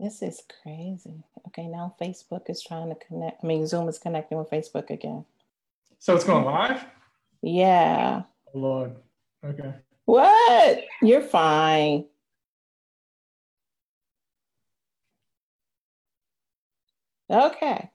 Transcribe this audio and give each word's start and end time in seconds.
This 0.00 0.22
is 0.22 0.42
crazy. 0.62 1.24
Okay, 1.48 1.66
now 1.66 1.94
Facebook 2.00 2.48
is 2.48 2.62
trying 2.62 2.88
to 2.88 2.94
connect. 2.94 3.42
I 3.42 3.46
mean, 3.46 3.66
Zoom 3.66 3.88
is 3.88 3.98
connecting 3.98 4.38
with 4.38 4.48
Facebook 4.48 4.90
again. 4.90 5.24
So 5.98 6.14
it's 6.14 6.24
going 6.24 6.44
live? 6.44 6.84
Yeah. 7.42 8.22
Oh, 8.54 8.58
Lord. 8.58 8.96
Okay. 9.44 9.74
What? 10.04 10.80
You're 11.02 11.20
fine. 11.20 12.04
Okay. 17.28 17.90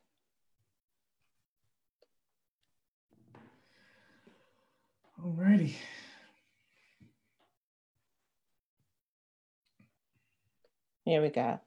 Alrighty. 5.24 5.74
Here 11.06 11.22
we 11.22 11.30
go. 11.30 11.60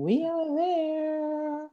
We 0.00 0.24
are 0.24 0.56
there. 0.56 1.68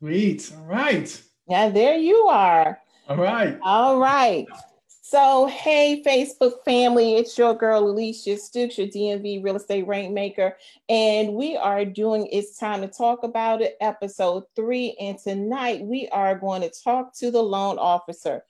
Sweet. 0.00 0.52
All 0.52 0.64
right. 0.64 1.22
Yeah, 1.48 1.68
there 1.68 1.94
you 1.94 2.16
are. 2.26 2.80
All 3.08 3.16
right. 3.16 3.56
All 3.62 4.00
right. 4.00 4.48
So, 4.88 5.46
hey, 5.46 6.02
Facebook 6.04 6.64
family, 6.64 7.14
it's 7.14 7.38
your 7.38 7.54
girl 7.54 7.88
Alicia 7.88 8.36
Stooks, 8.36 8.78
your 8.78 8.88
DMV 8.88 9.44
real 9.44 9.54
estate 9.54 9.86
rainmaker, 9.86 10.56
and 10.88 11.34
we 11.34 11.56
are 11.56 11.84
doing 11.84 12.26
It's 12.32 12.58
Time 12.58 12.80
to 12.80 12.88
Talk 12.88 13.22
About 13.22 13.62
It, 13.62 13.76
episode 13.80 14.42
three. 14.56 14.96
And 15.00 15.16
tonight 15.16 15.82
we 15.82 16.08
are 16.08 16.36
going 16.36 16.62
to 16.62 16.72
talk 16.82 17.16
to 17.18 17.30
the 17.30 17.42
loan 17.42 17.78
officer. 17.78 18.42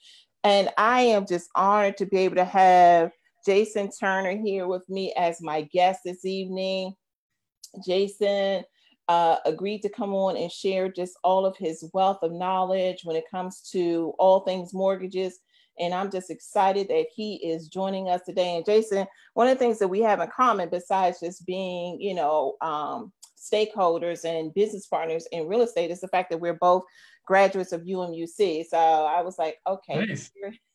And 0.43 0.71
I 0.79 1.03
am 1.03 1.27
just 1.27 1.51
honored 1.55 1.99
to 1.99 2.07
be 2.07 2.17
able 2.21 2.37
to 2.37 2.47
have 2.47 3.13
Jason 3.45 3.91
Turner 3.91 4.39
here 4.39 4.67
with 4.67 4.89
me 4.89 5.13
as 5.19 5.43
my 5.43 5.63
guest 5.71 6.01
this 6.07 6.25
evening. 6.25 6.95
Jason 7.85 8.65
uh, 9.09 9.37
agreed 9.45 9.83
to 9.83 9.89
come 9.89 10.15
on 10.15 10.37
and 10.37 10.51
share 10.53 10.91
just 10.91 11.19
all 11.25 11.45
of 11.45 11.57
his 11.57 11.89
wealth 11.93 12.19
of 12.23 12.33
knowledge 12.33 13.01
when 13.05 13.17
it 13.17 13.25
comes 13.31 13.69
to 13.73 14.13
all 14.19 14.41
things 14.41 14.73
mortgages 14.73 15.41
and 15.81 15.95
I'm 15.95 16.11
just 16.11 16.31
excited 16.31 16.89
that 16.89 17.07
he 17.15 17.37
is 17.37 17.69
joining 17.69 18.11
us 18.11 18.21
today. 18.27 18.57
And 18.57 18.65
Jason, 18.65 19.07
one 19.33 19.49
of 19.49 19.57
the 19.57 19.59
things 19.59 19.79
that 19.79 19.89
we 19.89 20.01
have 20.01 20.21
in 20.21 20.29
common, 20.29 20.69
besides 20.69 21.21
just 21.21 21.47
being, 21.47 21.99
you 22.01 22.15
know, 22.15 22.57
um, 22.61 23.13
stakeholders 23.39 24.25
and 24.25 24.53
business 24.53 24.87
partners 24.87 25.27
in 25.33 25.49
real 25.49 25.63
estate, 25.63 25.91
is 25.91 26.01
the 26.01 26.09
fact 26.09 26.31
that 26.31 26.39
we're 26.39 26.55
both 26.55 26.85
graduates 27.27 27.73
of 27.73 27.83
UMUC. 27.83 28.67
So 28.67 28.77
I 28.77 29.23
was 29.23 29.39
like, 29.39 29.57
okay, 29.67 30.05
nice. 30.05 30.31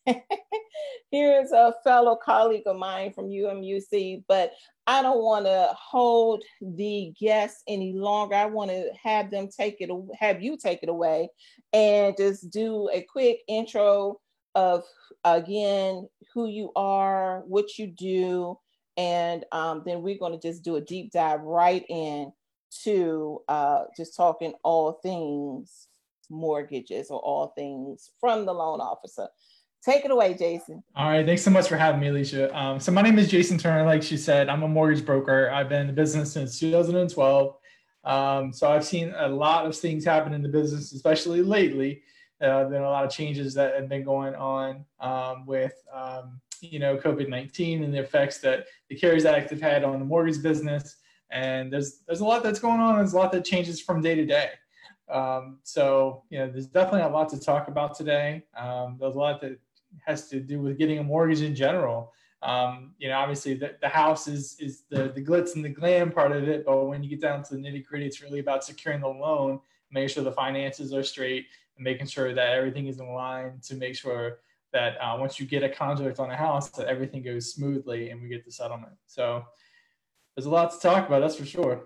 here, 1.12 1.32
here's 1.32 1.52
a 1.52 1.74
fellow 1.84 2.16
colleague 2.16 2.64
of 2.66 2.78
mine 2.78 3.14
from 3.14 3.30
UMUC, 3.30 4.24
but 4.28 4.54
I 4.88 5.02
don't 5.02 5.24
want 5.24 5.46
to 5.46 5.74
hold 5.78 6.44
the 6.62 7.14
guests 7.20 7.64
any 7.68 7.94
longer. 7.94 8.36
I 8.36 8.46
want 8.46 8.72
to 8.72 8.90
have 9.02 9.32
them 9.32 9.50
take 9.50 9.78
it, 9.80 9.90
have 10.20 10.42
you 10.42 10.58
take 10.58 10.84
it 10.84 10.90
away 10.90 11.30
and 11.74 12.16
just 12.18 12.50
do 12.52 12.90
a 12.94 13.02
quick 13.02 13.40
intro 13.48 14.20
of 14.54 14.84
again 15.24 16.08
who 16.34 16.48
you 16.48 16.72
are, 16.76 17.44
what 17.48 17.78
you 17.78 17.88
do, 17.88 18.58
and 18.98 19.44
um, 19.52 19.84
then 19.86 20.02
we're 20.02 20.18
going 20.18 20.40
to 20.40 20.48
just 20.48 20.64
do 20.64 20.76
a 20.78 20.82
deep 20.82 21.12
dive 21.12 21.42
right 21.42 21.86
in 21.90 22.32
to 22.84 23.42
uh, 23.48 23.84
just 23.96 24.16
talking 24.16 24.54
all 24.64 24.94
things 25.04 25.88
mortgages 26.30 27.10
or 27.10 27.20
all 27.20 27.54
things 27.56 28.12
from 28.20 28.46
the 28.46 28.54
loan 28.54 28.82
officer. 28.82 29.28
Take 29.86 30.04
it 30.04 30.10
away, 30.10 30.34
Jason. 30.34 30.84
All 30.96 31.10
right. 31.10 31.24
Thanks 31.24 31.44
so 31.44 31.52
much 31.52 31.68
for 31.68 31.78
having 31.78 32.02
me, 32.02 32.08
Alicia. 32.08 32.56
Um, 32.58 32.80
so, 32.80 32.92
my 32.92 33.04
name 33.04 33.20
is 33.20 33.30
Jason 33.30 33.60
Turner. 33.60 33.86
Like 33.86 34.02
she 34.02 34.18
said, 34.18 34.50
I'm 34.50 34.64
a 34.64 34.68
mortgage 34.68 35.06
broker. 35.06 35.52
I've 35.52 35.70
been 35.70 35.82
in 35.82 35.88
the 35.88 35.94
business 35.94 36.34
since 36.34 36.60
2012. 36.60 37.56
Um, 38.04 38.52
so, 38.52 38.72
I've 38.72 38.84
seen 38.84 39.14
a 39.16 39.28
lot 39.28 39.68
of 39.68 39.78
things 39.78 40.04
happen 40.04 40.34
in 40.34 40.42
the 40.42 40.50
business, 40.50 40.92
especially 40.92 41.44
lately. 41.44 42.02
Uh, 42.42 42.64
been 42.64 42.82
a 42.82 42.90
lot 42.90 43.06
of 43.06 43.12
changes 43.12 43.54
that 43.54 43.76
have 43.76 43.88
been 43.88 44.04
going 44.04 44.34
on 44.34 44.84
um, 45.00 45.46
with 45.46 45.76
um, 45.94 46.42
you 46.62 46.80
know 46.80 46.98
COVID-19 46.98 47.84
and 47.84 47.94
the 47.94 48.00
effects 48.00 48.40
that 48.40 48.66
the 48.90 48.96
CARES 48.96 49.26
Act 49.26 49.52
have 49.52 49.62
had 49.62 49.84
on 49.84 50.00
the 50.00 50.06
mortgage 50.06 50.42
business. 50.42 50.96
And 51.30 51.72
there's 51.72 52.00
there's 52.08 52.22
a 52.22 52.26
lot 52.26 52.42
that's 52.42 52.60
going 52.60 52.80
on. 52.80 52.98
There's 52.98 53.14
a 53.14 53.18
lot 53.18 53.32
that 53.34 53.46
changes 53.46 53.80
from 53.80 54.02
day 54.02 54.16
to 54.16 54.26
day. 54.26 54.50
Um, 55.10 55.60
so 55.62 56.24
you 56.32 56.40
know, 56.40 56.50
there's 56.50 56.66
definitely 56.66 57.02
a 57.02 57.10
lot 57.10 57.30
to 57.30 57.40
talk 57.40 57.68
about 57.68 57.96
today. 57.96 58.44
Um, 58.58 58.98
there's 59.00 59.14
a 59.14 59.20
lot 59.20 59.42
that 59.42 59.60
has 60.06 60.30
to 60.30 60.40
do 60.40 60.62
with 60.62 60.78
getting 60.78 61.00
a 61.00 61.04
mortgage 61.04 61.42
in 61.42 61.56
general. 61.56 62.14
Um, 62.42 62.94
you 63.00 63.10
know, 63.10 63.18
obviously 63.18 63.56
the, 63.56 63.76
the 63.82 63.90
house 63.90 64.28
is 64.28 64.56
is 64.60 64.84
the 64.90 65.12
the 65.16 65.24
glitz 65.24 65.56
and 65.56 65.66
the 65.66 65.70
glam 65.70 66.12
part 66.12 66.32
of 66.32 66.48
it, 66.48 66.66
but 66.66 66.86
when 66.86 67.04
you 67.04 67.10
get 67.10 67.22
down 67.22 67.44
to 67.44 67.56
the 67.56 67.62
nitty 67.62 67.86
gritty, 67.86 68.06
it's 68.06 68.22
really 68.22 68.40
about 68.40 68.64
securing 68.64 69.02
the 69.02 69.08
loan, 69.08 69.60
making 69.92 70.10
sure 70.10 70.24
the 70.24 70.32
finances 70.32 70.94
are 70.94 71.04
straight, 71.04 71.48
and 71.76 71.84
making 71.84 72.08
sure 72.08 72.34
that 72.34 72.54
everything 72.54 72.88
is 72.88 73.00
in 73.00 73.08
line 73.14 73.60
to 73.64 73.76
make 73.76 73.96
sure 73.96 74.40
that 74.74 74.98
uh, 75.02 75.16
once 75.18 75.40
you 75.40 75.46
get 75.46 75.64
a 75.64 75.70
contract 75.70 76.20
on 76.20 76.30
a 76.30 76.36
house, 76.36 76.70
that 76.70 76.88
everything 76.88 77.24
goes 77.24 77.54
smoothly 77.54 78.10
and 78.10 78.22
we 78.22 78.28
get 78.28 78.44
the 78.44 78.52
settlement. 78.52 78.94
So 79.08 79.46
there's 80.36 80.46
a 80.46 80.50
lot 80.50 80.72
to 80.72 80.80
talk 80.80 81.08
about, 81.08 81.22
that's 81.22 81.38
for 81.38 81.46
sure. 81.46 81.86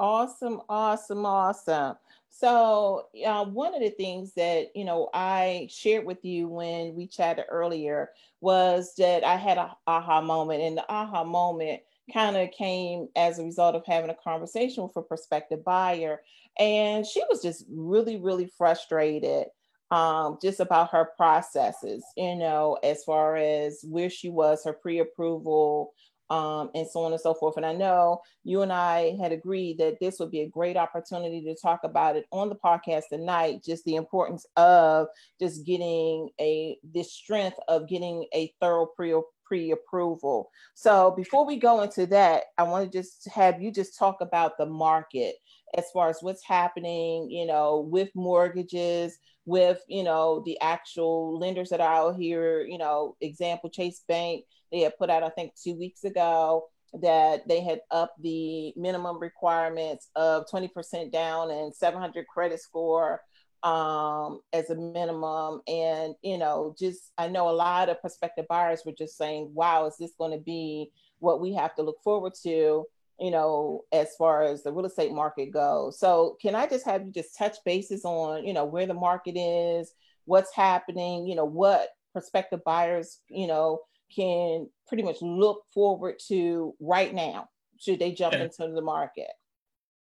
Awesome, 0.00 0.62
awesome, 0.70 1.26
awesome. 1.26 1.96
So 2.30 3.08
uh, 3.26 3.44
one 3.44 3.74
of 3.74 3.82
the 3.82 3.90
things 3.90 4.32
that 4.34 4.68
you 4.74 4.84
know 4.86 5.10
I 5.14 5.68
shared 5.70 6.06
with 6.06 6.24
you 6.24 6.48
when 6.48 6.94
we 6.96 7.06
chatted 7.06 7.44
earlier 7.50 8.10
was 8.40 8.94
that 8.98 9.24
I 9.24 9.36
had 9.36 9.58
a 9.58 9.76
aha 9.86 10.22
moment, 10.22 10.62
and 10.62 10.78
the 10.78 10.90
aha 10.90 11.24
moment 11.24 11.82
kind 12.14 12.36
of 12.36 12.50
came 12.52 13.08
as 13.14 13.38
a 13.38 13.44
result 13.44 13.76
of 13.76 13.84
having 13.86 14.10
a 14.10 14.16
conversation 14.24 14.82
with 14.84 14.96
a 14.96 15.02
prospective 15.02 15.64
buyer. 15.64 16.22
And 16.58 17.06
she 17.06 17.22
was 17.30 17.42
just 17.42 17.66
really, 17.70 18.16
really 18.18 18.50
frustrated 18.58 19.48
um, 19.90 20.38
just 20.42 20.60
about 20.60 20.90
her 20.92 21.10
processes, 21.16 22.04
you 22.16 22.36
know, 22.36 22.78
as 22.82 23.04
far 23.04 23.36
as 23.36 23.80
where 23.84 24.10
she 24.10 24.30
was, 24.30 24.64
her 24.64 24.72
pre 24.72 25.00
approval, 25.00 25.92
um, 26.30 26.70
and 26.74 26.88
so 26.88 27.00
on 27.00 27.12
and 27.12 27.20
so 27.20 27.34
forth. 27.34 27.56
And 27.56 27.66
I 27.66 27.74
know 27.74 28.20
you 28.44 28.62
and 28.62 28.72
I 28.72 29.16
had 29.20 29.32
agreed 29.32 29.78
that 29.78 29.98
this 30.00 30.18
would 30.20 30.30
be 30.30 30.40
a 30.40 30.48
great 30.48 30.76
opportunity 30.76 31.42
to 31.42 31.54
talk 31.54 31.80
about 31.84 32.16
it 32.16 32.26
on 32.32 32.48
the 32.48 32.54
podcast 32.54 33.04
tonight, 33.10 33.64
just 33.64 33.84
the 33.84 33.96
importance 33.96 34.46
of 34.56 35.08
just 35.40 35.66
getting 35.66 36.30
a 36.40 36.78
this 36.84 37.12
strength 37.12 37.58
of 37.68 37.88
getting 37.88 38.26
a 38.32 38.52
thorough 38.60 38.86
pre 38.86 39.14
pre-approval. 39.50 40.48
So 40.74 41.12
before 41.16 41.44
we 41.44 41.56
go 41.56 41.82
into 41.82 42.06
that, 42.06 42.44
I 42.56 42.62
want 42.62 42.90
to 42.90 42.98
just 42.98 43.28
have 43.34 43.60
you 43.60 43.72
just 43.72 43.98
talk 43.98 44.20
about 44.20 44.56
the 44.56 44.66
market 44.66 45.34
as 45.76 45.90
far 45.92 46.08
as 46.08 46.18
what's 46.20 46.44
happening, 46.44 47.28
you 47.28 47.46
know, 47.46 47.80
with 47.90 48.10
mortgages, 48.14 49.18
with, 49.46 49.82
you 49.88 50.04
know, 50.04 50.42
the 50.46 50.56
actual 50.60 51.36
lenders 51.36 51.70
that 51.70 51.80
are 51.80 51.92
out 51.92 52.16
here, 52.16 52.62
you 52.62 52.78
know, 52.78 53.16
example, 53.20 53.70
Chase 53.70 54.04
Bank, 54.06 54.44
they 54.70 54.80
had 54.80 54.98
put 54.98 55.10
out, 55.10 55.22
I 55.22 55.30
think 55.30 55.52
two 55.54 55.74
weeks 55.74 56.04
ago, 56.04 56.68
that 57.00 57.46
they 57.46 57.60
had 57.60 57.80
upped 57.90 58.20
the 58.20 58.72
minimum 58.76 59.18
requirements 59.20 60.08
of 60.16 60.46
20% 60.52 61.12
down 61.12 61.50
and 61.50 61.74
700 61.74 62.26
credit 62.26 62.60
score 62.60 63.20
um, 63.62 64.40
as 64.52 64.70
a 64.70 64.74
minimum. 64.74 65.60
And, 65.68 66.14
you 66.22 66.38
know, 66.38 66.74
just 66.78 67.12
I 67.16 67.28
know 67.28 67.48
a 67.48 67.52
lot 67.52 67.88
of 67.88 68.00
prospective 68.00 68.48
buyers 68.48 68.82
were 68.84 68.92
just 68.92 69.16
saying, 69.16 69.50
wow, 69.54 69.86
is 69.86 69.96
this 69.98 70.12
going 70.18 70.32
to 70.32 70.42
be 70.42 70.90
what 71.20 71.40
we 71.40 71.54
have 71.54 71.74
to 71.76 71.82
look 71.82 72.02
forward 72.02 72.32
to? 72.42 72.86
you 73.20 73.30
know, 73.30 73.84
as 73.92 74.16
far 74.16 74.42
as 74.42 74.62
the 74.62 74.72
real 74.72 74.86
estate 74.86 75.12
market 75.12 75.52
goes. 75.52 75.98
So 75.98 76.38
can 76.40 76.54
I 76.54 76.66
just 76.66 76.86
have 76.86 77.04
you 77.04 77.12
just 77.12 77.36
touch 77.36 77.58
bases 77.66 78.04
on, 78.04 78.46
you 78.46 78.54
know, 78.54 78.64
where 78.64 78.86
the 78.86 78.94
market 78.94 79.36
is, 79.36 79.92
what's 80.24 80.54
happening, 80.54 81.26
you 81.26 81.34
know, 81.34 81.44
what 81.44 81.90
prospective 82.14 82.64
buyers, 82.64 83.18
you 83.28 83.46
know, 83.46 83.80
can 84.14 84.68
pretty 84.86 85.02
much 85.02 85.22
look 85.22 85.64
forward 85.72 86.16
to 86.28 86.74
right 86.80 87.14
now, 87.14 87.48
should 87.78 87.98
they 87.98 88.12
jump 88.12 88.34
yeah. 88.34 88.44
into 88.44 88.72
the 88.74 88.82
market? 88.82 89.28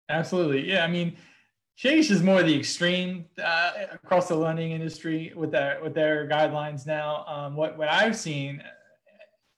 Absolutely. 0.10 0.70
Yeah. 0.70 0.84
I 0.84 0.88
mean, 0.88 1.16
Chase 1.76 2.10
is 2.10 2.22
more 2.22 2.44
the 2.44 2.58
extreme 2.58 3.26
uh, 3.42 3.72
across 3.94 4.28
the 4.28 4.36
lending 4.36 4.72
industry 4.72 5.32
with 5.36 5.52
their 5.52 5.80
with 5.82 5.94
their 5.94 6.28
guidelines 6.28 6.86
now. 6.86 7.26
Um, 7.26 7.56
what 7.56 7.78
what 7.78 7.88
I've 7.88 8.18
seen, 8.18 8.62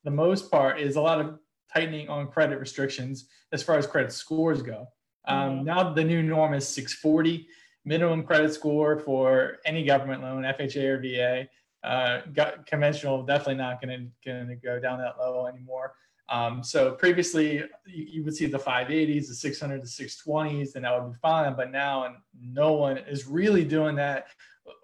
the 0.03 0.11
most 0.11 0.51
part, 0.51 0.79
is 0.79 0.97
a 0.97 1.01
lot 1.01 1.19
of 1.19 1.39
tightening 1.73 2.09
on 2.09 2.27
credit 2.27 2.59
restrictions 2.59 3.27
as 3.51 3.63
far 3.63 3.77
as 3.77 3.87
credit 3.87 4.11
scores 4.11 4.61
go. 4.61 4.87
Um, 5.25 5.37
mm-hmm. 5.37 5.65
Now 5.65 5.93
the 5.93 6.03
new 6.03 6.21
norm 6.21 6.53
is 6.53 6.67
640 6.67 7.47
minimum 7.85 8.23
credit 8.23 8.53
score 8.53 8.99
for 8.99 9.57
any 9.65 9.83
government 9.83 10.21
loan, 10.21 10.43
FHA 10.43 10.83
or 10.83 11.01
VA. 11.01 11.47
Uh, 11.83 12.21
conventional 12.67 13.23
definitely 13.23 13.55
not 13.55 13.81
going 13.81 14.11
to 14.23 14.55
go 14.55 14.79
down 14.79 14.99
that 14.99 15.17
low 15.17 15.47
anymore. 15.47 15.93
Um, 16.29 16.63
so 16.63 16.93
previously 16.93 17.55
you, 17.55 17.67
you, 17.85 18.23
would 18.23 18.35
see 18.35 18.45
the 18.45 18.57
580s, 18.57 19.27
the 19.27 19.35
600 19.35 19.81
the 19.81 19.85
620s, 19.85 20.75
and 20.75 20.85
that 20.85 20.93
would 20.93 21.11
be 21.11 21.17
fine. 21.21 21.55
But 21.57 21.71
now, 21.71 22.05
and 22.05 22.15
no 22.39 22.71
one 22.73 22.97
is 22.99 23.27
really 23.27 23.65
doing 23.65 23.95
that. 23.97 24.27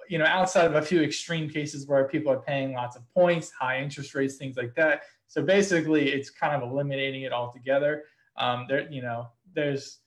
You 0.10 0.18
know, 0.18 0.26
outside 0.26 0.66
of 0.66 0.76
a 0.76 0.82
few 0.82 1.02
extreme 1.02 1.50
cases 1.50 1.88
where 1.88 2.06
people 2.06 2.32
are 2.34 2.42
paying 2.42 2.74
lots 2.74 2.98
of 2.98 3.08
points, 3.14 3.50
high 3.52 3.80
interest 3.80 4.14
rates, 4.14 4.36
things 4.36 4.58
like 4.58 4.76
that. 4.76 5.04
So 5.28 5.42
basically, 5.42 6.10
it's 6.12 6.30
kind 6.30 6.62
of 6.62 6.70
eliminating 6.70 7.22
it 7.22 7.32
altogether. 7.32 8.04
Um, 8.36 8.66
there, 8.68 8.90
you 8.92 9.02
know, 9.02 9.30
there's 9.54 10.00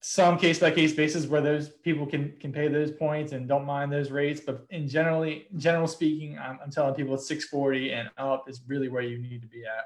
some 0.00 0.38
case 0.38 0.58
by 0.58 0.70
case 0.70 0.94
basis 0.94 1.26
where 1.26 1.42
those 1.42 1.68
people 1.68 2.06
can 2.06 2.32
can 2.40 2.52
pay 2.52 2.68
those 2.68 2.90
points 2.90 3.32
and 3.32 3.46
don't 3.46 3.66
mind 3.66 3.92
those 3.92 4.10
rates. 4.10 4.40
But 4.40 4.66
in 4.70 4.88
generally, 4.88 5.46
general 5.56 5.86
speaking, 5.86 6.38
I'm, 6.38 6.58
I'm 6.62 6.70
telling 6.70 6.94
people 6.94 7.14
it's 7.14 7.28
640 7.28 7.92
and 7.92 8.10
up 8.16 8.48
is 8.48 8.62
really 8.66 8.88
where 8.88 9.02
you 9.02 9.18
need 9.18 9.42
to 9.42 9.48
be 9.48 9.64
at. 9.64 9.84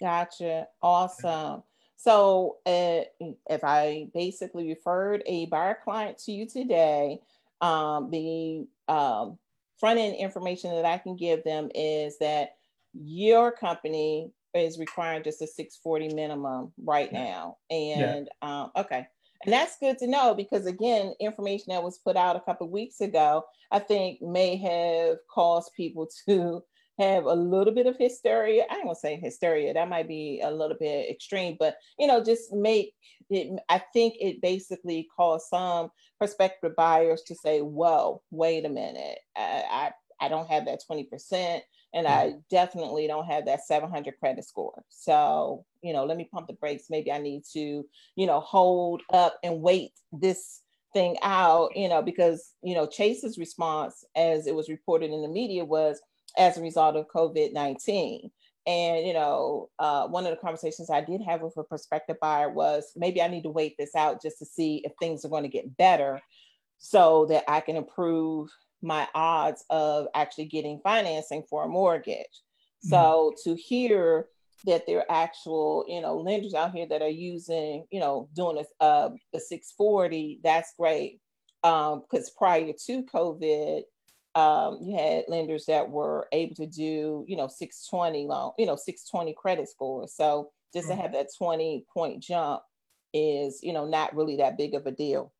Gotcha. 0.00 0.68
Awesome. 0.80 1.62
So 1.96 2.58
uh, 2.66 3.02
if 3.50 3.64
I 3.64 4.08
basically 4.14 4.68
referred 4.68 5.22
a 5.26 5.46
buyer 5.46 5.78
client 5.82 6.18
to 6.18 6.32
you 6.32 6.46
today, 6.46 7.20
um, 7.60 8.10
the 8.10 8.66
um, 8.86 9.38
front 9.80 9.98
end 9.98 10.14
information 10.16 10.70
that 10.70 10.84
I 10.84 10.98
can 10.98 11.16
give 11.16 11.42
them 11.42 11.70
is 11.74 12.18
that 12.18 12.56
your 12.92 13.50
company 13.50 14.30
is 14.54 14.78
requiring 14.78 15.22
just 15.22 15.42
a 15.42 15.46
640 15.46 16.14
minimum 16.14 16.72
right 16.82 17.12
now. 17.12 17.56
And 17.70 18.28
yeah. 18.42 18.62
um, 18.62 18.70
okay. 18.76 19.08
And 19.44 19.52
that's 19.52 19.78
good 19.78 19.98
to 19.98 20.06
know 20.06 20.34
because 20.34 20.66
again, 20.66 21.14
information 21.20 21.66
that 21.68 21.82
was 21.82 21.98
put 21.98 22.16
out 22.16 22.36
a 22.36 22.40
couple 22.40 22.68
weeks 22.68 23.00
ago, 23.00 23.44
I 23.70 23.78
think 23.78 24.22
may 24.22 24.56
have 24.56 25.18
caused 25.32 25.72
people 25.76 26.08
to 26.28 26.62
have 26.98 27.24
a 27.26 27.34
little 27.34 27.74
bit 27.74 27.86
of 27.86 27.96
hysteria. 27.98 28.64
I 28.70 28.78
want 28.82 28.96
to 28.96 29.00
say 29.00 29.16
hysteria, 29.16 29.74
that 29.74 29.88
might 29.88 30.08
be 30.08 30.40
a 30.42 30.50
little 30.50 30.76
bit 30.78 31.10
extreme, 31.10 31.56
but 31.58 31.76
you 31.98 32.06
know, 32.06 32.24
just 32.24 32.52
make 32.52 32.94
it, 33.28 33.60
I 33.68 33.82
think 33.92 34.14
it 34.18 34.40
basically 34.40 35.08
caused 35.14 35.46
some 35.48 35.90
prospective 36.18 36.74
buyers 36.74 37.22
to 37.26 37.34
say, 37.34 37.60
whoa, 37.60 38.22
wait 38.30 38.64
a 38.64 38.70
minute. 38.70 39.18
I, 39.36 39.92
I, 40.20 40.26
I 40.26 40.28
don't 40.28 40.48
have 40.48 40.64
that 40.64 40.80
20% 40.90 41.60
and 41.96 42.06
I 42.06 42.34
definitely 42.50 43.06
don't 43.06 43.24
have 43.24 43.46
that 43.46 43.64
700 43.64 44.18
credit 44.20 44.44
score. 44.44 44.84
So, 44.90 45.64
you 45.80 45.94
know, 45.94 46.04
let 46.04 46.18
me 46.18 46.28
pump 46.30 46.46
the 46.46 46.52
brakes. 46.52 46.90
Maybe 46.90 47.10
I 47.10 47.16
need 47.16 47.44
to, 47.54 47.86
you 48.16 48.26
know, 48.26 48.40
hold 48.40 49.00
up 49.14 49.38
and 49.42 49.62
wait 49.62 49.92
this 50.12 50.60
thing 50.92 51.16
out, 51.22 51.74
you 51.74 51.88
know, 51.88 52.02
because, 52.02 52.52
you 52.62 52.74
know, 52.74 52.86
Chase's 52.86 53.38
response, 53.38 54.04
as 54.14 54.46
it 54.46 54.54
was 54.54 54.68
reported 54.68 55.10
in 55.10 55.22
the 55.22 55.28
media, 55.28 55.64
was 55.64 55.98
as 56.36 56.58
a 56.58 56.62
result 56.62 56.96
of 56.96 57.08
COVID 57.08 57.54
19. 57.54 58.30
And, 58.66 59.06
you 59.06 59.14
know, 59.14 59.70
uh, 59.78 60.06
one 60.06 60.26
of 60.26 60.32
the 60.32 60.36
conversations 60.36 60.90
I 60.90 61.00
did 61.00 61.22
have 61.22 61.40
with 61.40 61.56
a 61.56 61.64
prospective 61.64 62.20
buyer 62.20 62.50
was 62.50 62.92
maybe 62.94 63.22
I 63.22 63.28
need 63.28 63.44
to 63.44 63.50
wait 63.50 63.76
this 63.78 63.94
out 63.94 64.20
just 64.20 64.38
to 64.40 64.44
see 64.44 64.82
if 64.84 64.92
things 65.00 65.24
are 65.24 65.30
going 65.30 65.44
to 65.44 65.48
get 65.48 65.78
better 65.78 66.20
so 66.76 67.24
that 67.30 67.44
I 67.48 67.60
can 67.60 67.76
improve 67.76 68.50
my 68.82 69.08
odds 69.14 69.64
of 69.70 70.06
actually 70.14 70.46
getting 70.46 70.80
financing 70.80 71.42
for 71.48 71.64
a 71.64 71.68
mortgage. 71.68 72.24
Mm-hmm. 72.84 72.90
So 72.90 73.34
to 73.44 73.54
hear 73.54 74.26
that 74.64 74.86
there 74.86 74.98
are 74.98 75.24
actual, 75.24 75.84
you 75.88 76.00
know, 76.00 76.16
lenders 76.16 76.54
out 76.54 76.72
here 76.72 76.86
that 76.86 77.02
are 77.02 77.08
using, 77.08 77.86
you 77.90 78.00
know, 78.00 78.28
doing 78.34 78.58
a, 78.58 78.84
uh, 78.84 79.10
a 79.34 79.40
640, 79.40 80.40
that's 80.42 80.72
great. 80.78 81.20
Because 81.62 82.28
um, 82.28 82.34
prior 82.36 82.72
to 82.72 83.02
COVID, 83.04 83.82
um, 84.34 84.78
you 84.82 84.96
had 84.96 85.24
lenders 85.28 85.66
that 85.66 85.90
were 85.90 86.28
able 86.32 86.54
to 86.56 86.66
do, 86.66 87.24
you 87.26 87.36
know, 87.36 87.48
620 87.48 88.26
loan, 88.26 88.52
you 88.58 88.66
know, 88.66 88.76
620 88.76 89.34
credit 89.34 89.68
scores. 89.68 90.14
So 90.14 90.50
just 90.74 90.88
mm-hmm. 90.88 90.96
to 90.96 91.02
have 91.02 91.12
that 91.12 91.28
20 91.36 91.86
point 91.92 92.22
jump 92.22 92.62
is, 93.14 93.60
you 93.62 93.72
know, 93.72 93.86
not 93.86 94.14
really 94.14 94.36
that 94.36 94.58
big 94.58 94.74
of 94.74 94.86
a 94.86 94.90
deal. 94.90 95.32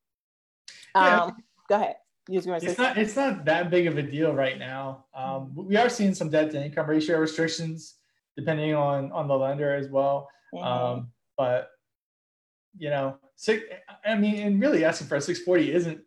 Yeah. 0.95 1.25
Um, 1.25 1.37
go 1.69 1.77
ahead 1.77 1.97
it's 2.29 2.79
not 2.79 2.99
it's 2.99 3.17
not 3.17 3.45
that 3.45 3.71
big 3.71 3.87
of 3.87 3.99
a 3.99 4.03
deal 4.03 4.35
right 4.35 4.59
now. 4.59 5.05
Um, 5.15 5.53
we 5.55 5.77
are 5.77 5.89
seeing 5.89 6.15
some 6.15 6.31
debt 6.31 6.51
to 6.53 6.65
income 6.65 6.89
ratio 6.89 7.19
restrictions 7.19 7.95
depending 8.37 8.75
on 8.75 9.13
on 9.13 9.29
the 9.29 9.37
lender 9.37 9.75
as 9.75 9.89
well. 9.89 10.29
Mm-hmm. 10.55 10.65
Um, 10.65 11.09
but 11.37 11.71
you 12.79 12.91
know, 12.91 13.17
six, 13.37 13.65
I 14.05 14.17
mean, 14.17 14.37
and 14.41 14.61
really 14.61 14.85
asking 14.85 15.07
for 15.07 15.17
a 15.17 15.21
640 15.21 15.73
isn't 15.73 16.01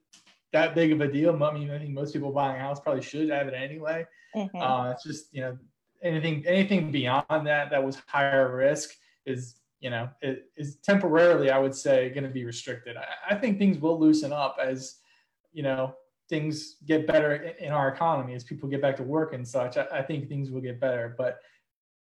that 0.52 0.76
big 0.76 0.92
of 0.92 1.02
a 1.02 1.08
deal. 1.08 1.44
I 1.44 1.54
mean, 1.54 1.72
I 1.72 1.80
think 1.80 1.92
most 1.92 2.14
people 2.14 2.32
buying 2.32 2.58
a 2.58 2.60
house 2.60 2.80
probably 2.80 3.02
should 3.02 3.30
have 3.30 3.48
it 3.48 3.54
anyway. 3.54 4.06
Mm-hmm. 4.36 4.58
Uh, 4.58 4.92
it's 4.92 5.04
just 5.04 5.34
you 5.34 5.42
know 5.42 5.58
anything 6.04 6.44
anything 6.46 6.92
beyond 6.92 7.26
that 7.30 7.70
that 7.72 7.84
was 7.84 8.02
higher 8.08 8.56
risk 8.56 8.92
is 9.26 9.56
you 9.80 9.90
know 9.90 10.10
it 10.22 10.46
is 10.56 10.78
temporarily 10.78 11.50
I 11.50 11.58
would 11.58 11.76
say 11.76 12.10
going 12.10 12.24
to 12.24 12.30
be 12.30 12.46
restricted. 12.46 12.98
I, 12.98 13.34
I 13.34 13.36
think 13.36 13.58
things 13.58 13.80
will 13.80 14.00
loosen 14.00 14.32
up 14.32 14.58
as 14.62 14.98
you 15.52 15.64
know 15.64 15.96
things 16.30 16.76
get 16.86 17.08
better 17.08 17.56
in 17.60 17.72
our 17.72 17.90
economy 17.90 18.36
as 18.36 18.44
people 18.44 18.70
get 18.70 18.82
back 18.82 18.96
to 18.98 19.04
work 19.04 19.34
and 19.34 19.48
such, 19.48 19.78
I, 19.78 19.86
I 19.92 20.02
think 20.02 20.30
things 20.30 20.52
will 20.52 20.62
get 20.62 20.80
better. 20.80 21.16
But 21.18 21.40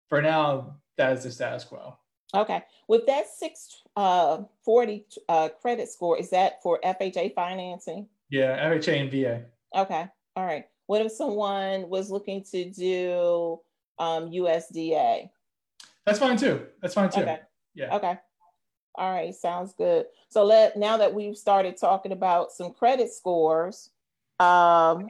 for 0.10 0.22
now, 0.22 0.78
that 0.98 1.14
is 1.14 1.24
the 1.24 1.32
status 1.32 1.66
quo. 1.66 1.98
Okay. 2.34 2.64
With 2.88 3.06
that 3.08 3.28
640 3.28 5.06
uh, 5.28 5.32
uh, 5.32 5.50
credit 5.50 5.90
score, 5.90 6.18
is 6.18 6.30
that 6.32 6.62
for 6.64 6.80
FHA 6.84 7.34
financing? 7.36 8.08
Yeah, 8.30 8.70
FHA 8.70 9.02
and 9.02 9.12
VA. 9.12 9.46
Okay. 9.76 10.08
All 10.36 10.46
right. 10.46 10.66
What 10.88 11.02
if 11.02 11.12
someone 11.12 11.90
was 11.90 12.10
looking 12.10 12.44
to 12.52 12.70
do 12.70 13.60
um, 14.00 14.30
USDA? 14.32 15.30
That's 16.06 16.20
fine 16.20 16.38
too. 16.38 16.66
That's 16.82 16.94
fine 16.94 17.10
too. 17.10 17.22
Okay. 17.22 17.40
Yeah. 17.74 17.96
Okay. 17.96 18.18
All 18.96 19.12
right. 19.12 19.34
Sounds 19.34 19.74
good. 19.74 20.06
So 20.30 20.44
let 20.46 20.78
now 20.78 20.98
that 20.98 21.14
we've 21.14 21.38
started 21.38 21.78
talking 21.78 22.12
about 22.12 22.52
some 22.52 22.74
credit 22.74 23.12
scores, 23.12 23.90
um, 24.40 25.08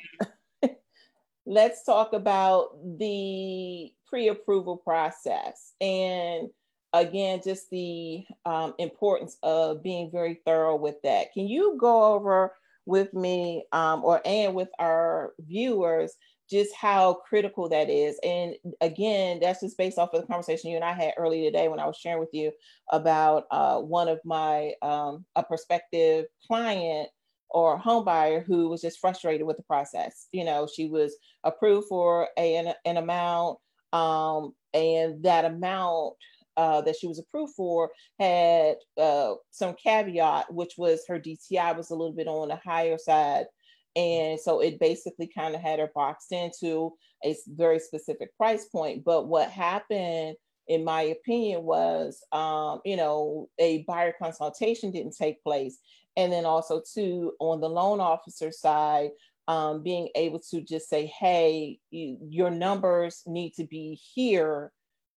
let's 1.45 1.83
talk 1.83 2.13
about 2.13 2.69
the 2.97 3.91
pre-approval 4.07 4.77
process. 4.77 5.73
And 5.81 6.49
again 6.95 7.41
just 7.43 7.69
the 7.69 8.23
um, 8.45 8.73
importance 8.79 9.37
of 9.43 9.83
being 9.83 10.09
very 10.11 10.39
thorough 10.45 10.75
with 10.75 10.95
that. 11.03 11.33
Can 11.33 11.47
you 11.47 11.77
go 11.79 12.13
over 12.15 12.53
with 12.85 13.13
me 13.13 13.65
um, 13.71 14.03
or 14.03 14.21
and 14.25 14.55
with 14.55 14.69
our 14.79 15.33
viewers 15.39 16.13
just 16.49 16.73
how 16.75 17.15
critical 17.27 17.67
that 17.69 17.89
is? 17.89 18.19
And 18.23 18.55
again 18.81 19.39
that's 19.41 19.61
just 19.61 19.77
based 19.77 19.97
off 19.97 20.13
of 20.13 20.21
the 20.21 20.27
conversation 20.27 20.69
you 20.69 20.75
and 20.75 20.85
i 20.85 20.93
had 20.93 21.13
earlier 21.17 21.49
today 21.49 21.67
when 21.67 21.79
i 21.79 21.85
was 21.85 21.97
sharing 21.97 22.19
with 22.19 22.33
you 22.33 22.51
about 22.91 23.45
uh, 23.51 23.79
one 23.79 24.07
of 24.07 24.19
my 24.23 24.71
um, 24.81 25.25
a 25.35 25.43
prospective 25.43 26.25
client 26.47 27.09
or 27.49 27.77
home 27.77 28.05
buyer 28.05 28.41
who 28.41 28.69
was 28.69 28.81
just 28.81 28.99
frustrated 28.99 29.45
with 29.45 29.57
the 29.57 29.63
process. 29.63 30.27
You 30.31 30.45
know, 30.45 30.67
she 30.73 30.87
was 30.87 31.15
approved 31.43 31.87
for 31.87 32.29
a, 32.37 32.55
an, 32.57 32.73
an 32.85 32.97
amount, 32.97 33.59
um, 33.93 34.53
and 34.73 35.23
that 35.23 35.45
amount 35.45 36.15
uh, 36.57 36.81
that 36.81 36.95
she 36.95 37.07
was 37.07 37.19
approved 37.19 37.53
for 37.53 37.91
had 38.19 38.75
uh, 38.97 39.33
some 39.51 39.75
caveat, 39.81 40.53
which 40.53 40.73
was 40.77 41.03
her 41.07 41.19
DTI 41.19 41.75
was 41.75 41.89
a 41.89 41.95
little 41.95 42.13
bit 42.13 42.27
on 42.27 42.49
the 42.49 42.55
higher 42.55 42.97
side. 42.97 43.45
And 43.95 44.39
so 44.39 44.59
it 44.59 44.79
basically 44.79 45.27
kind 45.27 45.55
of 45.55 45.61
had 45.61 45.79
her 45.79 45.89
boxed 45.93 46.31
into 46.31 46.93
a 47.23 47.35
very 47.47 47.79
specific 47.79 48.35
price 48.37 48.65
point. 48.65 49.05
But 49.05 49.27
what 49.27 49.49
happened, 49.49 50.35
in 50.67 50.83
my 50.83 51.03
opinion, 51.03 51.63
was, 51.63 52.21
um, 52.31 52.81
you 52.83 52.97
know, 52.97 53.47
a 53.57 53.83
buyer 53.83 54.13
consultation 54.17 54.91
didn't 54.91 55.15
take 55.17 55.43
place 55.43 55.79
and 56.17 56.31
then 56.31 56.45
also 56.45 56.81
too 56.93 57.33
on 57.39 57.59
the 57.61 57.69
loan 57.69 57.99
officer 57.99 58.51
side 58.51 59.09
um, 59.47 59.83
being 59.83 60.09
able 60.15 60.39
to 60.39 60.61
just 60.61 60.89
say 60.89 61.05
hey 61.05 61.79
you, 61.91 62.17
your 62.29 62.49
numbers 62.49 63.23
need 63.25 63.53
to 63.53 63.65
be 63.65 63.99
here 64.13 64.71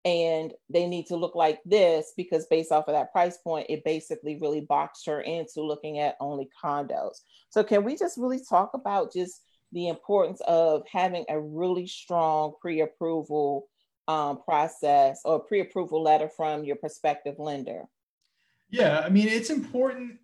and 0.06 0.54
they 0.70 0.86
need 0.86 1.06
to 1.06 1.16
look 1.16 1.34
like 1.34 1.60
this 1.66 2.12
because 2.16 2.46
based 2.46 2.70
off 2.70 2.86
of 2.86 2.94
that 2.94 3.10
price 3.10 3.38
point 3.38 3.66
it 3.68 3.84
basically 3.84 4.38
really 4.40 4.60
boxed 4.60 5.04
her 5.04 5.20
into 5.20 5.60
looking 5.62 5.98
at 5.98 6.16
only 6.20 6.48
condos. 6.62 7.16
So 7.50 7.64
can 7.64 7.82
we 7.82 7.96
just 7.96 8.16
really 8.16 8.40
talk 8.48 8.70
about 8.74 9.12
just 9.12 9.42
the 9.72 9.88
importance 9.88 10.40
of 10.46 10.84
having 10.90 11.24
a 11.28 11.40
really 11.40 11.88
strong 11.88 12.52
pre-approval 12.60 13.66
um, 14.06 14.40
process 14.44 15.22
or 15.24 15.40
pre-approval 15.40 16.00
letter 16.00 16.28
from 16.28 16.62
your 16.62 16.76
prospective 16.76 17.40
lender? 17.40 17.82
Yeah 18.70 19.00
i 19.00 19.08
mean 19.08 19.26
it's 19.26 19.50
important 19.50 20.18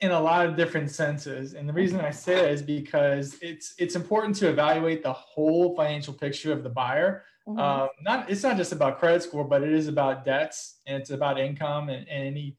in 0.00 0.12
a 0.12 0.20
lot 0.20 0.46
of 0.46 0.56
different 0.56 0.90
senses. 0.90 1.54
And 1.54 1.68
the 1.68 1.72
reason 1.72 2.00
I 2.00 2.10
say 2.10 2.36
that 2.36 2.50
is 2.50 2.62
because 2.62 3.36
it's 3.42 3.74
it's 3.78 3.96
important 3.96 4.34
to 4.36 4.48
evaluate 4.48 5.02
the 5.02 5.12
whole 5.12 5.74
financial 5.76 6.14
picture 6.14 6.52
of 6.52 6.62
the 6.62 6.70
buyer. 6.70 7.24
Mm-hmm. 7.46 7.58
Um, 7.58 7.88
not 8.02 8.30
it's 8.30 8.42
not 8.42 8.56
just 8.56 8.72
about 8.72 8.98
credit 8.98 9.22
score, 9.22 9.44
but 9.44 9.62
it 9.62 9.72
is 9.72 9.88
about 9.88 10.24
debts 10.24 10.80
and 10.86 11.00
it's 11.00 11.10
about 11.10 11.38
income 11.38 11.90
and, 11.90 12.08
and 12.08 12.26
any 12.26 12.56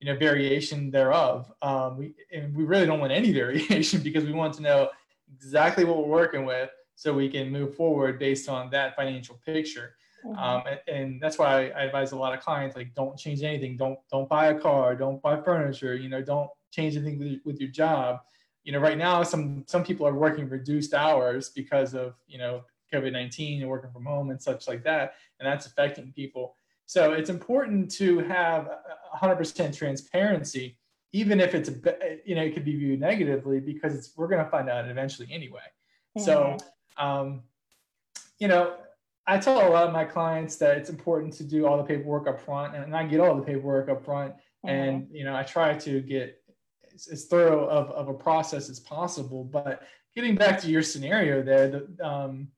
you 0.00 0.06
know 0.06 0.18
variation 0.18 0.90
thereof. 0.90 1.52
Um, 1.62 1.98
we 1.98 2.14
and 2.32 2.56
we 2.56 2.64
really 2.64 2.86
don't 2.86 3.00
want 3.00 3.12
any 3.12 3.32
variation 3.44 4.00
because 4.02 4.24
we 4.24 4.32
want 4.32 4.54
to 4.54 4.62
know 4.62 4.90
exactly 5.34 5.84
what 5.84 5.98
we're 5.98 6.14
working 6.14 6.44
with 6.44 6.70
so 6.94 7.12
we 7.12 7.28
can 7.28 7.50
move 7.50 7.74
forward 7.74 8.18
based 8.18 8.48
on 8.48 8.70
that 8.70 8.94
financial 8.96 9.40
picture. 9.44 9.94
Mm-hmm. 10.24 10.38
Um, 10.38 10.62
and, 10.66 10.80
and, 10.88 11.22
that's 11.22 11.38
why 11.38 11.46
I, 11.46 11.68
I 11.68 11.82
advise 11.84 12.10
a 12.10 12.16
lot 12.16 12.34
of 12.34 12.40
clients 12.40 12.74
like 12.74 12.92
don't 12.94 13.16
change 13.16 13.42
anything. 13.42 13.76
Don't 13.76 13.98
don't 14.10 14.28
buy 14.28 14.46
a 14.46 14.58
car. 14.58 14.94
Don't 14.94 15.22
buy 15.22 15.40
furniture. 15.40 15.94
You 15.94 16.08
know, 16.08 16.22
don't 16.22 16.50
change 16.70 16.96
anything 16.96 17.18
with, 17.18 17.40
with 17.44 17.60
your 17.60 17.70
job. 17.70 18.20
You 18.64 18.72
know, 18.72 18.78
right 18.80 18.98
now 18.98 19.22
some 19.22 19.64
some 19.66 19.84
people 19.84 20.06
are 20.06 20.14
working 20.14 20.48
reduced 20.48 20.94
hours 20.94 21.50
because 21.50 21.94
of 21.94 22.14
you 22.26 22.38
know 22.38 22.62
COVID 22.92 23.12
nineteen 23.12 23.60
and 23.60 23.70
working 23.70 23.90
from 23.90 24.04
home 24.04 24.30
and 24.30 24.40
such 24.40 24.68
like 24.68 24.82
that, 24.84 25.14
and 25.40 25.46
that's 25.46 25.66
affecting 25.66 26.12
people. 26.12 26.54
So 26.86 27.12
it's 27.12 27.28
important 27.28 27.90
to 27.96 28.20
have 28.20 28.70
100% 29.14 29.76
transparency 29.76 30.78
even 31.12 31.40
if 31.40 31.54
it's 31.54 31.68
a, 31.68 32.18
you 32.24 32.34
know 32.34 32.42
it 32.42 32.52
could 32.52 32.64
be 32.64 32.76
viewed 32.76 33.00
negatively 33.00 33.60
because 33.60 33.94
it's 33.94 34.12
we're 34.16 34.28
going 34.28 34.44
to 34.44 34.50
find 34.50 34.68
out 34.68 34.88
eventually 34.88 35.28
anyway. 35.30 35.60
Mm-hmm. 36.16 36.24
So 36.24 36.56
um, 36.96 37.42
you 38.38 38.48
know 38.48 38.74
I 39.26 39.38
tell 39.38 39.66
a 39.66 39.68
lot 39.68 39.86
of 39.86 39.92
my 39.92 40.04
clients 40.04 40.56
that 40.56 40.76
it's 40.78 40.90
important 40.90 41.34
to 41.34 41.44
do 41.44 41.66
all 41.66 41.76
the 41.76 41.84
paperwork 41.84 42.26
up 42.26 42.40
front, 42.40 42.74
and 42.74 42.96
I 42.96 43.06
get 43.06 43.20
all 43.20 43.34
the 43.36 43.42
paperwork 43.42 43.88
up 43.88 44.04
front. 44.04 44.34
Mm-hmm. 44.34 44.68
And 44.68 45.08
you 45.10 45.24
know, 45.24 45.36
I 45.36 45.42
try 45.42 45.74
to 45.74 46.00
get 46.00 46.42
as, 46.98 47.06
as, 47.08 47.24
thorough 47.26 47.66
of, 47.68 47.90
of 47.90 48.08
a 48.08 48.14
process 48.14 48.68
as 48.68 48.80
possible. 48.80 49.44
But 49.44 49.82
getting 50.14 50.34
back 50.34 50.60
to 50.62 50.68
your 50.68 50.82
scenario 50.82 51.42
there, 51.42 51.68
the, 51.68 52.06
um, 52.06 52.48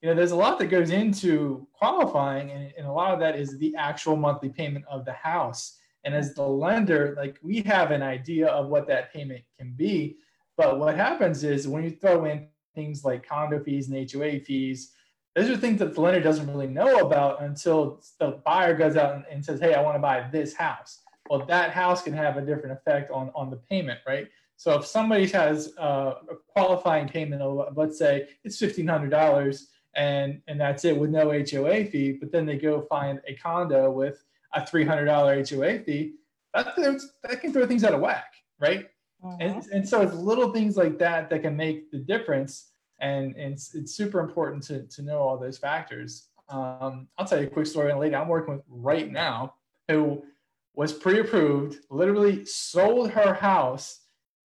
you 0.00 0.08
know, 0.08 0.14
there's 0.14 0.30
a 0.30 0.36
lot 0.36 0.58
that 0.58 0.66
goes 0.66 0.90
into 0.90 1.66
qualifying, 1.72 2.50
and, 2.50 2.72
and 2.78 2.86
a 2.86 2.92
lot 2.92 3.12
of 3.12 3.20
that 3.20 3.38
is 3.38 3.58
the 3.58 3.74
actual 3.76 4.16
monthly 4.16 4.48
payment 4.48 4.84
of 4.88 5.04
the 5.04 5.12
house. 5.12 5.78
And 6.04 6.14
as 6.14 6.34
the 6.34 6.46
lender, 6.46 7.14
like 7.18 7.38
we 7.42 7.60
have 7.62 7.90
an 7.90 8.02
idea 8.02 8.46
of 8.46 8.68
what 8.68 8.86
that 8.88 9.12
payment 9.12 9.42
can 9.58 9.72
be. 9.72 10.16
But 10.56 10.78
what 10.78 10.96
happens 10.96 11.44
is 11.44 11.68
when 11.68 11.84
you 11.84 11.90
throw 11.90 12.24
in 12.24 12.48
things 12.74 13.04
like 13.04 13.26
condo 13.26 13.62
fees 13.62 13.88
and 13.88 14.10
HOA 14.10 14.40
fees, 14.40 14.92
those 15.34 15.50
are 15.50 15.56
things 15.56 15.78
that 15.78 15.94
the 15.94 16.00
lender 16.00 16.20
doesn't 16.20 16.48
really 16.48 16.66
know 16.66 17.00
about 17.00 17.42
until 17.42 18.02
the 18.18 18.40
buyer 18.44 18.74
goes 18.74 18.96
out 18.96 19.14
and, 19.14 19.24
and 19.30 19.44
says, 19.44 19.60
hey, 19.60 19.74
I 19.74 19.82
want 19.82 19.96
to 19.96 20.00
buy 20.00 20.26
this 20.32 20.54
house. 20.54 21.00
Well, 21.30 21.46
that 21.46 21.70
house 21.70 22.02
can 22.02 22.12
have 22.12 22.36
a 22.36 22.40
different 22.42 22.72
effect 22.72 23.12
on, 23.12 23.30
on 23.36 23.50
the 23.50 23.56
payment, 23.56 24.00
right? 24.04 24.26
So 24.56 24.76
if 24.80 24.84
somebody 24.84 25.28
has 25.28 25.72
uh, 25.78 26.14
a 26.28 26.34
qualifying 26.48 27.08
payment 27.08 27.40
of, 27.40 27.76
let's 27.76 27.98
say 27.98 28.28
it's 28.42 28.60
$1,500 28.60 29.62
and, 29.94 30.42
and 30.48 30.60
that's 30.60 30.84
it 30.84 30.96
with 30.96 31.10
no 31.10 31.30
HOA 31.30 31.84
fee, 31.84 32.18
but 32.20 32.32
then 32.32 32.46
they 32.46 32.58
go 32.58 32.82
find 32.82 33.20
a 33.28 33.34
condo 33.36 33.92
with 33.92 34.24
a 34.54 34.62
$300 34.62 35.48
HOA 35.48 35.84
fee, 35.84 36.14
that, 36.52 36.74
that 37.22 37.40
can 37.40 37.52
throw 37.52 37.64
things 37.64 37.84
out 37.84 37.94
of 37.94 38.00
whack, 38.00 38.34
right? 38.58 38.88
Uh-huh. 39.24 39.36
And, 39.38 39.64
and 39.72 39.88
so 39.88 40.00
it's 40.00 40.14
little 40.14 40.52
things 40.52 40.76
like 40.76 40.98
that 40.98 41.30
that 41.30 41.42
can 41.42 41.56
make 41.56 41.92
the 41.92 41.98
difference 41.98 42.72
and, 42.98 43.36
and 43.36 43.54
it's, 43.54 43.72
it's 43.76 43.94
super 43.94 44.18
important 44.18 44.64
to, 44.64 44.82
to 44.82 45.02
know 45.02 45.20
all 45.20 45.38
those 45.38 45.58
factors. 45.58 46.26
Um, 46.48 47.06
I'll 47.16 47.24
tell 47.24 47.40
you 47.40 47.46
a 47.46 47.50
quick 47.50 47.66
story 47.66 47.92
on 47.92 47.98
a 47.98 48.00
lady 48.00 48.16
I'm 48.16 48.26
working 48.26 48.54
with 48.54 48.64
right 48.68 49.10
now 49.10 49.54
who 49.88 50.24
was 50.74 50.92
pre-approved, 50.92 51.78
literally 51.90 52.44
sold 52.44 53.10
her 53.10 53.34
house 53.34 54.00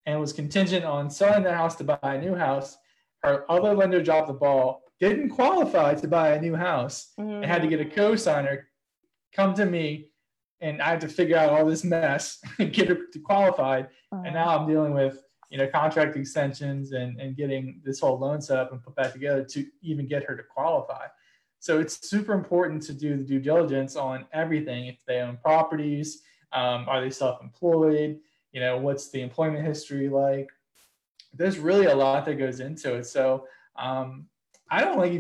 and 0.05 0.19
was 0.19 0.33
contingent 0.33 0.85
on 0.85 1.09
selling 1.09 1.43
the 1.43 1.53
house 1.53 1.75
to 1.75 1.83
buy 1.83 1.97
a 2.01 2.21
new 2.21 2.35
house. 2.35 2.77
Her 3.23 3.49
other 3.49 3.73
lender 3.73 4.01
dropped 4.01 4.27
the 4.27 4.33
ball, 4.33 4.83
didn't 4.99 5.29
qualify 5.29 5.95
to 5.95 6.07
buy 6.07 6.31
a 6.31 6.41
new 6.41 6.55
house, 6.55 7.13
mm-hmm. 7.19 7.43
and 7.43 7.45
had 7.45 7.61
to 7.61 7.67
get 7.67 7.81
a 7.81 7.85
co-signer 7.85 8.67
come 9.33 9.53
to 9.55 9.65
me, 9.65 10.09
and 10.61 10.81
I 10.81 10.89
had 10.89 11.01
to 11.01 11.07
figure 11.07 11.37
out 11.37 11.49
all 11.49 11.65
this 11.65 11.83
mess 11.83 12.39
and 12.59 12.71
get 12.71 12.89
her 12.89 12.97
to 13.11 13.19
qualified. 13.19 13.87
Mm-hmm. 14.13 14.25
And 14.25 14.35
now 14.35 14.57
I'm 14.57 14.67
dealing 14.67 14.93
with 14.93 15.25
you 15.49 15.57
know, 15.57 15.67
contract 15.67 16.15
extensions 16.15 16.91
and, 16.91 17.19
and 17.19 17.37
getting 17.37 17.79
this 17.83 17.99
whole 17.99 18.19
loan 18.19 18.41
set 18.41 18.57
up 18.57 18.71
and 18.71 18.83
put 18.83 18.95
back 18.95 19.13
together 19.13 19.43
to 19.43 19.65
even 19.81 20.07
get 20.07 20.23
her 20.23 20.35
to 20.35 20.43
qualify. 20.43 21.05
So 21.65 21.79
it's 21.79 22.07
super 22.07 22.33
important 22.33 22.83
to 22.83 22.93
do 22.93 23.17
the 23.17 23.23
due 23.23 23.39
diligence 23.39 23.95
on 23.95 24.27
everything. 24.31 24.85
If 24.85 25.03
they 25.07 25.21
own 25.21 25.37
properties, 25.37 26.21
um, 26.53 26.85
are 26.87 27.01
they 27.01 27.09
self-employed? 27.09 28.19
You 28.51 28.59
know, 28.59 28.77
what's 28.77 29.09
the 29.09 29.23
employment 29.23 29.65
history 29.65 30.07
like? 30.07 30.47
There's 31.33 31.57
really 31.57 31.87
a 31.87 31.95
lot 31.95 32.23
that 32.25 32.35
goes 32.35 32.59
into 32.59 32.93
it. 32.93 33.07
So 33.07 33.47
um, 33.77 34.27
I 34.69 34.81
don't 34.81 34.99
like, 34.99 35.13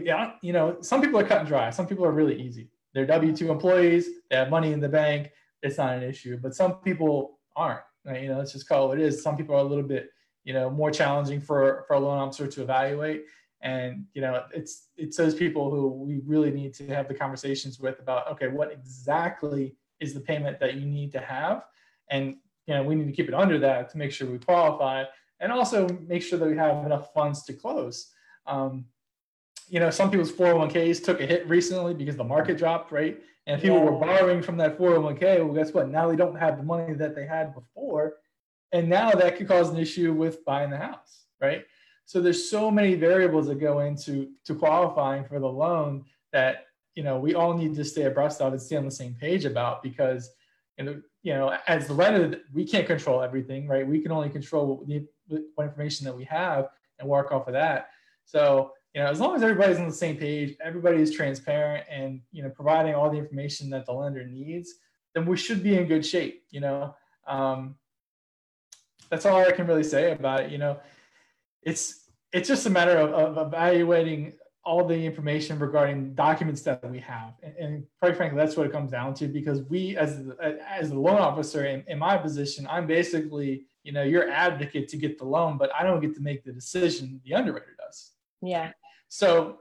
you 0.43 0.53
know, 0.53 0.77
some 0.81 1.01
people 1.01 1.19
are 1.19 1.25
cut 1.25 1.39
and 1.39 1.47
dry. 1.47 1.71
Some 1.71 1.87
people 1.87 2.05
are 2.05 2.11
really 2.11 2.39
easy. 2.39 2.69
They're 2.93 3.07
W-2 3.07 3.49
employees. 3.49 4.07
They 4.29 4.35
have 4.35 4.51
money 4.51 4.71
in 4.71 4.79
the 4.79 4.87
bank. 4.87 5.31
It's 5.63 5.79
not 5.79 5.97
an 5.97 6.03
issue. 6.03 6.37
But 6.37 6.53
some 6.53 6.75
people 6.75 7.39
aren't. 7.55 7.81
Right? 8.05 8.21
You 8.21 8.29
know, 8.29 8.37
let's 8.37 8.53
just 8.53 8.69
call 8.69 8.85
it 8.85 8.87
what 8.89 8.99
it 8.99 9.03
is. 9.05 9.23
Some 9.23 9.35
people 9.35 9.55
are 9.55 9.65
a 9.65 9.71
little 9.73 9.83
bit 9.83 10.11
you 10.43 10.53
know 10.53 10.69
more 10.69 10.91
challenging 10.91 11.41
for 11.41 11.85
for 11.87 11.95
a 11.95 11.99
loan 11.99 12.19
officer 12.19 12.45
to 12.45 12.61
evaluate 12.61 13.23
and 13.61 14.05
you 14.13 14.21
know 14.21 14.43
it's 14.53 14.89
it's 14.97 15.17
those 15.17 15.35
people 15.35 15.71
who 15.71 15.87
we 15.87 16.21
really 16.25 16.51
need 16.51 16.73
to 16.73 16.87
have 16.87 17.07
the 17.07 17.13
conversations 17.13 17.79
with 17.79 17.99
about 17.99 18.29
okay 18.31 18.47
what 18.47 18.71
exactly 18.71 19.75
is 19.99 20.13
the 20.13 20.19
payment 20.19 20.59
that 20.59 20.75
you 20.75 20.85
need 20.85 21.11
to 21.13 21.19
have? 21.19 21.65
And 22.09 22.35
you 22.67 22.73
know 22.73 22.83
we 22.83 22.95
need 22.95 23.07
to 23.07 23.11
keep 23.11 23.27
it 23.27 23.33
under 23.33 23.57
that 23.59 23.89
to 23.91 23.97
make 23.97 24.11
sure 24.11 24.29
we 24.29 24.37
qualify 24.37 25.05
and 25.39 25.51
also 25.51 25.87
make 26.07 26.23
sure 26.23 26.39
that 26.39 26.47
we 26.47 26.55
have 26.57 26.85
enough 26.85 27.13
funds 27.13 27.43
to 27.43 27.53
close. 27.53 28.11
Um, 28.45 28.85
you 29.67 29.79
know 29.79 29.89
some 29.89 30.11
people's 30.11 30.31
401ks 30.31 31.03
took 31.03 31.19
a 31.21 31.25
hit 31.25 31.47
recently 31.47 31.93
because 31.93 32.15
the 32.15 32.23
market 32.23 32.57
dropped 32.57 32.91
right? 32.91 33.21
And 33.47 33.61
people 33.61 33.77
yeah. 33.77 33.85
were 33.85 33.99
borrowing 33.99 34.41
from 34.41 34.57
that 34.57 34.77
401k 34.77 35.43
well 35.43 35.53
guess 35.53 35.73
what? 35.73 35.89
Now 35.89 36.09
they 36.09 36.15
don't 36.15 36.35
have 36.35 36.57
the 36.57 36.63
money 36.63 36.93
that 36.93 37.15
they 37.15 37.25
had 37.25 37.53
before. 37.53 38.15
And 38.71 38.89
now 38.89 39.11
that 39.11 39.37
could 39.37 39.47
cause 39.47 39.69
an 39.69 39.77
issue 39.77 40.11
with 40.11 40.43
buying 40.43 40.69
the 40.69 40.77
house, 40.77 41.25
right? 41.39 41.65
So 42.05 42.21
there's 42.21 42.49
so 42.49 42.69
many 42.69 42.95
variables 42.95 43.47
that 43.47 43.59
go 43.59 43.79
into 43.79 44.29
to 44.45 44.55
qualifying 44.55 45.25
for 45.25 45.39
the 45.39 45.47
loan 45.47 46.05
that 46.31 46.67
you 46.93 47.03
know 47.03 47.17
we 47.17 47.33
all 47.33 47.57
need 47.57 47.75
to 47.75 47.83
stay 47.83 48.03
abreast 48.03 48.41
of 48.41 48.53
and 48.53 48.61
stay 48.61 48.75
on 48.75 48.85
the 48.85 48.91
same 48.91 49.15
page 49.15 49.45
about 49.45 49.81
because 49.81 50.29
you 50.77 50.85
know, 50.85 51.01
you 51.23 51.33
know 51.33 51.57
as 51.67 51.87
the 51.87 51.93
lender 51.93 52.39
we 52.53 52.65
can't 52.65 52.87
control 52.87 53.21
everything, 53.21 53.67
right? 53.67 53.87
We 53.87 53.99
can 53.99 54.11
only 54.11 54.29
control 54.29 54.67
what, 54.67 54.87
the, 54.87 55.07
what 55.55 55.65
information 55.65 56.05
that 56.05 56.15
we 56.15 56.23
have 56.25 56.69
and 56.99 57.09
work 57.09 57.31
off 57.31 57.47
of 57.47 57.53
that. 57.53 57.89
So 58.25 58.71
you 58.93 59.01
know 59.01 59.07
as 59.07 59.19
long 59.19 59.35
as 59.35 59.41
everybody's 59.41 59.79
on 59.79 59.87
the 59.87 59.93
same 59.93 60.17
page, 60.17 60.55
everybody 60.63 61.01
is 61.01 61.11
transparent 61.11 61.85
and 61.89 62.21
you 62.31 62.43
know 62.43 62.49
providing 62.49 62.93
all 62.93 63.09
the 63.09 63.17
information 63.17 63.69
that 63.71 63.85
the 63.87 63.93
lender 63.93 64.25
needs, 64.25 64.75
then 65.15 65.25
we 65.25 65.37
should 65.37 65.63
be 65.63 65.75
in 65.77 65.87
good 65.87 66.05
shape. 66.05 66.43
You 66.51 66.61
know. 66.61 66.95
Um, 67.27 67.75
that's 69.09 69.25
all 69.25 69.37
I 69.37 69.51
can 69.51 69.67
really 69.67 69.83
say 69.83 70.11
about 70.11 70.41
it. 70.41 70.51
You 70.51 70.57
know, 70.57 70.77
it's 71.65 72.09
it's 72.31 72.47
just 72.47 72.65
a 72.65 72.69
matter 72.69 72.97
of, 72.97 73.11
of 73.13 73.47
evaluating 73.47 74.33
all 74.63 74.83
the 74.85 74.97
information 74.97 75.59
regarding 75.59 76.13
documents 76.15 76.61
that 76.63 76.89
we 76.89 76.99
have, 76.99 77.33
and, 77.43 77.55
and, 77.57 77.83
quite 78.01 78.17
frankly, 78.17 78.35
that's 78.35 78.57
what 78.57 78.65
it 78.65 78.71
comes 78.71 78.89
down 78.89 79.13
to. 79.13 79.27
Because 79.27 79.61
we, 79.63 79.95
as 79.95 80.25
the, 80.25 80.59
as 80.67 80.89
the 80.89 80.99
loan 80.99 81.17
officer 81.17 81.65
in, 81.65 81.83
in 81.87 81.99
my 81.99 82.17
position, 82.17 82.65
I'm 82.69 82.87
basically 82.87 83.65
you 83.83 83.91
know 83.91 84.03
your 84.03 84.29
advocate 84.29 84.87
to 84.89 84.97
get 84.97 85.17
the 85.17 85.25
loan, 85.25 85.57
but 85.57 85.69
I 85.77 85.83
don't 85.83 85.99
get 85.99 86.15
to 86.15 86.21
make 86.21 86.43
the 86.43 86.51
decision. 86.51 87.21
The 87.25 87.33
underwriter 87.33 87.75
does. 87.79 88.11
Yeah. 88.41 88.71
So 89.09 89.59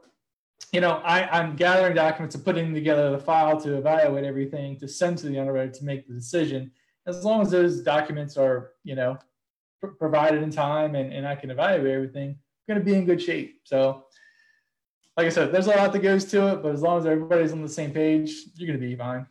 you 0.73 0.80
know, 0.80 1.00
I, 1.04 1.28
I'm 1.28 1.54
gathering 1.54 1.94
documents 1.94 2.34
and 2.34 2.44
putting 2.44 2.75
together 2.75 3.11
the 3.11 3.18
file 3.18 3.61
to 3.61 3.76
evaluate 3.76 4.25
everything 4.25 4.76
to 4.80 4.88
send 4.88 5.18
to 5.18 5.26
the 5.26 5.38
underwriter 5.38 5.70
to 5.70 5.84
make 5.84 6.08
the 6.08 6.14
decision. 6.14 6.73
As 7.06 7.25
long 7.25 7.42
as 7.42 7.50
those 7.50 7.80
documents 7.80 8.37
are, 8.37 8.73
you 8.82 8.96
know, 8.96 9.18
provided 9.88 10.43
in 10.43 10.50
time 10.50 10.95
and, 10.95 11.12
and 11.12 11.26
I 11.26 11.35
can 11.35 11.50
evaluate 11.50 11.93
everything, 11.93 12.38
going 12.69 12.79
to 12.79 12.85
be 12.85 12.95
in 12.95 13.05
good 13.05 13.23
shape. 13.23 13.61
So, 13.64 14.05
like 15.17 15.26
I 15.26 15.31
said, 15.31 15.53
there's 15.53 15.67
a 15.67 15.71
lot 15.71 15.93
that 15.93 16.00
goes 16.00 16.25
to 16.26 16.53
it, 16.53 16.62
but 16.62 16.73
as 16.73 16.83
long 16.83 16.99
as 16.99 17.07
everybody's 17.07 17.53
on 17.53 17.62
the 17.62 17.69
same 17.69 17.93
page, 17.93 18.35
you're 18.57 18.67
going 18.67 18.81
to 18.81 18.87
be 18.87 18.97
fine. 18.97 19.26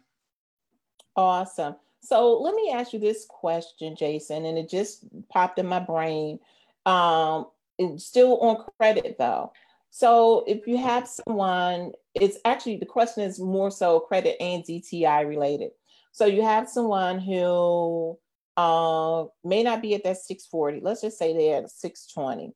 Awesome. 1.15 1.75
So 2.01 2.37
let 2.41 2.53
me 2.53 2.71
ask 2.73 2.91
you 2.93 2.99
this 2.99 3.25
question, 3.29 3.95
Jason, 3.95 4.45
and 4.45 4.57
it 4.57 4.69
just 4.69 5.05
popped 5.29 5.57
in 5.57 5.65
my 5.65 5.79
brain. 5.79 6.39
Um, 6.85 7.47
it's 7.77 8.05
still 8.05 8.39
on 8.39 8.65
credit 8.77 9.15
though. 9.17 9.53
So 9.89 10.43
if 10.47 10.67
you 10.67 10.77
have 10.77 11.07
someone, 11.07 11.93
it's 12.13 12.37
actually 12.45 12.77
the 12.77 12.85
question 12.85 13.23
is 13.23 13.39
more 13.39 13.71
so 13.71 14.01
credit 14.01 14.35
and 14.41 14.63
DTI 14.63 15.27
related. 15.27 15.71
So 16.11 16.25
you 16.25 16.41
have 16.41 16.67
someone 16.67 17.19
who 17.19 18.17
uh, 18.57 19.25
may 19.43 19.63
not 19.63 19.81
be 19.81 19.95
at 19.95 20.03
that 20.03 20.17
640. 20.17 20.81
Let's 20.81 21.01
just 21.01 21.17
say 21.17 21.33
they're 21.33 21.63
at 21.63 21.71
620. 21.71 22.53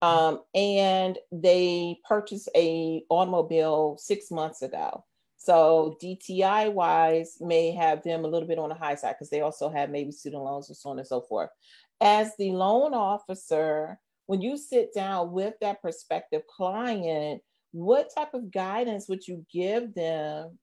Um, 0.00 0.42
and 0.54 1.18
they 1.32 1.98
purchased 2.06 2.48
a 2.54 3.02
automobile 3.08 3.96
six 3.98 4.30
months 4.30 4.62
ago. 4.62 5.04
So 5.36 5.96
DTI 6.02 6.72
wise 6.72 7.38
may 7.40 7.72
have 7.72 8.02
them 8.02 8.24
a 8.24 8.28
little 8.28 8.48
bit 8.48 8.58
on 8.58 8.68
the 8.68 8.74
high 8.74 8.96
side 8.96 9.14
because 9.14 9.30
they 9.30 9.40
also 9.40 9.70
have 9.70 9.90
maybe 9.90 10.12
student 10.12 10.42
loans 10.42 10.68
and 10.68 10.76
so 10.76 10.90
on 10.90 10.98
and 10.98 11.06
so 11.06 11.20
forth. 11.22 11.50
As 12.00 12.32
the 12.38 12.52
loan 12.52 12.94
officer, 12.94 13.98
when 14.26 14.40
you 14.40 14.56
sit 14.56 14.92
down 14.94 15.32
with 15.32 15.54
that 15.60 15.80
prospective 15.80 16.46
client, 16.46 17.40
what 17.72 18.12
type 18.14 18.34
of 18.34 18.50
guidance 18.50 19.08
would 19.08 19.26
you 19.26 19.44
give 19.52 19.94
them 19.94 20.58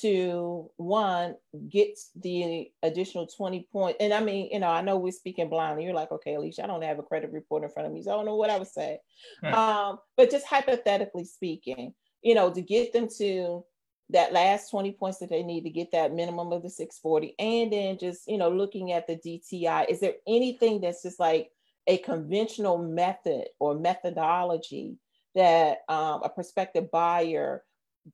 to 0.00 0.70
one 0.76 1.34
get 1.68 1.98
the 2.16 2.70
additional 2.82 3.26
20 3.26 3.68
points. 3.72 3.96
And 4.00 4.12
I 4.12 4.20
mean, 4.20 4.50
you 4.52 4.58
know, 4.58 4.68
I 4.68 4.82
know 4.82 4.98
we're 4.98 5.12
speaking 5.12 5.48
blindly. 5.48 5.84
You're 5.84 5.94
like, 5.94 6.12
okay, 6.12 6.34
Alicia, 6.34 6.64
I 6.64 6.66
don't 6.66 6.82
have 6.82 6.98
a 6.98 7.04
credit 7.04 7.32
report 7.32 7.62
in 7.62 7.70
front 7.70 7.86
of 7.86 7.92
me, 7.94 8.02
so 8.02 8.12
I 8.12 8.14
don't 8.16 8.26
know 8.26 8.36
what 8.36 8.50
I 8.50 8.58
would 8.58 8.68
say. 8.68 8.98
Right. 9.42 9.54
Um, 9.54 9.98
but 10.16 10.30
just 10.30 10.46
hypothetically 10.46 11.24
speaking, 11.24 11.94
you 12.22 12.34
know, 12.34 12.52
to 12.52 12.60
get 12.60 12.92
them 12.92 13.08
to 13.18 13.64
that 14.10 14.32
last 14.32 14.70
20 14.70 14.92
points 14.92 15.18
that 15.18 15.30
they 15.30 15.42
need 15.42 15.62
to 15.62 15.70
get 15.70 15.90
that 15.92 16.14
minimum 16.14 16.52
of 16.52 16.62
the 16.62 16.70
640 16.70 17.34
and 17.38 17.72
then 17.72 17.98
just 17.98 18.28
you 18.28 18.38
know 18.38 18.48
looking 18.48 18.92
at 18.92 19.04
the 19.08 19.16
dti 19.16 19.88
is 19.88 19.98
there 19.98 20.14
anything 20.28 20.80
that's 20.80 21.02
just 21.02 21.18
like 21.18 21.50
a 21.88 21.98
conventional 21.98 22.78
method 22.78 23.46
or 23.58 23.76
methodology 23.78 24.96
that 25.34 25.78
um, 25.88 26.22
a 26.22 26.28
prospective 26.28 26.90
buyer 26.90 27.62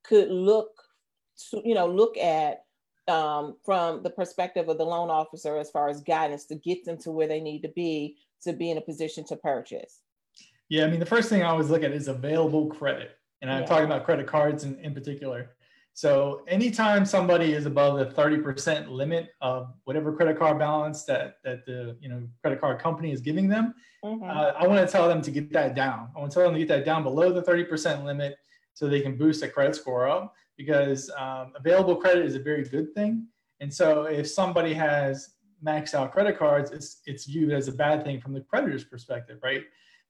could 0.02 0.30
look 0.30 0.70
you 1.52 1.74
know, 1.74 1.86
look 1.86 2.16
at 2.16 2.64
um, 3.08 3.56
from 3.64 4.02
the 4.02 4.10
perspective 4.10 4.68
of 4.68 4.78
the 4.78 4.84
loan 4.84 5.10
officer 5.10 5.56
as 5.56 5.70
far 5.70 5.88
as 5.88 6.00
guidance 6.00 6.44
to 6.46 6.54
get 6.54 6.84
them 6.84 6.98
to 6.98 7.10
where 7.10 7.28
they 7.28 7.40
need 7.40 7.62
to 7.62 7.68
be 7.68 8.16
to 8.42 8.52
be 8.52 8.70
in 8.70 8.78
a 8.78 8.80
position 8.80 9.24
to 9.26 9.36
purchase? 9.36 10.00
Yeah, 10.68 10.84
I 10.84 10.88
mean, 10.88 11.00
the 11.00 11.06
first 11.06 11.28
thing 11.28 11.42
I 11.42 11.48
always 11.48 11.70
look 11.70 11.82
at 11.82 11.92
is 11.92 12.08
available 12.08 12.66
credit. 12.66 13.18
And 13.40 13.50
I'm 13.50 13.62
yeah. 13.62 13.66
talking 13.66 13.84
about 13.84 14.04
credit 14.04 14.26
cards 14.26 14.64
in, 14.64 14.78
in 14.80 14.94
particular. 14.94 15.50
So 15.94 16.42
anytime 16.48 17.04
somebody 17.04 17.52
is 17.52 17.66
above 17.66 17.98
the 17.98 18.06
30% 18.06 18.88
limit 18.88 19.30
of 19.40 19.74
whatever 19.84 20.12
credit 20.12 20.38
card 20.38 20.58
balance 20.58 21.04
that, 21.04 21.36
that 21.44 21.66
the 21.66 21.98
you 22.00 22.08
know 22.08 22.26
credit 22.40 22.60
card 22.60 22.78
company 22.78 23.12
is 23.12 23.20
giving 23.20 23.48
them, 23.48 23.74
mm-hmm. 24.02 24.24
uh, 24.24 24.52
I 24.58 24.66
want 24.66 24.86
to 24.86 24.90
tell 24.90 25.08
them 25.08 25.20
to 25.22 25.30
get 25.30 25.52
that 25.52 25.74
down. 25.74 26.08
I 26.16 26.20
want 26.20 26.32
to 26.32 26.38
tell 26.38 26.44
them 26.44 26.54
to 26.54 26.58
get 26.58 26.68
that 26.68 26.84
down 26.86 27.02
below 27.02 27.32
the 27.32 27.42
30% 27.42 28.04
limit 28.04 28.38
so 28.72 28.88
they 28.88 29.02
can 29.02 29.18
boost 29.18 29.40
their 29.40 29.50
credit 29.50 29.76
score 29.76 30.08
up 30.08 30.34
because 30.56 31.10
um, 31.18 31.52
available 31.56 31.96
credit 31.96 32.24
is 32.24 32.34
a 32.34 32.38
very 32.38 32.64
good 32.64 32.94
thing. 32.94 33.26
And 33.60 33.72
so 33.72 34.04
if 34.04 34.28
somebody 34.28 34.74
has 34.74 35.30
maxed 35.64 35.94
out 35.94 36.12
credit 36.12 36.38
cards, 36.38 36.70
it's, 36.70 37.00
it's 37.06 37.26
viewed 37.26 37.52
as 37.52 37.68
a 37.68 37.72
bad 37.72 38.04
thing 38.04 38.20
from 38.20 38.32
the 38.32 38.40
creditor's 38.40 38.84
perspective, 38.84 39.38
right? 39.42 39.62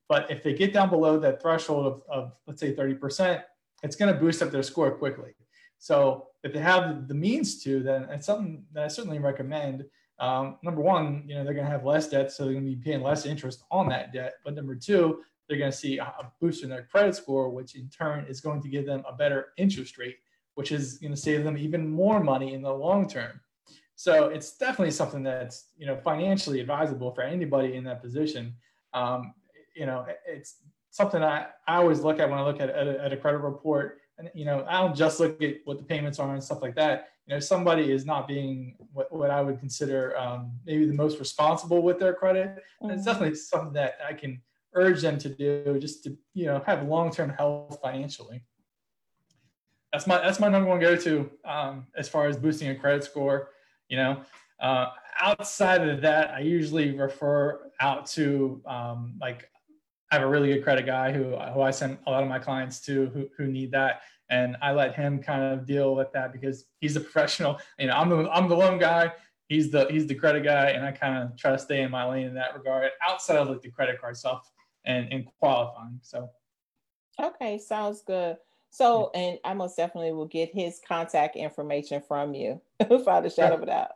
But 0.08 0.30
if 0.30 0.42
they 0.42 0.52
get 0.52 0.72
down 0.72 0.90
below 0.90 1.18
that 1.18 1.40
threshold 1.40 1.86
of, 1.86 2.02
of 2.08 2.32
let's 2.46 2.60
say 2.60 2.74
30%, 2.74 3.42
it's 3.82 3.96
going 3.96 4.12
to 4.12 4.18
boost 4.18 4.42
up 4.42 4.50
their 4.50 4.62
score 4.62 4.90
quickly. 4.90 5.34
So 5.78 6.28
if 6.44 6.52
they 6.52 6.60
have 6.60 7.08
the 7.08 7.14
means 7.14 7.62
to, 7.64 7.82
then 7.82 8.04
it's 8.10 8.26
something 8.26 8.64
that 8.72 8.84
I 8.84 8.88
certainly 8.88 9.18
recommend. 9.18 9.84
Um, 10.18 10.58
number 10.62 10.80
one, 10.80 11.24
you 11.26 11.34
know, 11.34 11.44
they're 11.44 11.54
going 11.54 11.66
to 11.66 11.72
have 11.72 11.84
less 11.84 12.08
debt, 12.08 12.30
so 12.30 12.44
they're 12.44 12.52
going 12.52 12.64
to 12.64 12.70
be 12.70 12.82
paying 12.82 13.02
less 13.02 13.26
interest 13.26 13.64
on 13.70 13.88
that 13.88 14.12
debt. 14.12 14.34
But 14.44 14.54
number 14.54 14.76
two, 14.76 15.20
they're 15.48 15.58
going 15.58 15.72
to 15.72 15.76
see 15.76 15.98
a 15.98 16.32
boost 16.40 16.62
in 16.62 16.70
their 16.70 16.84
credit 16.84 17.16
score, 17.16 17.50
which 17.50 17.74
in 17.74 17.88
turn 17.88 18.26
is 18.28 18.40
going 18.40 18.62
to 18.62 18.68
give 18.68 18.86
them 18.86 19.02
a 19.08 19.12
better 19.12 19.48
interest 19.58 19.98
rate, 19.98 20.16
which 20.54 20.72
is 20.72 20.98
going 20.98 21.12
to 21.12 21.20
save 21.20 21.44
them 21.44 21.56
even 21.56 21.88
more 21.88 22.22
money 22.22 22.54
in 22.54 22.62
the 22.62 22.72
long 22.72 23.08
term. 23.08 23.40
So 23.94 24.26
it's 24.26 24.56
definitely 24.56 24.90
something 24.90 25.22
that's 25.22 25.68
you 25.76 25.86
know 25.86 25.96
financially 25.96 26.60
advisable 26.60 27.12
for 27.14 27.22
anybody 27.22 27.74
in 27.74 27.84
that 27.84 28.02
position. 28.02 28.54
Um, 28.94 29.34
you 29.76 29.86
know, 29.86 30.06
it's 30.26 30.56
something 30.90 31.22
I, 31.22 31.46
I 31.66 31.76
always 31.76 32.00
look 32.00 32.18
at 32.18 32.28
when 32.28 32.38
I 32.38 32.44
look 32.44 32.60
at, 32.60 32.68
at, 32.68 32.86
a, 32.86 33.04
at 33.04 33.12
a 33.12 33.16
credit 33.16 33.38
report 33.38 34.02
and 34.18 34.30
you 34.34 34.44
know 34.44 34.64
i 34.68 34.80
don't 34.80 34.96
just 34.96 35.20
look 35.20 35.40
at 35.42 35.56
what 35.64 35.78
the 35.78 35.84
payments 35.84 36.18
are 36.18 36.32
and 36.32 36.42
stuff 36.42 36.62
like 36.62 36.74
that 36.74 37.08
you 37.26 37.34
know 37.34 37.40
somebody 37.40 37.90
is 37.90 38.04
not 38.04 38.28
being 38.28 38.76
what, 38.92 39.12
what 39.12 39.30
i 39.30 39.40
would 39.40 39.58
consider 39.58 40.16
um, 40.16 40.52
maybe 40.66 40.86
the 40.86 40.92
most 40.92 41.18
responsible 41.18 41.82
with 41.82 41.98
their 41.98 42.14
credit 42.14 42.62
and 42.80 42.90
it's 42.90 43.02
mm-hmm. 43.02 43.10
definitely 43.10 43.34
something 43.34 43.72
that 43.72 43.98
i 44.08 44.12
can 44.12 44.40
urge 44.74 45.02
them 45.02 45.18
to 45.18 45.28
do 45.28 45.78
just 45.78 46.02
to 46.04 46.16
you 46.34 46.46
know 46.46 46.62
have 46.66 46.86
long-term 46.86 47.30
health 47.30 47.78
financially 47.82 48.42
that's 49.92 50.06
my 50.06 50.18
that's 50.18 50.40
my 50.40 50.48
number 50.48 50.68
one 50.68 50.80
go-to 50.80 51.30
um, 51.44 51.86
as 51.96 52.08
far 52.08 52.26
as 52.26 52.36
boosting 52.36 52.70
a 52.70 52.74
credit 52.74 53.04
score 53.04 53.50
you 53.88 53.96
know 53.96 54.20
uh, 54.60 54.86
outside 55.18 55.86
of 55.86 56.00
that 56.00 56.30
i 56.30 56.40
usually 56.40 56.96
refer 56.96 57.70
out 57.80 58.06
to 58.06 58.62
um, 58.66 59.14
like 59.20 59.48
I 60.12 60.16
have 60.16 60.24
a 60.24 60.28
really 60.28 60.52
good 60.52 60.62
credit 60.62 60.84
guy 60.84 61.10
who, 61.10 61.34
who 61.54 61.62
I 61.62 61.70
send 61.70 61.96
a 62.06 62.10
lot 62.10 62.22
of 62.22 62.28
my 62.28 62.38
clients 62.38 62.80
to 62.80 63.06
who, 63.14 63.28
who 63.34 63.46
need 63.46 63.70
that. 63.72 64.02
And 64.28 64.58
I 64.60 64.72
let 64.72 64.94
him 64.94 65.22
kind 65.22 65.42
of 65.42 65.64
deal 65.64 65.94
with 65.94 66.12
that 66.12 66.34
because 66.34 66.66
he's 66.80 66.96
a 66.96 67.00
professional. 67.00 67.58
You 67.78 67.86
know, 67.86 67.96
I'm 67.96 68.10
the, 68.10 68.30
I'm 68.30 68.46
the 68.46 68.54
loan 68.54 68.78
guy. 68.78 69.12
He's 69.48 69.70
the, 69.70 69.86
he's 69.90 70.06
the 70.06 70.14
credit 70.14 70.44
guy. 70.44 70.70
And 70.70 70.84
I 70.84 70.92
kind 70.92 71.24
of 71.24 71.38
try 71.38 71.52
to 71.52 71.58
stay 71.58 71.80
in 71.80 71.90
my 71.90 72.04
lane 72.04 72.26
in 72.26 72.34
that 72.34 72.54
regard 72.54 72.90
outside 73.02 73.38
of 73.38 73.48
like 73.48 73.62
the 73.62 73.70
credit 73.70 73.98
card 74.02 74.18
stuff 74.18 74.52
and, 74.84 75.10
and 75.10 75.24
qualifying. 75.40 75.98
So. 76.02 76.28
Okay. 77.18 77.56
Sounds 77.56 78.02
good. 78.02 78.36
So, 78.72 79.10
and 79.14 79.38
I 79.44 79.52
most 79.52 79.76
definitely 79.76 80.12
will 80.12 80.26
get 80.26 80.50
his 80.50 80.80
contact 80.88 81.36
information 81.36 82.02
from 82.08 82.32
you 82.32 82.58
a 82.80 83.30
shadow 83.30 83.56
of 83.56 83.62
a 83.62 83.66
doubt. 83.66 83.90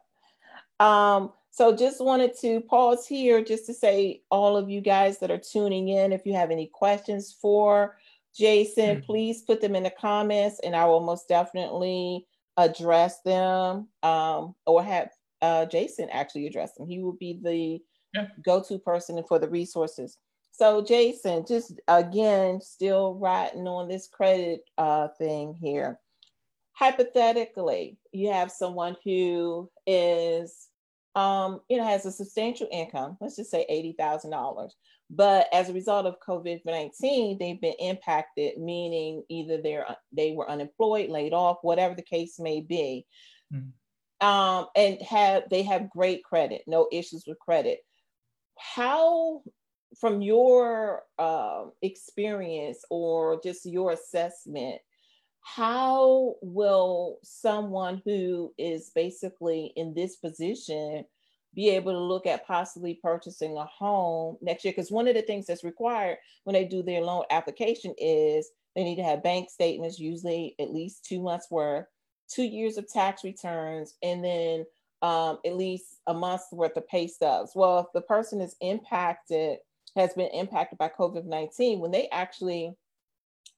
Um, 0.78 1.32
so 1.50 1.74
just 1.74 2.04
wanted 2.04 2.38
to 2.40 2.60
pause 2.60 3.06
here 3.06 3.42
just 3.42 3.64
to 3.66 3.72
say 3.72 4.20
all 4.30 4.54
of 4.54 4.68
you 4.68 4.82
guys 4.82 5.18
that 5.20 5.30
are 5.30 5.38
tuning 5.38 5.88
in, 5.88 6.12
if 6.12 6.26
you 6.26 6.34
have 6.34 6.50
any 6.50 6.66
questions 6.66 7.34
for 7.40 7.96
Jason, 8.36 8.96
mm-hmm. 8.96 9.06
please 9.06 9.40
put 9.40 9.62
them 9.62 9.74
in 9.74 9.84
the 9.84 9.92
comments 9.98 10.60
and 10.62 10.76
I 10.76 10.84
will 10.84 11.00
most 11.00 11.26
definitely 11.26 12.26
address 12.58 13.22
them 13.22 13.88
um, 14.02 14.54
or 14.66 14.84
have 14.84 15.08
uh, 15.40 15.64
Jason 15.64 16.10
actually 16.12 16.46
address 16.46 16.74
them. 16.74 16.86
He 16.86 16.98
will 16.98 17.14
be 17.14 17.40
the 17.42 17.80
yeah. 18.12 18.28
go-to 18.44 18.78
person 18.78 19.22
for 19.26 19.38
the 19.38 19.48
resources. 19.48 20.18
So 20.56 20.82
Jason, 20.82 21.44
just 21.46 21.78
again, 21.86 22.62
still 22.62 23.14
riding 23.14 23.68
on 23.68 23.88
this 23.88 24.08
credit 24.08 24.62
uh, 24.78 25.08
thing 25.08 25.54
here. 25.54 26.00
Hypothetically, 26.72 27.98
you 28.12 28.32
have 28.32 28.50
someone 28.50 28.96
who 29.04 29.70
is 29.86 30.68
um, 31.14 31.60
you 31.68 31.78
know, 31.78 31.84
has 31.84 32.04
a 32.04 32.12
substantial 32.12 32.68
income, 32.70 33.16
let's 33.20 33.36
just 33.36 33.50
say 33.50 33.66
$80,000. 33.98 34.70
But 35.08 35.48
as 35.52 35.68
a 35.68 35.74
result 35.74 36.04
of 36.04 36.20
COVID-19, 36.26 37.38
they've 37.38 37.60
been 37.60 37.74
impacted, 37.78 38.58
meaning 38.58 39.22
either 39.28 39.60
they're 39.62 39.86
they 40.12 40.32
were 40.32 40.50
unemployed, 40.50 41.08
laid 41.08 41.32
off, 41.32 41.58
whatever 41.62 41.94
the 41.94 42.02
case 42.02 42.38
may 42.38 42.60
be. 42.60 43.06
Mm-hmm. 43.52 44.26
Um, 44.26 44.66
and 44.74 45.00
have 45.02 45.44
they 45.50 45.62
have 45.62 45.90
great 45.90 46.24
credit, 46.24 46.62
no 46.66 46.88
issues 46.90 47.24
with 47.26 47.38
credit. 47.38 47.80
How 48.58 49.42
from 49.98 50.20
your 50.20 51.04
uh, 51.18 51.64
experience 51.82 52.84
or 52.90 53.40
just 53.42 53.66
your 53.66 53.92
assessment, 53.92 54.80
how 55.40 56.34
will 56.42 57.18
someone 57.22 58.02
who 58.04 58.52
is 58.58 58.90
basically 58.94 59.72
in 59.76 59.94
this 59.94 60.16
position 60.16 61.04
be 61.54 61.70
able 61.70 61.92
to 61.92 61.98
look 61.98 62.26
at 62.26 62.46
possibly 62.46 62.98
purchasing 63.00 63.56
a 63.56 63.64
home 63.64 64.36
next 64.42 64.64
year? 64.64 64.72
Because 64.76 64.90
one 64.90 65.06
of 65.06 65.14
the 65.14 65.22
things 65.22 65.46
that's 65.46 65.64
required 65.64 66.18
when 66.44 66.54
they 66.54 66.64
do 66.64 66.82
their 66.82 67.00
loan 67.00 67.22
application 67.30 67.94
is 67.96 68.50
they 68.74 68.84
need 68.84 68.96
to 68.96 69.04
have 69.04 69.22
bank 69.22 69.48
statements, 69.48 70.00
usually 70.00 70.54
at 70.58 70.74
least 70.74 71.04
two 71.04 71.22
months 71.22 71.46
worth, 71.50 71.86
two 72.28 72.42
years 72.44 72.76
of 72.76 72.92
tax 72.92 73.22
returns, 73.24 73.94
and 74.02 74.24
then 74.24 74.66
um, 75.02 75.38
at 75.46 75.56
least 75.56 76.00
a 76.08 76.14
month's 76.14 76.52
worth 76.52 76.76
of 76.76 76.88
pay 76.88 77.06
stubs. 77.06 77.52
Well, 77.54 77.78
if 77.78 77.86
the 77.94 78.00
person 78.00 78.40
is 78.40 78.56
impacted, 78.60 79.58
has 79.94 80.12
been 80.14 80.28
impacted 80.28 80.78
by 80.78 80.88
COVID 80.88 81.24
19, 81.24 81.80
when 81.80 81.90
they 81.90 82.08
actually 82.10 82.74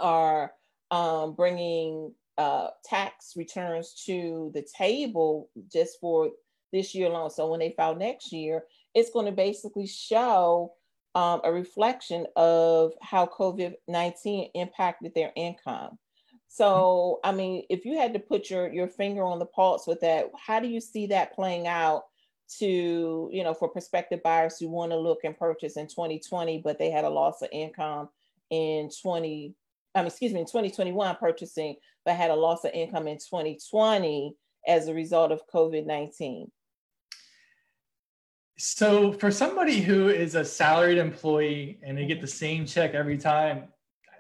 are 0.01 0.53
um, 0.91 1.35
bringing 1.35 2.13
uh, 2.37 2.69
tax 2.85 3.35
returns 3.37 4.03
to 4.07 4.51
the 4.55 4.67
table 4.77 5.51
just 5.73 5.99
for 6.01 6.31
this 6.73 6.95
year 6.95 7.09
alone. 7.09 7.31
So 7.31 7.49
when 7.49 7.61
they 7.61 7.75
file 7.77 7.97
next 7.97 8.33
year, 8.33 8.65
it's 8.95 9.11
going 9.11 9.27
to 9.27 9.33
basically 9.33 9.87
show 9.87 10.73
um, 11.15 11.41
a 11.43 11.53
reflection 11.53 12.27
of 12.37 12.93
how 13.03 13.27
COVID 13.27 13.75
19 13.89 14.51
impacted 14.55 15.15
their 15.15 15.33
income. 15.35 15.99
So, 16.49 17.21
I 17.25 17.33
mean, 17.33 17.65
if 17.69 17.85
you 17.85 17.99
had 17.99 18.15
to 18.15 18.19
put 18.19 18.51
your, 18.51 18.73
your 18.73 18.89
finger 18.89 19.23
on 19.23 19.39
the 19.39 19.47
pulse 19.47 19.87
with 19.87 20.01
that, 20.01 20.31
how 20.37 20.61
do 20.61 20.69
you 20.69 20.81
see 20.81 21.07
that 21.09 21.35
playing 21.35 21.67
out 21.67 22.05
to, 22.59 23.29
you 23.33 23.45
know, 23.45 23.55
for 23.55 23.69
prospective 23.69 24.23
buyers 24.23 24.59
who 24.59 24.69
want 24.69 24.93
to 24.93 24.99
look 24.99 25.21
and 25.25 25.37
purchase 25.37 25.77
in 25.77 25.87
2020, 25.87 26.63
but 26.65 26.79
they 26.79 26.91
had 26.91 27.05
a 27.05 27.11
loss 27.11 27.43
of 27.43 27.49
income 27.53 28.09
in 28.51 28.89
20, 29.03 29.55
um, 29.95 30.07
excuse 30.07 30.33
me, 30.33 30.41
in 30.41 30.47
2021 30.47 31.17
purchasing, 31.17 31.77
but 32.05 32.17
had 32.17 32.31
a 32.31 32.35
loss 32.35 32.65
of 32.65 32.73
income 32.73 33.07
in 33.07 33.19
2020 33.19 34.35
as 34.67 34.89
a 34.89 34.95
result 34.95 35.33
of 35.33 35.43
COVID 35.53 35.87
19? 35.87 36.51
So, 38.61 39.13
for 39.13 39.31
somebody 39.31 39.81
who 39.81 40.09
is 40.09 40.35
a 40.35 40.45
salaried 40.45 40.99
employee 40.99 41.79
and 41.85 41.97
they 41.97 42.07
get 42.07 42.21
the 42.21 42.27
same 42.27 42.67
check 42.67 42.93
every 42.93 43.17
time, 43.17 43.69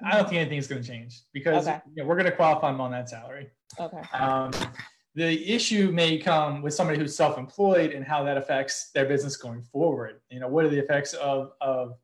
I 0.05 0.17
don't 0.17 0.29
think 0.29 0.41
anything's 0.41 0.69
going 0.69 0.81
to 0.81 0.89
change 0.89 1.23
because 1.33 1.67
okay. 1.67 1.81
you 1.93 2.03
know, 2.03 2.09
we're 2.09 2.15
going 2.15 2.31
to 2.31 2.37
qualify 2.37 2.71
them 2.71 2.81
on 2.81 2.93
that 2.93 3.09
salary. 3.09 3.51
Okay. 3.81 4.01
Um, 4.13 4.53
the 5.15 5.53
issue 5.53 5.91
may 5.93 6.19
come 6.19 6.63
with 6.63 6.75
somebody 6.75 6.99
who's 6.99 7.17
self-employed 7.17 7.93
and 7.93 8.05
how 8.05 8.23
that 8.25 8.37
affects 8.37 8.91
their 8.93 9.07
business 9.07 9.37
going 9.37 9.63
forward. 9.63 10.21
You 10.31 10.41
know, 10.41 10.49
what 10.49 10.65
are 10.65 10.69
the 10.69 10.79
effects 10.79 11.15
of 11.15 11.53
of 11.61 11.97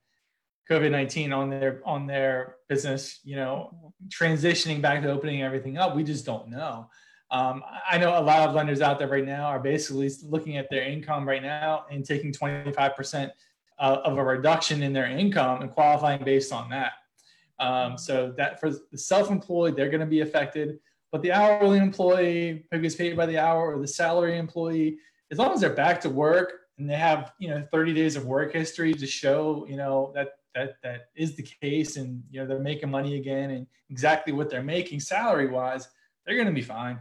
COVID 0.70 0.90
nineteen 0.90 1.32
on 1.32 1.50
their 1.50 1.80
on 1.84 2.06
their 2.06 2.56
business. 2.68 3.20
You 3.24 3.36
know, 3.36 3.92
transitioning 4.08 4.80
back 4.80 5.02
to 5.02 5.10
opening 5.10 5.42
everything 5.42 5.76
up, 5.76 5.94
we 5.94 6.04
just 6.04 6.24
don't 6.24 6.48
know. 6.48 6.88
Um, 7.30 7.62
I 7.90 7.98
know 7.98 8.18
a 8.18 8.20
lot 8.20 8.48
of 8.48 8.54
lenders 8.54 8.80
out 8.80 8.98
there 8.98 9.08
right 9.08 9.24
now 9.24 9.46
are 9.46 9.58
basically 9.58 10.10
looking 10.22 10.56
at 10.56 10.70
their 10.70 10.84
income 10.84 11.26
right 11.26 11.42
now 11.42 11.84
and 11.90 12.04
taking 12.04 12.32
25% 12.32 13.30
uh, 13.78 13.98
of 14.04 14.18
a 14.18 14.24
reduction 14.24 14.82
in 14.82 14.92
their 14.92 15.06
income 15.06 15.62
and 15.62 15.70
qualifying 15.70 16.22
based 16.22 16.52
on 16.52 16.70
that. 16.70 16.92
Um, 17.58 17.98
so 17.98 18.32
that 18.36 18.60
for 18.60 18.70
the 18.70 18.98
self-employed, 18.98 19.76
they're 19.76 19.88
going 19.88 20.00
to 20.00 20.06
be 20.06 20.20
affected, 20.20 20.78
but 21.14 21.22
the 21.22 21.30
hourly 21.30 21.78
employee 21.78 22.66
who 22.72 22.80
gets 22.80 22.96
paid 22.96 23.16
by 23.16 23.24
the 23.24 23.38
hour 23.38 23.72
or 23.72 23.80
the 23.80 23.86
salary 23.86 24.36
employee, 24.36 24.98
as 25.30 25.38
long 25.38 25.52
as 25.52 25.60
they're 25.60 25.70
back 25.70 26.00
to 26.00 26.10
work 26.10 26.62
and 26.76 26.90
they 26.90 26.96
have 26.96 27.30
you 27.38 27.48
know 27.48 27.64
30 27.70 27.94
days 27.94 28.16
of 28.16 28.26
work 28.26 28.52
history 28.52 28.92
to 28.92 29.06
show 29.06 29.64
you 29.70 29.76
know 29.76 30.10
that 30.16 30.30
that 30.56 30.74
that 30.82 31.10
is 31.14 31.36
the 31.36 31.44
case 31.44 31.98
and 31.98 32.20
you 32.32 32.40
know 32.40 32.48
they're 32.48 32.58
making 32.58 32.90
money 32.90 33.14
again 33.14 33.52
and 33.52 33.68
exactly 33.90 34.32
what 34.32 34.50
they're 34.50 34.60
making 34.60 34.98
salary 34.98 35.46
wise 35.46 35.86
they're 36.26 36.34
going 36.34 36.48
to 36.48 36.52
be 36.52 36.62
fine 36.62 36.98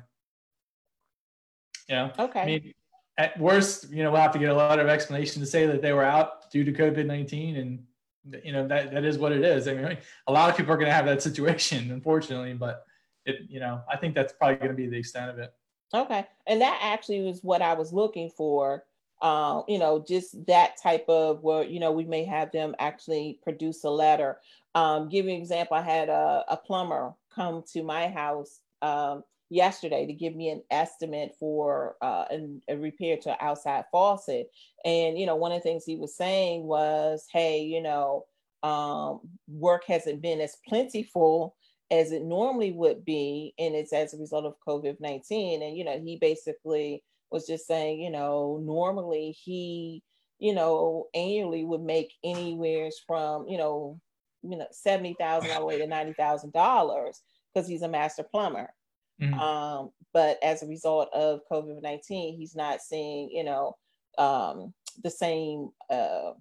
You 1.90 1.96
know, 1.96 2.12
okay. 2.20 2.42
I 2.42 2.46
mean, 2.46 2.74
at 3.18 3.40
worst, 3.40 3.90
you 3.90 4.04
know, 4.04 4.12
we'll 4.12 4.22
have 4.22 4.34
to 4.34 4.40
get 4.40 4.52
a 4.52 4.54
lot 4.54 4.78
of 4.78 4.88
explanation 4.90 5.42
to 5.42 5.48
say 5.48 5.66
that 5.66 5.82
they 5.82 5.92
were 5.92 6.06
out 6.06 6.52
due 6.52 6.64
to 6.64 6.72
COVID 6.72 7.08
nineteen, 7.08 7.56
and 7.56 8.46
you 8.46 8.52
know 8.52 8.68
that 8.68 8.92
that 8.92 9.06
is 9.06 9.18
what 9.18 9.32
it 9.32 9.44
is. 9.44 9.68
I 9.68 9.74
mean, 9.74 9.98
a 10.28 10.32
lot 10.32 10.52
of 10.52 10.56
people 10.56 10.72
are 10.72 10.78
going 10.78 10.92
to 10.94 10.94
have 10.94 11.08
that 11.08 11.24
situation, 11.24 11.90
unfortunately, 11.90 12.54
but 12.54 12.86
it, 13.26 13.42
you 13.50 13.60
know, 13.60 13.82
I 13.92 13.98
think 13.98 14.16
that's 14.16 14.34
probably 14.34 14.58
going 14.58 14.72
to 14.72 14.78
be 14.78 14.88
the 14.88 14.98
extent 14.98 15.30
of 15.30 15.40
it. 15.40 15.54
Okay, 15.94 16.26
and 16.48 16.62
that 16.62 16.80
actually 16.82 17.22
was 17.22 17.44
what 17.44 17.62
I 17.62 17.74
was 17.74 17.94
looking 17.94 18.30
for. 18.30 18.84
Um, 19.22 19.64
you 19.70 19.78
know, 19.78 20.04
just 20.06 20.46
that 20.48 20.76
type 20.82 21.06
of 21.08 21.44
where 21.44 21.64
you 21.64 21.80
know 21.80 21.92
we 21.92 22.06
may 22.06 22.26
have 22.26 22.52
them 22.52 22.76
actually 22.80 23.40
produce 23.44 23.84
a 23.84 23.90
letter. 23.90 24.40
Um, 24.76 25.08
give 25.08 25.26
you 25.26 25.32
an 25.32 25.38
example, 25.38 25.78
I 25.78 25.82
had 25.82 26.10
a, 26.10 26.44
a 26.48 26.58
plumber 26.58 27.14
come 27.34 27.64
to 27.74 27.84
my 27.84 28.08
house 28.08 28.60
um, 28.82 29.24
yesterday 29.50 30.06
to 30.06 30.14
give 30.14 30.36
me 30.36 30.50
an 30.50 30.64
estimate 30.72 31.36
for 31.40 31.96
uh, 32.02 32.26
a 32.68 32.76
repair 32.76 33.18
to 33.18 33.32
an 33.32 33.38
outside 33.40 33.86
faucet. 33.92 34.50
And, 34.84 35.18
you 35.18 35.26
know, 35.26 35.36
one 35.36 35.52
of 35.52 35.60
the 35.60 35.64
things 35.64 35.86
he 35.86 35.96
was 35.96 36.16
saying 36.16 36.64
was, 36.64 37.28
hey, 37.32 37.62
you 37.62 37.82
know, 37.82 38.26
um, 38.64 39.22
work 39.48 39.84
hasn't 39.88 40.22
been 40.22 40.42
as 40.42 40.58
plentiful 40.68 41.56
as 41.92 42.12
it 42.12 42.24
normally 42.24 42.72
would 42.72 43.06
be. 43.06 43.54
And 43.58 43.76
it's 43.76 43.94
as 43.94 44.14
a 44.14 44.18
result 44.18 44.46
of 44.46 44.56
COVID 44.68 45.00
19. 45.00 45.62
And, 45.62 45.78
you 45.78 45.84
know, 45.84 46.00
he 46.00 46.18
basically 46.18 47.04
was 47.32 47.48
just 47.48 47.68
saying, 47.68 48.00
you 48.00 48.12
know, 48.12 48.62
normally 48.64 49.32
he, 49.32 50.04
you 50.40 50.54
know, 50.54 51.08
annually 51.14 51.64
would 51.64 51.82
make 51.82 52.14
anywhere 52.24 52.90
from, 53.08 53.48
you 53.48 53.58
know, 53.58 54.00
you 54.44 54.58
know, 54.58 54.68
seventy 54.72 55.16
thousand 55.18 55.52
all 55.52 55.62
the 55.62 55.66
way 55.66 55.78
to 55.78 55.88
ninety 55.88 56.14
thousand 56.14 56.52
dollars 56.52 57.22
because 57.54 57.68
he's 57.68 57.82
a 57.82 57.88
master 57.88 58.24
plumber. 58.24 58.74
Mm-hmm. 59.22 59.40
Um, 59.40 59.92
but 60.14 60.38
as 60.44 60.64
a 60.64 60.68
result 60.68 61.10
of 61.14 61.42
COVID 61.52 61.82
19, 61.82 62.38
he's 62.38 62.56
not 62.56 62.82
seeing, 62.82 63.30
you 63.32 63.44
know, 63.44 63.78
um, 64.18 64.74
the 65.04 65.10
same 65.10 65.70
uh, 65.90 66.32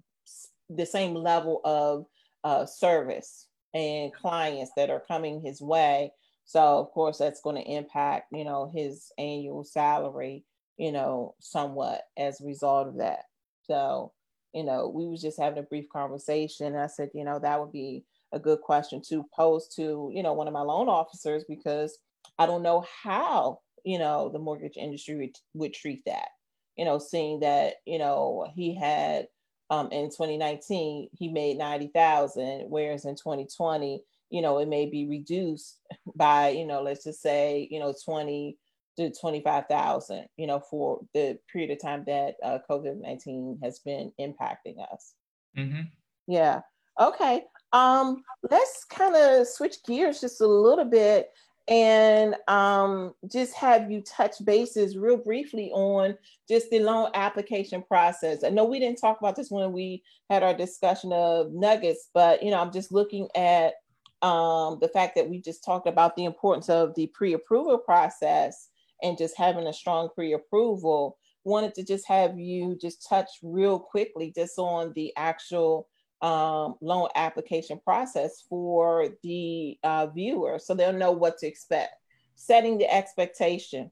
the 0.69 0.85
same 0.85 1.13
level 1.15 1.61
of 1.63 2.05
uh, 2.43 2.65
service 2.65 3.47
and 3.73 4.13
clients 4.13 4.71
that 4.77 4.89
are 4.89 5.03
coming 5.07 5.41
his 5.41 5.61
way. 5.61 6.11
So 6.45 6.59
of 6.79 6.91
course 6.91 7.17
that's 7.17 7.41
going 7.41 7.55
to 7.55 7.71
impact, 7.71 8.27
you 8.31 8.43
know, 8.43 8.69
his 8.73 9.11
annual 9.17 9.63
salary, 9.63 10.45
you 10.77 10.91
know, 10.91 11.35
somewhat 11.39 12.01
as 12.17 12.41
a 12.41 12.45
result 12.45 12.87
of 12.87 12.97
that. 12.97 13.23
So, 13.63 14.11
you 14.53 14.63
know, 14.63 14.89
we 14.89 15.07
was 15.07 15.21
just 15.21 15.39
having 15.39 15.59
a 15.59 15.63
brief 15.63 15.85
conversation. 15.91 16.75
I 16.75 16.87
said, 16.87 17.09
you 17.13 17.23
know, 17.23 17.39
that 17.39 17.59
would 17.59 17.71
be 17.71 18.03
a 18.33 18.39
good 18.39 18.61
question 18.61 19.01
to 19.09 19.25
pose 19.35 19.67
to, 19.75 20.11
you 20.13 20.23
know, 20.23 20.33
one 20.33 20.47
of 20.47 20.53
my 20.53 20.61
loan 20.61 20.89
officers 20.89 21.43
because 21.47 21.97
I 22.37 22.45
don't 22.45 22.63
know 22.63 22.85
how, 23.03 23.59
you 23.85 23.99
know, 23.99 24.29
the 24.29 24.39
mortgage 24.39 24.77
industry 24.77 25.15
would, 25.15 25.35
would 25.53 25.73
treat 25.73 26.03
that. 26.05 26.29
You 26.75 26.85
know, 26.85 26.97
seeing 26.97 27.41
that, 27.41 27.75
you 27.85 27.99
know, 27.99 28.47
he 28.55 28.75
had 28.75 29.27
um, 29.69 29.91
in 29.91 30.05
2019, 30.05 31.09
he 31.17 31.27
made 31.29 31.57
90,000, 31.57 32.65
whereas 32.69 33.05
in 33.05 33.15
2020, 33.15 34.03
you 34.29 34.41
know, 34.41 34.59
it 34.59 34.67
may 34.67 34.85
be 34.85 35.07
reduced 35.07 35.79
by, 36.15 36.49
you 36.49 36.65
know, 36.65 36.81
let's 36.81 37.03
just 37.03 37.21
say, 37.21 37.67
you 37.71 37.79
know, 37.79 37.93
20 38.05 38.57
to 38.97 39.11
25,000, 39.11 40.27
you 40.37 40.47
know, 40.47 40.59
for 40.59 41.01
the 41.13 41.37
period 41.51 41.71
of 41.71 41.81
time 41.81 42.03
that 42.05 42.35
uh, 42.43 42.59
COVID 42.69 43.01
19 43.01 43.59
has 43.63 43.79
been 43.79 44.11
impacting 44.19 44.75
us. 44.91 45.13
Mm-hmm. 45.57 45.81
Yeah. 46.27 46.61
Okay. 46.99 47.43
Um, 47.71 48.23
let's 48.49 48.85
kind 48.85 49.15
of 49.15 49.47
switch 49.47 49.83
gears 49.83 50.21
just 50.21 50.41
a 50.41 50.47
little 50.47 50.85
bit 50.85 51.29
and 51.67 52.35
um, 52.49 53.13
just 53.31 53.53
have 53.55 53.89
you 53.89 54.01
touch 54.01 54.43
bases 54.43 54.97
real 54.97 55.17
briefly 55.17 55.71
on 55.71 56.17
just 56.47 56.69
the 56.69 56.79
loan 56.79 57.09
application 57.13 57.81
process. 57.81 58.43
I 58.43 58.49
know 58.49 58.65
we 58.65 58.79
didn't 58.79 58.99
talk 58.99 59.19
about 59.19 59.37
this 59.37 59.49
when 59.49 59.71
we 59.71 60.03
had 60.29 60.43
our 60.43 60.53
discussion 60.53 61.13
of 61.13 61.53
nuggets, 61.53 62.09
but 62.13 62.43
you 62.43 62.51
know, 62.51 62.59
I'm 62.59 62.71
just 62.71 62.91
looking 62.91 63.29
at 63.35 63.75
um, 64.21 64.77
the 64.81 64.89
fact 64.89 65.15
that 65.15 65.29
we 65.29 65.39
just 65.39 65.63
talked 65.63 65.87
about 65.87 66.15
the 66.15 66.25
importance 66.25 66.69
of 66.69 66.95
the 66.95 67.07
pre-approval 67.07 67.77
process 67.77 68.69
and 69.01 69.17
just 69.17 69.37
having 69.37 69.67
a 69.67 69.73
strong 69.73 70.09
pre-approval. 70.13 71.17
Wanted 71.45 71.75
to 71.75 71.83
just 71.83 72.07
have 72.07 72.39
you 72.39 72.77
just 72.79 73.07
touch 73.07 73.29
real 73.41 73.79
quickly 73.79 74.31
just 74.35 74.57
on 74.57 74.93
the 74.95 75.13
actual 75.17 75.87
um, 76.23 76.75
loan 76.79 77.09
application 77.15 77.79
process 77.83 78.43
for 78.49 79.09
the 79.23 79.77
uh, 79.83 80.07
viewer 80.07 80.57
so 80.57 80.73
they'll 80.73 80.93
know 80.93 81.11
what 81.11 81.37
to 81.39 81.47
expect. 81.47 81.91
Setting 82.35 82.77
the 82.77 82.91
expectation. 82.91 83.91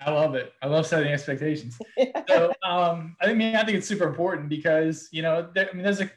I 0.00 0.10
love 0.10 0.34
it. 0.34 0.52
I 0.62 0.66
love 0.66 0.86
setting 0.86 1.10
expectations. 1.10 1.78
so 2.28 2.52
um, 2.62 3.16
I 3.22 3.32
mean, 3.32 3.56
I 3.56 3.64
think 3.64 3.78
it's 3.78 3.88
super 3.88 4.06
important 4.06 4.50
because 4.50 5.08
you 5.10 5.22
know, 5.22 5.48
there, 5.54 5.68
I 5.70 5.72
mean, 5.72 5.82
there's 5.82 6.02
a, 6.02 6.10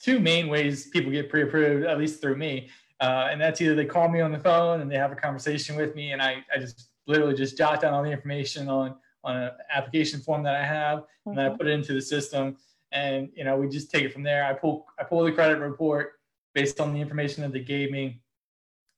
two 0.00 0.18
main 0.18 0.48
ways 0.48 0.88
people 0.88 1.12
get 1.12 1.28
pre-approved, 1.28 1.84
at 1.84 1.98
least 1.98 2.22
through 2.22 2.36
me, 2.36 2.70
uh, 3.00 3.28
and 3.30 3.38
that's 3.38 3.60
either 3.60 3.74
they 3.74 3.84
call 3.84 4.08
me 4.08 4.22
on 4.22 4.32
the 4.32 4.38
phone 4.38 4.80
and 4.80 4.90
they 4.90 4.96
have 4.96 5.12
a 5.12 5.16
conversation 5.16 5.76
with 5.76 5.94
me, 5.94 6.12
and 6.12 6.22
I, 6.22 6.42
I 6.54 6.58
just 6.58 6.88
literally 7.06 7.34
just 7.34 7.58
jot 7.58 7.82
down 7.82 7.92
all 7.92 8.02
the 8.02 8.10
information 8.10 8.68
on 8.68 8.96
on 9.22 9.36
an 9.36 9.50
application 9.70 10.20
form 10.20 10.42
that 10.44 10.56
I 10.56 10.64
have, 10.64 11.00
mm-hmm. 11.00 11.30
and 11.30 11.38
then 11.38 11.44
I 11.44 11.48
mm-hmm. 11.50 11.58
put 11.58 11.66
it 11.66 11.72
into 11.72 11.92
the 11.92 12.00
system 12.00 12.56
and 12.92 13.28
you 13.34 13.44
know 13.44 13.56
we 13.56 13.68
just 13.68 13.90
take 13.90 14.04
it 14.04 14.12
from 14.12 14.22
there. 14.22 14.44
I 14.44 14.52
pull 14.52 14.86
I 14.98 15.04
pull 15.04 15.24
the 15.24 15.32
credit 15.32 15.58
report 15.58 16.12
based 16.54 16.80
on 16.80 16.92
the 16.92 17.00
information 17.00 17.42
that 17.42 17.52
they 17.52 17.60
gave 17.60 17.90
me, 17.90 18.20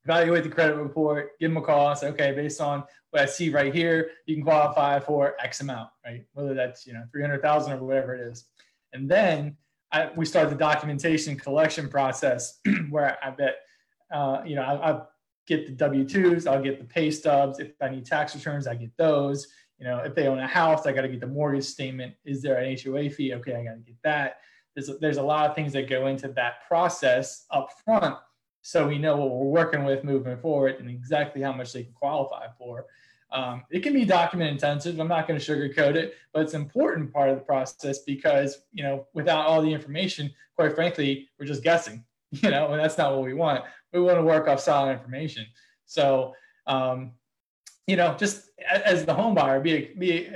evaluate 0.05 0.43
the 0.43 0.49
credit 0.49 0.77
report, 0.77 1.39
give 1.39 1.51
them 1.51 1.59
a 1.59 1.63
call, 1.63 1.95
say 1.95 2.09
okay, 2.09 2.33
based 2.33 2.61
on 2.61 2.85
what 3.11 3.23
I 3.23 3.27
see 3.27 3.51
right 3.51 3.75
here, 3.75 4.11
you 4.27 4.35
can 4.35 4.43
qualify 4.43 4.99
for 4.99 5.35
X 5.39 5.61
amount, 5.61 5.91
right? 6.05 6.25
Whether 6.33 6.55
that's 6.55 6.87
you 6.87 6.93
know 6.95 7.05
three 7.11 7.23
hundred 7.23 7.43
thousand 7.43 7.73
or 7.73 7.85
whatever 7.85 8.15
it 8.15 8.21
is, 8.21 8.47
and 8.93 9.11
then 9.11 9.57
I, 9.93 10.11
we 10.17 10.25
start 10.25 10.49
the 10.49 10.57
documentation 10.57 11.37
collection 11.37 11.89
process 11.89 12.61
where 12.91 13.19
I 13.23 13.31
bet 13.31 13.57
uh, 14.13 14.43
you 14.45 14.57
know 14.57 14.63
I, 14.63 14.93
I 14.93 15.01
get 15.47 15.67
the 15.67 15.73
W 15.73 16.09
twos, 16.09 16.47
I'll 16.47 16.63
get 16.63 16.79
the 16.79 16.85
pay 16.85 17.11
stubs. 17.11 17.59
If 17.59 17.73
I 17.81 17.89
need 17.91 18.07
tax 18.07 18.35
returns, 18.35 18.67
I 18.67 18.75
get 18.75 18.97
those 18.97 19.47
you 19.83 19.89
know, 19.89 19.99
if 19.99 20.15
they 20.15 20.29
own 20.29 20.39
a 20.39 20.47
house, 20.47 20.87
I 20.87 20.93
got 20.93 21.03
to 21.03 21.09
get 21.09 21.19
the 21.19 21.27
mortgage 21.27 21.65
statement. 21.65 22.15
Is 22.25 22.41
there 22.41 22.57
an 22.57 22.79
HOA 22.79 23.11
fee? 23.11 23.35
Okay, 23.35 23.57
I 23.57 23.65
got 23.65 23.73
to 23.73 23.81
get 23.81 23.97
that. 24.05 24.37
There's 24.77 24.89
a, 24.89 24.95
there's 24.99 25.17
a 25.17 25.23
lot 25.23 25.51
of 25.51 25.57
things 25.57 25.73
that 25.73 25.91
go 25.91 26.07
into 26.07 26.29
that 26.29 26.69
process 26.69 27.47
up 27.51 27.71
front, 27.85 28.15
so 28.61 28.87
we 28.87 28.97
know 28.97 29.17
what 29.17 29.31
we're 29.31 29.51
working 29.51 29.83
with 29.83 30.05
moving 30.05 30.39
forward 30.39 30.77
and 30.79 30.89
exactly 30.89 31.43
how 31.43 31.53
much 31.53 31.73
they 31.73 31.83
can 31.83 31.93
qualify 31.95 32.47
for. 32.57 32.87
Um, 33.33 33.65
it 33.71 33.81
can 33.81 33.93
be 33.93 34.05
document 34.05 34.53
intensive. 34.53 35.01
I'm 35.01 35.09
not 35.09 35.27
going 35.27 35.41
to 35.41 35.45
sugarcoat 35.45 35.97
it, 35.97 36.15
but 36.33 36.43
it's 36.43 36.55
an 36.55 36.63
important 36.63 37.13
part 37.13 37.31
of 37.31 37.35
the 37.37 37.43
process 37.43 37.99
because 38.07 38.59
you 38.73 38.85
know, 38.85 39.09
without 39.15 39.47
all 39.47 39.63
the 39.63 39.73
information, 39.73 40.31
quite 40.55 40.77
frankly, 40.77 41.29
we're 41.41 41.47
just 41.47 41.65
guessing. 41.65 42.05
You 42.41 42.51
know, 42.51 42.73
and 42.73 42.81
that's 42.81 42.97
not 42.97 43.13
what 43.13 43.25
we 43.25 43.35
want. 43.35 43.63
We 43.93 44.01
want 44.01 44.17
to 44.17 44.23
work 44.23 44.49
off 44.49 44.59
solid 44.59 44.91
information. 44.93 45.45
So 45.85 46.33
um, 46.67 47.13
you 47.87 47.97
know, 47.97 48.15
just 48.19 48.51
as 48.71 49.05
the 49.05 49.15
home 49.15 49.35
buyer, 49.35 49.61
be 49.61 49.93
be 49.99 50.31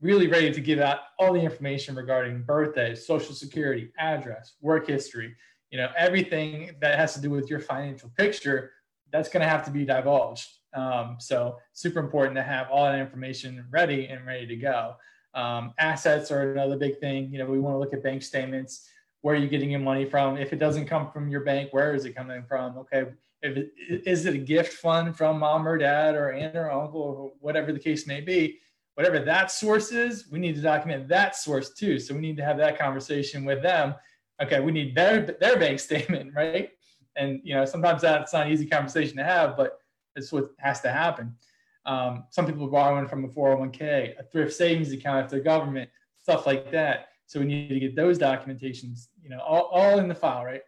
really 0.00 0.28
ready 0.28 0.52
to 0.52 0.60
give 0.60 0.78
out 0.78 0.98
all 1.18 1.32
the 1.32 1.40
information 1.40 1.94
regarding 1.94 2.42
birthday, 2.42 2.94
social 2.94 3.34
security, 3.34 3.90
address, 3.98 4.54
work 4.60 4.86
history, 4.86 5.34
you 5.70 5.78
know, 5.78 5.88
everything 5.96 6.70
that 6.80 6.98
has 6.98 7.14
to 7.14 7.20
do 7.20 7.30
with 7.30 7.48
your 7.50 7.60
financial 7.60 8.10
picture. 8.16 8.72
That's 9.12 9.28
going 9.28 9.42
to 9.42 9.48
have 9.48 9.64
to 9.64 9.70
be 9.70 9.84
divulged. 9.84 10.48
Um, 10.74 11.16
so 11.18 11.56
super 11.72 12.00
important 12.00 12.36
to 12.36 12.42
have 12.42 12.68
all 12.70 12.84
that 12.84 12.98
information 12.98 13.64
ready 13.70 14.06
and 14.06 14.26
ready 14.26 14.46
to 14.46 14.56
go. 14.56 14.96
Um, 15.34 15.72
assets 15.78 16.30
are 16.30 16.52
another 16.52 16.76
big 16.76 16.98
thing. 16.98 17.32
You 17.32 17.38
know, 17.38 17.46
we 17.46 17.58
want 17.58 17.74
to 17.74 17.78
look 17.78 17.94
at 17.94 18.02
bank 18.02 18.22
statements. 18.22 18.88
Where 19.22 19.34
are 19.34 19.38
you 19.38 19.48
getting 19.48 19.70
your 19.70 19.80
money 19.80 20.04
from? 20.04 20.36
If 20.36 20.52
it 20.52 20.58
doesn't 20.58 20.86
come 20.86 21.10
from 21.10 21.28
your 21.28 21.40
bank, 21.40 21.72
where 21.72 21.94
is 21.94 22.04
it 22.04 22.14
coming 22.14 22.44
from? 22.46 22.76
Okay, 22.78 23.04
if 23.42 23.68
is 24.06 24.26
it 24.26 24.34
a 24.34 24.38
gift 24.38 24.74
fund 24.74 25.16
from 25.16 25.38
mom 25.38 25.66
or 25.66 25.78
dad 25.78 26.14
or 26.14 26.32
aunt 26.32 26.56
or 26.56 26.70
uncle 26.70 27.00
or 27.00 27.32
whatever 27.40 27.72
the 27.72 27.78
case 27.78 28.06
may 28.06 28.20
be 28.20 28.58
whatever 28.96 29.18
that 29.18 29.50
source 29.50 29.92
is 29.92 30.26
we 30.30 30.38
need 30.38 30.54
to 30.56 30.60
document 30.60 31.06
that 31.06 31.36
source 31.36 31.70
too. 31.70 31.98
So 31.98 32.14
we 32.14 32.20
need 32.20 32.36
to 32.38 32.44
have 32.44 32.56
that 32.58 32.78
conversation 32.78 33.44
with 33.44 33.62
them. 33.62 33.94
Okay 34.42 34.60
we 34.60 34.72
need 34.72 34.94
their 34.94 35.20
their 35.20 35.58
bank 35.58 35.78
statement 35.88 36.34
right? 36.34 36.70
And 37.14 37.40
you 37.44 37.54
know 37.54 37.64
sometimes 37.64 38.02
that's 38.02 38.32
not 38.32 38.46
an 38.46 38.52
easy 38.52 38.66
conversation 38.66 39.16
to 39.18 39.24
have 39.24 39.56
but 39.56 39.78
it's 40.16 40.32
what 40.32 40.50
has 40.58 40.80
to 40.80 40.90
happen. 40.90 41.36
Um, 41.84 42.24
some 42.30 42.46
people 42.46 42.66
are 42.66 42.70
borrowing 42.70 43.06
from 43.06 43.24
a 43.24 43.28
401k 43.28 44.18
a 44.18 44.22
thrift 44.24 44.54
savings 44.54 44.92
account 44.92 45.26
if 45.26 45.30
they're 45.30 45.40
government 45.40 45.88
stuff 46.18 46.46
like 46.46 46.72
that. 46.72 47.08
So 47.26 47.40
we 47.40 47.46
need 47.46 47.68
to 47.68 47.80
get 47.80 47.94
those 47.94 48.18
documentations 48.18 49.08
you 49.22 49.28
know 49.28 49.40
all, 49.40 49.68
all 49.72 49.98
in 49.98 50.08
the 50.08 50.14
file 50.14 50.44
right? 50.44 50.62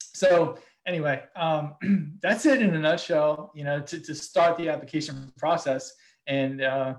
So 0.00 0.58
anyway, 0.88 1.22
um, 1.36 1.74
that's 2.22 2.46
it 2.46 2.62
in 2.62 2.74
a 2.74 2.78
nutshell. 2.78 3.52
You 3.54 3.64
know, 3.64 3.80
to, 3.80 4.00
to 4.00 4.14
start 4.14 4.56
the 4.56 4.70
application 4.70 5.32
process, 5.36 5.92
and 6.26 6.62
uh, 6.62 6.94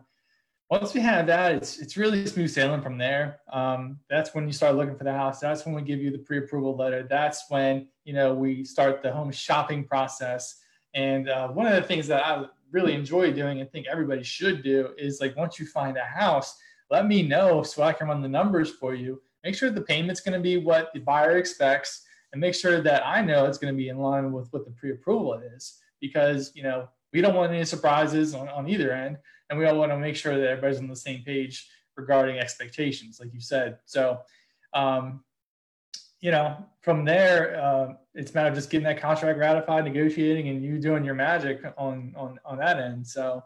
once 0.69 0.93
we 0.93 1.01
have 1.01 1.25
that, 1.27 1.55
it's 1.55 1.79
it's 1.79 1.97
really 1.97 2.25
smooth 2.27 2.51
sailing 2.51 2.81
from 2.81 2.97
there. 2.97 3.39
Um, 3.51 3.99
that's 4.09 4.33
when 4.33 4.45
you 4.45 4.53
start 4.53 4.75
looking 4.75 4.95
for 4.95 5.03
the 5.03 5.11
house. 5.11 5.39
That's 5.39 5.65
when 5.65 5.73
we 5.75 5.81
give 5.81 5.99
you 5.99 6.11
the 6.11 6.19
pre-approval 6.19 6.77
letter. 6.77 7.05
That's 7.09 7.43
when 7.49 7.87
you 8.05 8.13
know 8.13 8.33
we 8.33 8.63
start 8.63 9.01
the 9.01 9.11
home 9.11 9.31
shopping 9.31 9.83
process. 9.83 10.61
And 10.93 11.29
uh, 11.29 11.49
one 11.49 11.67
of 11.67 11.73
the 11.73 11.83
things 11.83 12.07
that 12.07 12.25
I 12.25 12.45
really 12.71 12.93
enjoy 12.93 13.33
doing 13.33 13.61
and 13.61 13.71
think 13.71 13.87
everybody 13.87 14.23
should 14.23 14.63
do 14.63 14.89
is 14.97 15.19
like 15.19 15.35
once 15.35 15.59
you 15.59 15.65
find 15.65 15.97
a 15.97 16.05
house, 16.05 16.55
let 16.89 17.07
me 17.07 17.23
know 17.23 17.63
so 17.63 17.83
I 17.83 17.93
can 17.93 18.07
run 18.07 18.21
the 18.21 18.29
numbers 18.29 18.71
for 18.71 18.93
you. 18.93 19.21
Make 19.43 19.55
sure 19.55 19.69
the 19.69 19.81
payment's 19.81 20.21
going 20.21 20.33
to 20.33 20.39
be 20.39 20.57
what 20.57 20.91
the 20.93 20.99
buyer 20.99 21.37
expects 21.37 22.03
and 22.31 22.41
make 22.41 22.53
sure 22.53 22.81
that 22.81 23.05
I 23.05 23.21
know 23.21 23.45
it's 23.45 23.57
going 23.57 23.73
to 23.73 23.77
be 23.77 23.89
in 23.89 23.97
line 23.97 24.31
with 24.31 24.51
what 24.51 24.65
the 24.65 24.71
pre-approval 24.71 25.41
is 25.55 25.79
because, 25.99 26.51
you 26.55 26.63
know, 26.63 26.87
we 27.11 27.21
don't 27.21 27.35
want 27.35 27.51
any 27.51 27.65
surprises 27.65 28.35
on, 28.35 28.47
on 28.49 28.67
either 28.67 28.91
end. 28.91 29.17
And 29.49 29.57
we 29.57 29.65
all 29.65 29.77
want 29.77 29.91
to 29.91 29.97
make 29.97 30.15
sure 30.15 30.37
that 30.37 30.47
everybody's 30.47 30.79
on 30.79 30.87
the 30.87 30.95
same 30.95 31.23
page 31.23 31.67
regarding 31.97 32.37
expectations, 32.37 33.19
like 33.19 33.33
you 33.33 33.41
said. 33.41 33.79
So, 33.85 34.19
um, 34.73 35.23
you 36.21 36.31
know, 36.31 36.57
from 36.81 37.05
there, 37.05 37.59
uh, 37.59 37.93
it's 38.13 38.33
matter 38.33 38.49
of 38.49 38.55
just 38.55 38.69
getting 38.69 38.85
that 38.85 39.01
contract 39.01 39.39
ratified, 39.39 39.85
negotiating, 39.85 40.49
and 40.49 40.63
you 40.63 40.79
doing 40.79 41.03
your 41.05 41.15
magic 41.15 41.61
on 41.77 42.13
on 42.17 42.37
on 42.43 42.57
that 42.57 42.77
end. 42.77 43.07
So, 43.07 43.43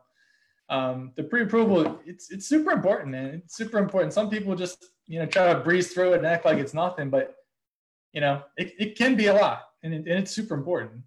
um, 0.69 1.11
the 1.15 1.23
pre-approval, 1.23 1.99
it's 2.05 2.31
it's 2.31 2.47
super 2.47 2.71
important, 2.71 3.11
man. 3.11 3.41
It's 3.45 3.55
super 3.55 3.77
important. 3.77 4.11
Some 4.11 4.29
people 4.29 4.55
just 4.55 4.83
you 5.05 5.19
know 5.19 5.25
try 5.25 5.53
to 5.53 5.59
breeze 5.59 5.93
through 5.93 6.13
it 6.13 6.17
and 6.17 6.25
act 6.25 6.45
like 6.45 6.57
it's 6.57 6.73
nothing, 6.73 7.09
but 7.09 7.35
you 8.13 8.21
know, 8.21 8.43
it, 8.58 8.73
it 8.80 8.97
can 8.97 9.15
be 9.15 9.28
a 9.28 9.34
lot, 9.34 9.69
and, 9.82 9.93
it, 9.93 9.97
and 9.97 10.08
it's 10.08 10.32
super 10.32 10.54
important. 10.54 11.02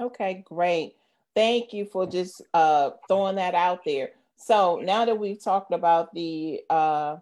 Okay, 0.00 0.42
great. 0.46 0.94
Thank 1.34 1.72
you 1.72 1.84
for 1.84 2.06
just 2.06 2.42
uh, 2.54 2.90
throwing 3.08 3.36
that 3.36 3.54
out 3.54 3.84
there. 3.84 4.10
So 4.36 4.80
now 4.82 5.04
that 5.04 5.18
we've 5.18 5.42
talked 5.42 5.74
about 5.74 6.14
the 6.14 6.62
uh, 6.70 7.16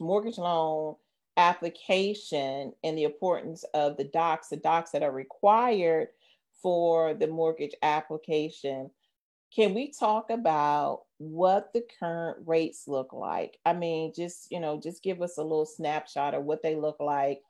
mortgage 0.00 0.38
loan 0.38 0.96
application 1.36 2.72
and 2.82 2.98
the 2.98 3.04
importance 3.04 3.64
of 3.74 3.96
the 3.96 4.04
docs, 4.04 4.48
the 4.48 4.56
docs 4.56 4.90
that 4.90 5.02
are 5.02 5.12
required 5.12 6.08
for 6.62 7.14
the 7.14 7.26
mortgage 7.26 7.74
application, 7.82 8.90
can 9.54 9.74
we 9.74 9.92
talk 9.92 10.30
about 10.30 11.03
what 11.18 11.72
the 11.72 11.82
current 12.00 12.38
rates 12.46 12.84
look 12.86 13.12
like? 13.12 13.58
I 13.64 13.72
mean, 13.72 14.12
just 14.14 14.50
you 14.50 14.60
know, 14.60 14.80
just 14.80 15.02
give 15.02 15.22
us 15.22 15.38
a 15.38 15.42
little 15.42 15.66
snapshot 15.66 16.34
of 16.34 16.44
what 16.44 16.62
they 16.62 16.76
look 16.76 16.96
like 17.00 17.42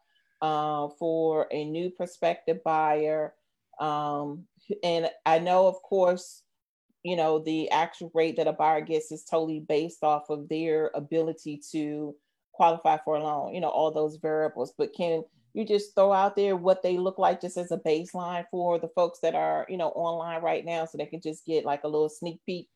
uh, 0.43 0.89
for 0.99 1.47
a 1.51 1.65
new 1.65 1.91
prospective 1.91 2.63
buyer. 2.65 3.35
Um, 3.81 4.45
and 4.83 5.11
I 5.27 5.39
know, 5.39 5.67
of 5.67 5.83
course, 5.83 6.43
you 7.03 7.17
know, 7.17 7.39
the 7.39 7.71
actual 7.71 8.11
rate 8.15 8.37
that 8.37 8.49
a 8.49 8.53
buyer 8.53 8.81
gets 8.81 9.13
is 9.13 9.25
totally 9.25 9.61
based 9.61 10.03
off 10.03 10.31
of 10.31 10.49
their 10.49 10.91
ability 10.95 11.61
to 11.73 12.15
qualify 12.53 12.99
for 13.05 13.17
a 13.17 13.23
loan, 13.23 13.55
you 13.55 13.61
know, 13.61 13.69
all 13.69 13.91
those 13.91 14.17
variables. 14.17 14.73
But 14.77 14.95
can 14.95 15.23
you 15.53 15.67
just 15.67 15.95
throw 15.95 16.13
out 16.13 16.35
there 16.35 16.57
what 16.57 16.83
they 16.83 16.97
look 16.97 17.19
like 17.19 17.41
just 17.41 17.57
as 17.57 17.71
a 17.71 17.79
baseline 17.79 18.45
for 18.51 18.79
the 18.79 18.89
folks 18.89 19.21
that 19.21 19.35
are, 19.35 19.67
you 19.69 19.77
know, 19.77 19.89
online 19.91 20.43
right 20.43 20.65
now 20.65 20.85
so 20.85 20.99
they 20.99 21.07
can 21.07 21.21
just 21.21 21.45
get 21.45 21.65
like 21.65 21.85
a 21.85 21.89
little 21.89 22.09
sneak 22.09 22.41
peek? 22.47 22.69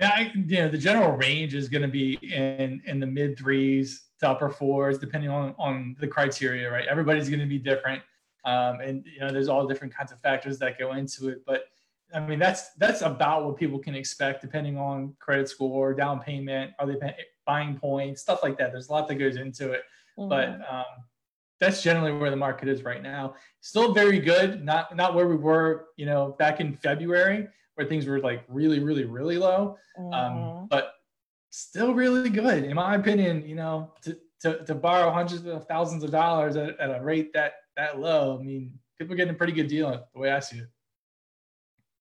I, 0.00 0.32
you 0.34 0.58
know, 0.58 0.68
the 0.68 0.78
general 0.78 1.12
range 1.12 1.54
is 1.54 1.68
going 1.68 1.82
to 1.82 1.88
be 1.88 2.18
in 2.22 2.82
in 2.86 3.00
the 3.00 3.06
mid 3.06 3.38
threes 3.38 4.04
to 4.20 4.28
upper 4.28 4.50
fours, 4.50 4.98
depending 4.98 5.30
on 5.30 5.54
on 5.58 5.96
the 6.00 6.08
criteria, 6.08 6.70
right? 6.70 6.86
Everybody's 6.86 7.28
going 7.28 7.40
to 7.40 7.46
be 7.46 7.58
different, 7.58 8.02
um, 8.44 8.80
and 8.80 9.04
you 9.06 9.20
know, 9.20 9.30
there's 9.30 9.48
all 9.48 9.66
different 9.66 9.94
kinds 9.94 10.12
of 10.12 10.20
factors 10.20 10.58
that 10.58 10.78
go 10.78 10.92
into 10.92 11.28
it. 11.28 11.44
But 11.46 11.64
I 12.12 12.20
mean, 12.20 12.38
that's 12.38 12.70
that's 12.74 13.02
about 13.02 13.44
what 13.44 13.56
people 13.56 13.78
can 13.78 13.94
expect, 13.94 14.40
depending 14.40 14.76
on 14.78 15.14
credit 15.18 15.48
score, 15.48 15.94
down 15.94 16.20
payment, 16.20 16.72
are 16.78 16.86
they 16.86 16.96
pay, 16.96 17.14
buying 17.46 17.76
points, 17.76 18.20
stuff 18.20 18.40
like 18.42 18.58
that. 18.58 18.72
There's 18.72 18.88
a 18.88 18.92
lot 18.92 19.06
that 19.08 19.16
goes 19.16 19.36
into 19.36 19.72
it, 19.72 19.82
mm-hmm. 20.18 20.28
but 20.28 20.48
um, 20.70 21.04
that's 21.60 21.82
generally 21.82 22.12
where 22.12 22.30
the 22.30 22.36
market 22.36 22.68
is 22.68 22.82
right 22.82 23.02
now. 23.02 23.34
Still 23.60 23.92
very 23.92 24.18
good, 24.18 24.64
not 24.64 24.94
not 24.96 25.14
where 25.14 25.28
we 25.28 25.36
were, 25.36 25.86
you 25.96 26.06
know, 26.06 26.34
back 26.38 26.60
in 26.60 26.76
February 26.76 27.48
where 27.74 27.86
things 27.86 28.06
were 28.06 28.20
like 28.20 28.44
really, 28.48 28.80
really, 28.80 29.04
really 29.04 29.38
low, 29.38 29.76
um, 29.98 30.04
mm-hmm. 30.04 30.14
um, 30.14 30.66
but 30.70 30.94
still 31.50 31.94
really 31.94 32.30
good 32.30 32.64
in 32.64 32.74
my 32.74 32.94
opinion. 32.94 33.46
You 33.46 33.56
know, 33.56 33.92
to 34.02 34.16
to, 34.42 34.64
to 34.64 34.74
borrow 34.74 35.10
hundreds 35.10 35.46
of 35.46 35.66
thousands 35.66 36.04
of 36.04 36.10
dollars 36.10 36.56
at, 36.56 36.78
at 36.78 37.00
a 37.00 37.02
rate 37.02 37.32
that 37.32 37.54
that 37.76 37.98
low, 37.98 38.38
I 38.38 38.42
mean, 38.42 38.78
people 38.98 39.14
are 39.14 39.16
getting 39.16 39.34
a 39.34 39.36
pretty 39.36 39.52
good 39.52 39.68
deal 39.68 40.06
the 40.12 40.20
way 40.20 40.30
I 40.30 40.40
see 40.40 40.58
it. 40.58 40.68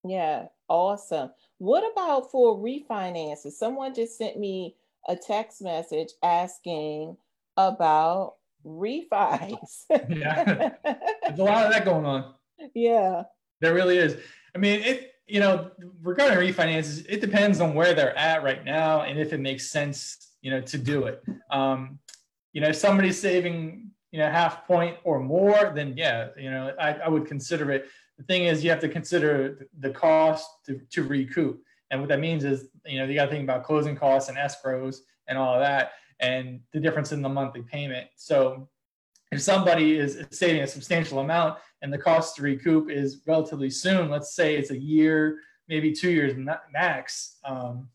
Yeah, 0.05 0.47
awesome. 0.67 1.31
What 1.57 1.89
about 1.89 2.29
for 2.29 2.57
refinances? 2.57 3.53
Someone 3.53 3.95
just 3.95 4.17
sent 4.17 4.37
me 4.37 4.75
a 5.07 5.15
text 5.15 5.61
message 5.61 6.09
asking 6.21 7.15
about 7.55 8.35
refis. 8.65 9.85
yeah, 10.09 10.71
there's 10.83 11.39
a 11.39 11.43
lot 11.43 11.65
of 11.65 11.71
that 11.71 11.85
going 11.85 12.05
on. 12.05 12.33
Yeah, 12.75 13.23
there 13.59 13.73
really 13.73 13.97
is. 13.97 14.15
I 14.55 14.57
mean, 14.57 14.79
it. 14.83 15.12
You 15.27 15.39
know, 15.39 15.71
regarding 16.01 16.37
refinances, 16.37 17.05
it 17.07 17.21
depends 17.21 17.61
on 17.61 17.73
where 17.73 17.93
they're 17.93 18.17
at 18.17 18.43
right 18.43 18.63
now 18.63 19.01
and 19.01 19.17
if 19.19 19.33
it 19.33 19.39
makes 19.39 19.69
sense. 19.69 20.29
You 20.41 20.51
know, 20.51 20.59
to 20.59 20.77
do 20.77 21.05
it. 21.05 21.23
Um, 21.51 21.99
you 22.51 22.59
know, 22.59 22.67
if 22.67 22.75
somebody's 22.75 23.19
saving 23.19 23.91
you 24.13 24.19
know 24.19 24.29
half 24.29 24.65
point 24.67 24.95
or 25.03 25.19
more, 25.19 25.73
then 25.75 25.95
yeah, 25.97 26.27
you 26.37 26.49
know, 26.49 26.71
I, 26.79 26.93
I 26.93 27.09
would 27.09 27.25
consider 27.25 27.71
it. 27.71 27.87
The 28.17 28.23
thing 28.23 28.45
is, 28.45 28.63
you 28.63 28.69
have 28.69 28.79
to 28.81 28.89
consider 28.89 29.67
the 29.79 29.89
cost 29.89 30.47
to, 30.67 30.79
to 30.91 31.03
recoup. 31.03 31.61
And 31.89 31.99
what 31.99 32.09
that 32.09 32.19
means 32.19 32.43
is, 32.43 32.67
you 32.85 32.99
know, 32.99 33.05
you 33.05 33.15
got 33.15 33.25
to 33.25 33.31
think 33.31 33.43
about 33.43 33.63
closing 33.63 33.95
costs 33.95 34.29
and 34.29 34.37
escrows 34.37 34.97
and 35.27 35.37
all 35.37 35.55
of 35.55 35.61
that, 35.61 35.93
and 36.19 36.59
the 36.73 36.79
difference 36.79 37.11
in 37.11 37.23
the 37.23 37.29
monthly 37.29 37.63
payment. 37.63 38.07
So, 38.15 38.69
if 39.31 39.41
somebody 39.41 39.97
is 39.97 40.23
saving 40.29 40.61
a 40.61 40.67
substantial 40.67 41.19
amount 41.19 41.57
and 41.83 41.91
the 41.91 41.97
cost 41.97 42.37
to 42.37 42.41
recoup 42.41 42.89
is 42.89 43.21
relatively 43.27 43.69
soon, 43.69 44.09
let's 44.09 44.33
say 44.33 44.55
it's 44.55 44.71
a 44.71 44.77
year, 44.77 45.39
maybe 45.67 45.91
two 45.91 46.09
years 46.09 46.33
max, 46.71 47.37
um, 47.43 47.89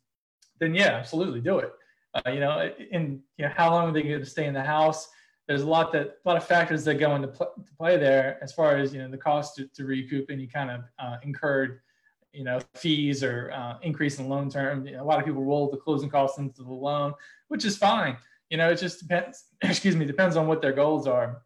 then 0.60 0.74
yeah, 0.74 0.90
absolutely 0.90 1.40
do 1.40 1.58
it. 1.58 1.72
Uh, 2.14 2.30
you 2.30 2.40
know, 2.40 2.70
and 2.92 3.20
you 3.38 3.46
know, 3.46 3.52
how 3.56 3.70
long 3.70 3.88
are 3.88 3.92
they 3.92 4.02
going 4.02 4.20
to 4.20 4.26
stay 4.26 4.46
in 4.46 4.54
the 4.54 4.62
house? 4.62 5.08
There's 5.46 5.62
a 5.62 5.66
lot 5.66 5.92
that 5.92 6.18
a 6.24 6.28
lot 6.28 6.36
of 6.36 6.44
factors 6.44 6.84
that 6.84 6.96
go 6.96 7.14
into 7.14 7.28
pl- 7.28 7.52
to 7.64 7.74
play 7.76 7.96
there 7.96 8.38
as 8.42 8.52
far 8.52 8.76
as 8.76 8.92
you 8.92 9.00
know 9.00 9.10
the 9.10 9.16
cost 9.16 9.56
to, 9.56 9.66
to 9.68 9.84
recoup 9.86 10.30
any 10.30 10.46
kind 10.46 10.70
of 10.70 10.82
uh, 10.98 11.16
incurred 11.22 11.80
you 12.32 12.44
know 12.44 12.58
fees 12.74 13.24
or 13.24 13.50
uh, 13.54 13.78
increase 13.82 14.18
in 14.18 14.28
loan 14.28 14.50
term. 14.50 14.86
You 14.86 14.96
know, 14.96 15.02
a 15.02 15.06
lot 15.06 15.18
of 15.18 15.24
people 15.24 15.42
roll 15.42 15.70
the 15.70 15.78
closing 15.78 16.10
costs 16.10 16.38
into 16.38 16.62
the 16.62 16.72
loan, 16.72 17.14
which 17.48 17.64
is 17.64 17.78
fine. 17.78 18.18
You 18.50 18.58
know, 18.58 18.70
it 18.70 18.76
just 18.76 19.00
depends. 19.00 19.44
Excuse 19.62 19.96
me, 19.96 20.04
depends 20.04 20.36
on 20.36 20.46
what 20.46 20.60
their 20.60 20.72
goals 20.72 21.06
are. 21.06 21.42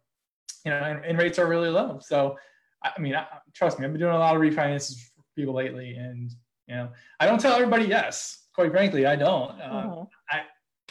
You 0.65 0.71
know, 0.71 0.77
and, 0.77 1.03
and 1.03 1.17
rates 1.17 1.39
are 1.39 1.47
really 1.47 1.69
low. 1.69 1.99
So, 2.01 2.37
I 2.83 2.99
mean, 2.99 3.15
I, 3.15 3.25
trust 3.53 3.79
me, 3.79 3.85
I've 3.85 3.91
been 3.91 3.99
doing 3.99 4.13
a 4.13 4.19
lot 4.19 4.35
of 4.35 4.41
refinances 4.41 4.95
for 4.97 5.23
people 5.35 5.53
lately, 5.53 5.95
and 5.95 6.31
you 6.67 6.75
know, 6.75 6.89
I 7.19 7.25
don't 7.25 7.39
tell 7.39 7.53
everybody 7.53 7.85
yes. 7.85 8.39
Quite 8.53 8.71
frankly, 8.71 9.05
I 9.05 9.15
don't. 9.15 9.59
Uh, 9.59 9.83
mm-hmm. 9.83 10.03
I 10.29 10.41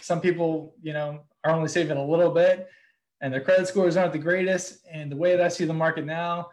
some 0.01 0.21
people, 0.21 0.75
you 0.83 0.93
know, 0.93 1.21
are 1.45 1.53
only 1.53 1.69
saving 1.69 1.97
a 1.97 2.05
little 2.05 2.31
bit, 2.31 2.69
and 3.21 3.33
their 3.33 3.41
credit 3.41 3.69
scores 3.69 3.97
aren't 3.97 4.13
the 4.13 4.19
greatest. 4.19 4.85
And 4.91 5.11
the 5.11 5.17
way 5.17 5.37
that 5.37 5.45
I 5.45 5.49
see 5.49 5.65
the 5.65 5.73
market 5.73 6.05
now, 6.05 6.51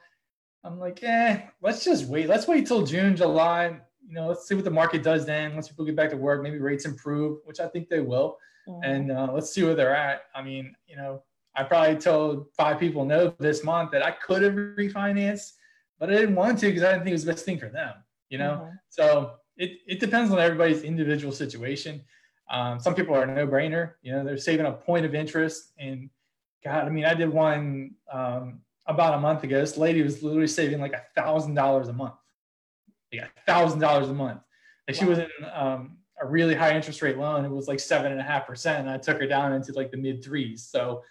I'm 0.64 0.80
like, 0.80 1.04
eh, 1.04 1.42
let's 1.62 1.84
just 1.84 2.06
wait. 2.06 2.28
Let's 2.28 2.48
wait 2.48 2.68
till 2.68 2.86
June, 2.86 3.16
July. 3.16 3.80
You 4.08 4.16
know, 4.16 4.28
let's 4.28 4.48
see 4.48 4.56
what 4.56 4.66
the 4.66 4.72
market 4.72 5.04
does 5.04 5.26
then. 5.26 5.54
Once 5.54 5.68
people 5.68 5.86
get 5.86 5.96
back 5.96 6.10
to 6.12 6.18
work, 6.18 6.42
maybe 6.42 6.60
rates 6.60 6.86
improve, 6.86 7.40
which 7.46 7.60
I 7.60 7.68
think 7.68 7.90
they 7.90 8.00
will. 8.00 8.38
Mm-hmm. 8.68 8.84
And 8.84 9.12
uh, 9.12 9.30
let's 9.34 9.52
see 9.52 9.64
where 9.64 9.76
they're 9.76 9.96
at. 9.96 10.24
I 10.36 10.42
mean, 10.42 10.76
you 10.88 10.96
know, 10.96 11.24
I 11.56 11.64
probably 11.64 11.96
told 11.98 12.48
five 12.56 12.80
people 12.80 13.06
no 13.06 13.34
this 13.40 13.64
month 13.64 13.92
that 13.92 14.06
I 14.06 14.12
could 14.12 14.42
have 14.44 14.54
refinanced, 14.54 15.54
but 16.00 16.10
I 16.10 16.16
didn't 16.16 16.36
want 16.36 16.60
to 16.60 16.68
because 16.68 16.84
I 16.84 16.92
didn't 16.92 17.04
think 17.04 17.12
it 17.12 17.14
was 17.14 17.26
the 17.26 17.32
best 17.32 17.46
thing 17.46 17.60
for 17.60 17.70
them. 17.70 17.94
You 18.30 18.38
know, 18.38 18.62
mm-hmm. 18.64 18.76
so 18.90 19.34
it, 19.58 19.80
it 19.88 20.00
depends 20.00 20.32
on 20.32 20.40
everybody's 20.40 20.84
individual 20.84 21.34
situation. 21.34 22.02
Um, 22.50 22.80
some 22.80 22.96
people 22.96 23.16
are 23.16 23.24
a 23.24 23.28
no-brainer. 23.28 23.94
You 24.02 24.14
know, 24.14 24.24
they're 24.24 24.38
saving 24.38 24.66
a 24.66 24.72
point 24.72 25.06
of 25.06 25.14
interest. 25.14 25.74
And 25.78 26.10
God, 26.64 26.86
I 26.86 26.90
mean, 26.90 27.06
I 27.06 27.14
did 27.14 27.30
one 27.30 27.96
um, 28.12 28.62
about 28.90 29.14
a 29.14 29.20
month 29.20 29.44
ago, 29.44 29.60
this 29.62 29.78
lady 29.78 30.02
was 30.02 30.22
literally 30.24 30.48
saving 30.48 30.82
like 30.82 30.94
a 30.94 31.04
thousand 31.16 31.54
dollars 31.54 31.88
a 31.88 31.94
month. 31.94 32.16
Like 33.14 33.24
a 33.24 33.42
thousand 33.46 33.80
dollars 33.80 34.10
a 34.10 34.14
month. 34.14 34.42
Like 34.88 34.98
wow. 34.98 35.00
she 35.00 35.06
was 35.06 35.20
in 35.20 35.30
um, 35.54 35.98
a 36.20 36.26
really 36.26 36.56
high 36.56 36.76
interest 36.76 37.02
rate 37.02 37.18
loan. 37.18 37.46
It 37.46 37.52
was 37.52 37.68
like 37.68 37.80
seven 37.80 38.12
and 38.12 38.20
a 38.20 38.24
half 38.24 38.48
percent. 38.48 38.80
And 38.80 38.90
I 38.90 38.98
took 38.98 39.20
her 39.20 39.28
down 39.28 39.54
into 39.54 39.74
like 39.74 39.92
the 39.92 39.98
mid 39.98 40.24
threes. 40.24 40.68
So 40.70 41.04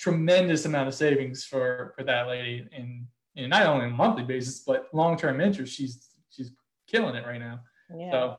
tremendous 0.00 0.64
amount 0.64 0.88
of 0.88 0.94
savings 0.94 1.44
for 1.44 1.92
for 1.96 2.02
that 2.04 2.26
lady 2.26 2.66
in, 2.72 3.06
in 3.36 3.50
not 3.50 3.66
only 3.66 3.86
a 3.86 3.90
monthly 3.90 4.24
basis, 4.24 4.60
but 4.60 4.88
long 4.92 5.16
term 5.16 5.40
interest. 5.40 5.74
She's 5.74 6.08
she's 6.30 6.50
killing 6.88 7.14
it 7.14 7.26
right 7.26 7.38
now. 7.38 7.60
Yeah. 7.96 8.10
So, 8.10 8.36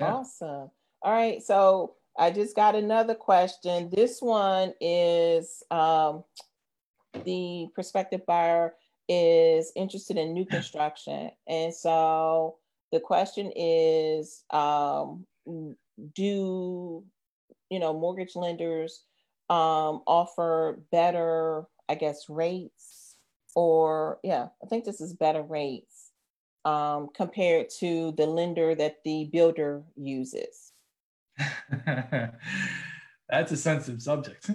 yeah. 0.00 0.12
Awesome. 0.12 0.70
All 1.02 1.12
right. 1.12 1.42
So 1.42 1.94
I 2.18 2.30
just 2.32 2.56
got 2.56 2.74
another 2.74 3.14
question. 3.14 3.90
This 3.90 4.20
one 4.20 4.74
is 4.80 5.62
um, 5.70 6.24
the 7.24 7.68
prospective 7.74 8.26
buyer 8.26 8.74
is 9.08 9.72
interested 9.76 10.16
in 10.16 10.34
new 10.34 10.44
construction. 10.50 11.30
And 11.46 11.72
so 11.72 12.56
the 12.90 13.00
question 13.00 13.52
is 13.54 14.42
um, 14.50 15.24
do 16.14 17.04
you 17.70 17.78
know 17.78 17.92
mortgage 17.92 18.34
lenders 18.34 19.04
um, 19.50 20.02
offer 20.06 20.80
better, 20.90 21.66
I 21.88 21.94
guess, 21.94 22.28
rates 22.28 23.16
or 23.54 24.18
yeah, 24.22 24.48
I 24.62 24.66
think 24.66 24.84
this 24.84 25.00
is 25.00 25.12
better 25.14 25.42
rates 25.42 26.12
um, 26.64 27.08
compared 27.14 27.70
to 27.80 28.12
the 28.12 28.26
lender 28.26 28.74
that 28.74 29.02
the 29.04 29.28
builder 29.32 29.82
uses? 29.96 30.72
That's 33.28 33.52
a 33.52 33.56
sensitive 33.56 34.02
subject. 34.02 34.48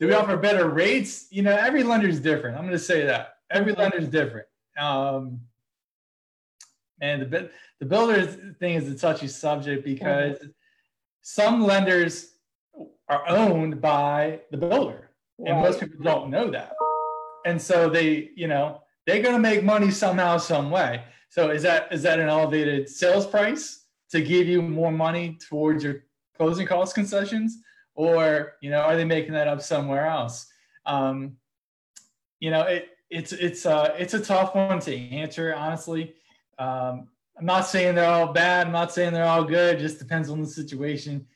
Do 0.00 0.08
we 0.08 0.14
offer 0.14 0.36
better 0.36 0.68
rates? 0.68 1.28
You 1.30 1.42
know, 1.42 1.54
every 1.54 1.82
lender 1.82 2.08
is 2.08 2.20
different. 2.20 2.56
I'm 2.56 2.62
going 2.62 2.72
to 2.72 2.78
say 2.78 3.06
that 3.06 3.34
every 3.50 3.72
lender 3.72 3.98
is 3.98 4.08
different. 4.08 4.46
Um, 4.78 5.40
and 7.00 7.22
the 7.22 7.50
the 7.80 7.86
builder 7.86 8.26
thing 8.58 8.74
is 8.74 8.88
a 8.88 8.96
touchy 8.96 9.28
subject 9.28 9.84
because 9.84 10.38
mm-hmm. 10.38 10.48
Some 11.22 11.62
lenders 11.62 12.34
are 13.08 13.28
owned 13.28 13.80
by 13.80 14.40
the 14.50 14.56
builder, 14.56 15.10
right. 15.38 15.50
and 15.50 15.60
most 15.60 15.80
people 15.80 16.02
don't 16.02 16.30
know 16.30 16.50
that. 16.50 16.74
And 17.46 17.60
so 17.60 17.88
they, 17.88 18.30
you 18.36 18.48
know, 18.48 18.82
they're 19.06 19.22
going 19.22 19.34
to 19.34 19.40
make 19.40 19.64
money 19.64 19.90
somehow, 19.90 20.38
some 20.38 20.70
way. 20.70 21.04
So 21.28 21.50
is 21.50 21.62
that 21.62 21.92
is 21.92 22.02
that 22.02 22.20
an 22.20 22.28
elevated 22.28 22.88
sales 22.88 23.26
price 23.26 23.86
to 24.10 24.20
give 24.20 24.46
you 24.46 24.60
more 24.60 24.92
money 24.92 25.38
towards 25.48 25.82
your 25.82 26.04
closing 26.36 26.66
cost 26.66 26.94
concessions, 26.94 27.58
or 27.94 28.54
you 28.60 28.70
know, 28.70 28.80
are 28.80 28.96
they 28.96 29.04
making 29.04 29.32
that 29.32 29.48
up 29.48 29.62
somewhere 29.62 30.06
else? 30.06 30.46
Um, 30.84 31.36
you 32.40 32.50
know, 32.50 32.62
it 32.62 32.90
it's 33.10 33.32
it's 33.32 33.64
uh 33.64 33.94
it's 33.98 34.14
a 34.14 34.20
tough 34.20 34.54
one 34.54 34.80
to 34.80 34.94
answer 34.94 35.54
honestly. 35.54 36.14
Um, 36.58 37.08
I'm 37.38 37.46
not 37.46 37.66
saying 37.66 37.94
they're 37.94 38.10
all 38.10 38.32
bad. 38.32 38.66
I'm 38.66 38.72
not 38.72 38.92
saying 38.92 39.12
they're 39.12 39.24
all 39.24 39.44
good. 39.44 39.76
It 39.76 39.80
just 39.80 39.98
depends 39.98 40.30
on 40.30 40.40
the 40.40 40.46
situation. 40.46 41.26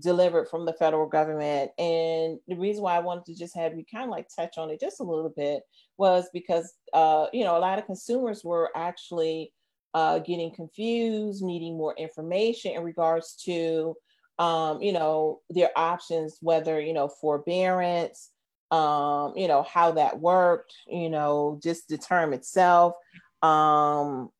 delivered 0.00 0.48
from 0.48 0.66
the 0.66 0.72
federal 0.74 1.06
government. 1.06 1.70
And 1.78 2.38
the 2.48 2.56
reason 2.56 2.82
why 2.82 2.96
I 2.96 3.00
wanted 3.00 3.26
to 3.26 3.34
just 3.34 3.56
have 3.56 3.76
you 3.76 3.84
kind 3.90 4.04
of 4.04 4.10
like 4.10 4.28
touch 4.34 4.58
on 4.58 4.70
it 4.70 4.80
just 4.80 5.00
a 5.00 5.04
little 5.04 5.32
bit 5.34 5.62
was 5.98 6.28
because, 6.32 6.74
uh, 6.92 7.26
you 7.32 7.44
know, 7.44 7.56
a 7.56 7.60
lot 7.60 7.78
of 7.78 7.86
consumers 7.86 8.44
were 8.44 8.70
actually 8.74 9.52
uh, 9.94 10.18
getting 10.18 10.54
confused, 10.54 11.42
needing 11.42 11.76
more 11.76 11.94
information 11.96 12.72
in 12.72 12.82
regards 12.82 13.34
to, 13.44 13.96
um, 14.38 14.82
you 14.82 14.92
know, 14.92 15.40
their 15.48 15.70
options, 15.76 16.36
whether, 16.40 16.80
you 16.80 16.92
know, 16.92 17.08
forbearance, 17.08 18.30
um, 18.70 19.32
you 19.36 19.48
know, 19.48 19.62
how 19.62 19.92
that 19.92 20.20
worked, 20.20 20.74
you 20.86 21.08
know, 21.08 21.58
just 21.62 21.88
the 21.88 21.96
term 21.96 22.32
itself. 22.34 22.94
Um, 23.42 24.30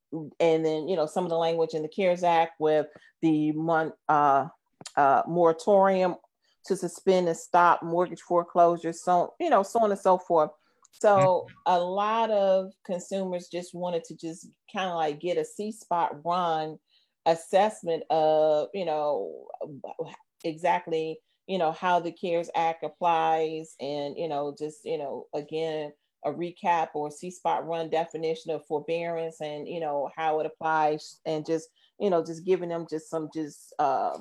and 0.40 0.64
then, 0.64 0.88
you 0.88 0.96
know, 0.96 1.06
some 1.06 1.24
of 1.24 1.30
the 1.30 1.36
language 1.36 1.74
in 1.74 1.82
the 1.82 1.88
CARES 1.88 2.22
Act 2.22 2.52
with 2.58 2.86
the 3.22 3.52
month, 3.52 3.94
uh, 4.08 4.46
uh, 4.96 5.22
moratorium 5.26 6.16
to 6.66 6.76
suspend 6.76 7.28
and 7.28 7.36
stop 7.36 7.82
mortgage 7.82 8.20
foreclosures, 8.20 9.02
so 9.02 9.34
you 9.40 9.50
know, 9.50 9.62
so 9.62 9.80
on 9.80 9.90
and 9.90 10.00
so 10.00 10.18
forth. 10.18 10.50
So 10.92 11.16
mm-hmm. 11.16 11.54
a 11.66 11.78
lot 11.78 12.30
of 12.30 12.72
consumers 12.84 13.48
just 13.52 13.74
wanted 13.74 14.04
to 14.04 14.16
just 14.16 14.48
kind 14.72 14.88
of 14.88 14.96
like 14.96 15.20
get 15.20 15.38
a 15.38 15.44
See 15.44 15.72
Spot 15.72 16.24
Run 16.24 16.78
assessment 17.26 18.04
of, 18.08 18.68
you 18.72 18.84
know, 18.84 19.46
exactly, 20.44 21.18
you 21.46 21.58
know, 21.58 21.72
how 21.72 22.00
the 22.00 22.12
CARES 22.12 22.50
Act 22.54 22.84
applies 22.84 23.74
and, 23.80 24.16
you 24.16 24.28
know, 24.28 24.54
just, 24.58 24.84
you 24.84 24.96
know, 24.96 25.26
again, 25.34 25.92
a 26.24 26.32
recap 26.32 26.88
or 26.94 27.10
See 27.10 27.30
Spot 27.30 27.66
Run 27.66 27.90
definition 27.90 28.52
of 28.52 28.66
forbearance 28.66 29.40
and, 29.40 29.68
you 29.68 29.80
know, 29.80 30.08
how 30.16 30.40
it 30.40 30.46
applies 30.46 31.20
and 31.26 31.44
just, 31.44 31.68
you 32.00 32.10
know, 32.10 32.24
just 32.24 32.44
giving 32.44 32.70
them 32.70 32.86
just 32.88 33.10
some 33.10 33.28
just 33.34 33.74
uh, 33.78 34.18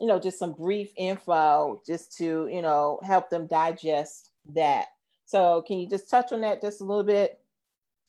you 0.00 0.06
know, 0.06 0.18
just 0.18 0.38
some 0.38 0.52
brief 0.52 0.90
info 0.96 1.80
just 1.86 2.16
to, 2.18 2.48
you 2.48 2.62
know, 2.62 3.00
help 3.02 3.30
them 3.30 3.46
digest 3.46 4.30
that. 4.54 4.86
So 5.24 5.62
can 5.66 5.78
you 5.78 5.88
just 5.88 6.08
touch 6.08 6.32
on 6.32 6.40
that 6.42 6.60
just 6.60 6.80
a 6.80 6.84
little 6.84 7.04
bit? 7.04 7.40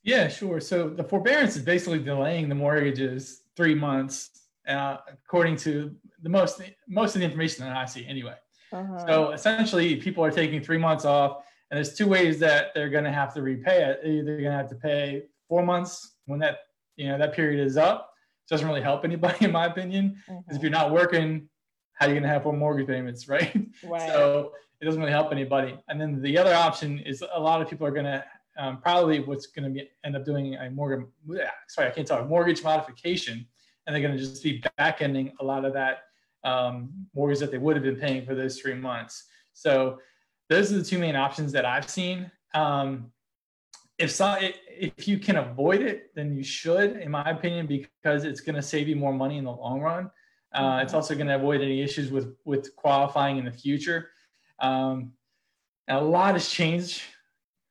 Yeah, 0.04 0.28
sure. 0.28 0.60
So 0.60 0.90
the 0.90 1.04
forbearance 1.04 1.56
is 1.56 1.64
basically 1.64 2.00
delaying 2.00 2.50
the 2.50 2.56
mortgages 2.56 3.42
three 3.56 3.76
months, 3.76 4.30
uh, 4.68 4.98
according 5.12 5.58
to 5.58 5.94
the 6.22 6.30
most 6.30 6.62
most 6.88 7.16
of 7.16 7.20
the 7.20 7.26
information 7.26 7.66
that 7.66 7.76
I 7.76 7.86
see 7.86 8.06
anyway. 8.06 8.36
Uh-huh. 8.72 9.06
So 9.06 9.32
essentially, 9.32 9.96
people 9.96 10.24
are 10.24 10.32
taking 10.32 10.62
three 10.62 10.78
months 10.78 11.06
off, 11.06 11.44
and 11.70 11.78
there's 11.78 11.96
two 11.96 12.08
ways 12.08 12.40
that 12.40 12.74
they're 12.74 12.90
going 12.90 13.04
to 13.04 13.12
have 13.12 13.34
to 13.34 13.42
repay 13.42 13.84
it. 13.84 14.00
Either 14.06 14.24
they're 14.24 14.42
going 14.42 14.52
to 14.52 14.58
have 14.58 14.70
to 14.70 14.76
pay 14.76 15.24
four 15.48 15.64
months 15.66 16.16
when 16.26 16.40
that 16.40 16.60
you 16.96 17.08
know 17.08 17.18
that 17.18 17.34
period 17.34 17.66
is 17.66 17.78
up. 17.78 18.14
It 18.46 18.50
doesn't 18.50 18.68
really 18.68 18.82
help 18.82 19.04
anybody, 19.04 19.38
in 19.46 19.52
my 19.52 19.66
opinion, 19.66 20.22
because 20.26 20.38
uh-huh. 20.38 20.56
if 20.56 20.62
you're 20.62 20.72
not 20.72 20.92
working, 20.92 21.50
how 21.98 22.06
are 22.06 22.10
you 22.10 22.14
going 22.14 22.24
to 22.24 22.30
have 22.30 22.44
four 22.44 22.54
mortgage 22.54 22.88
payments, 22.88 23.28
right? 23.28 23.56
right? 23.84 24.10
So 24.10 24.52
it 24.80 24.86
doesn't 24.86 25.00
really 25.00 25.12
help 25.12 25.32
anybody. 25.32 25.78
And 25.90 26.00
then 26.00 26.22
the 26.22 26.38
other 26.38 26.54
option 26.54 27.00
is 27.00 27.24
a 27.34 27.40
lot 27.40 27.62
of 27.62 27.70
people 27.70 27.88
are 27.88 27.92
going 27.92 28.06
to 28.06 28.24
um, 28.58 28.80
probably 28.82 29.20
what's 29.20 29.48
going 29.48 29.64
to 29.66 29.70
be 29.70 29.90
end 30.04 30.16
up 30.16 30.24
doing 30.24 30.56
a 30.56 30.70
mortgage. 30.70 31.08
Sorry, 31.68 31.88
I 31.88 31.92
can't 31.92 32.08
talk 32.08 32.28
mortgage 32.28 32.64
modification, 32.64 33.46
and 33.86 33.96
they're 33.96 34.02
going 34.02 34.16
to 34.16 34.20
just 34.20 34.44
be 34.44 34.64
back 34.78 35.02
ending 35.02 35.34
a 35.40 35.44
lot 35.44 35.66
of 35.66 35.74
that 35.74 36.04
um, 36.44 36.90
mortgage 37.16 37.40
that 37.40 37.52
they 37.52 37.58
would 37.58 37.76
have 37.76 37.84
been 37.84 37.96
paying 37.96 38.26
for 38.26 38.36
those 38.36 38.60
three 38.60 38.76
months. 38.76 39.26
So 39.54 40.00
those 40.50 40.72
are 40.72 40.78
the 40.78 40.84
two 40.84 41.00
main 41.00 41.16
options 41.16 41.52
that 41.52 41.66
I've 41.66 41.90
seen. 41.90 42.32
Um, 42.54 43.12
if 43.98 44.12
so, 44.12 44.38
if 44.40 45.08
you 45.08 45.18
can 45.18 45.38
avoid 45.38 45.82
it, 45.82 46.12
then 46.16 46.36
you 46.36 46.44
should, 46.44 46.98
in 46.98 47.10
my 47.10 47.28
opinion, 47.30 47.66
because 47.66 48.24
it's 48.24 48.42
going 48.42 48.56
to 48.56 48.62
save 48.62 48.88
you 48.88 48.96
more 48.96 49.14
money 49.14 49.38
in 49.38 49.44
the 49.46 49.52
long 49.52 49.82
run. 49.82 50.12
Uh, 50.54 50.80
it's 50.82 50.94
also 50.94 51.14
going 51.14 51.28
to 51.28 51.36
avoid 51.36 51.62
any 51.62 51.82
issues 51.82 52.12
with 52.12 52.36
with 52.46 52.76
qualifying 52.76 53.38
in 53.38 53.46
the 53.46 53.52
future. 53.52 54.10
Um, 54.60 55.14
a 55.88 56.02
lot 56.02 56.34
has 56.34 56.50
changed. 56.50 57.02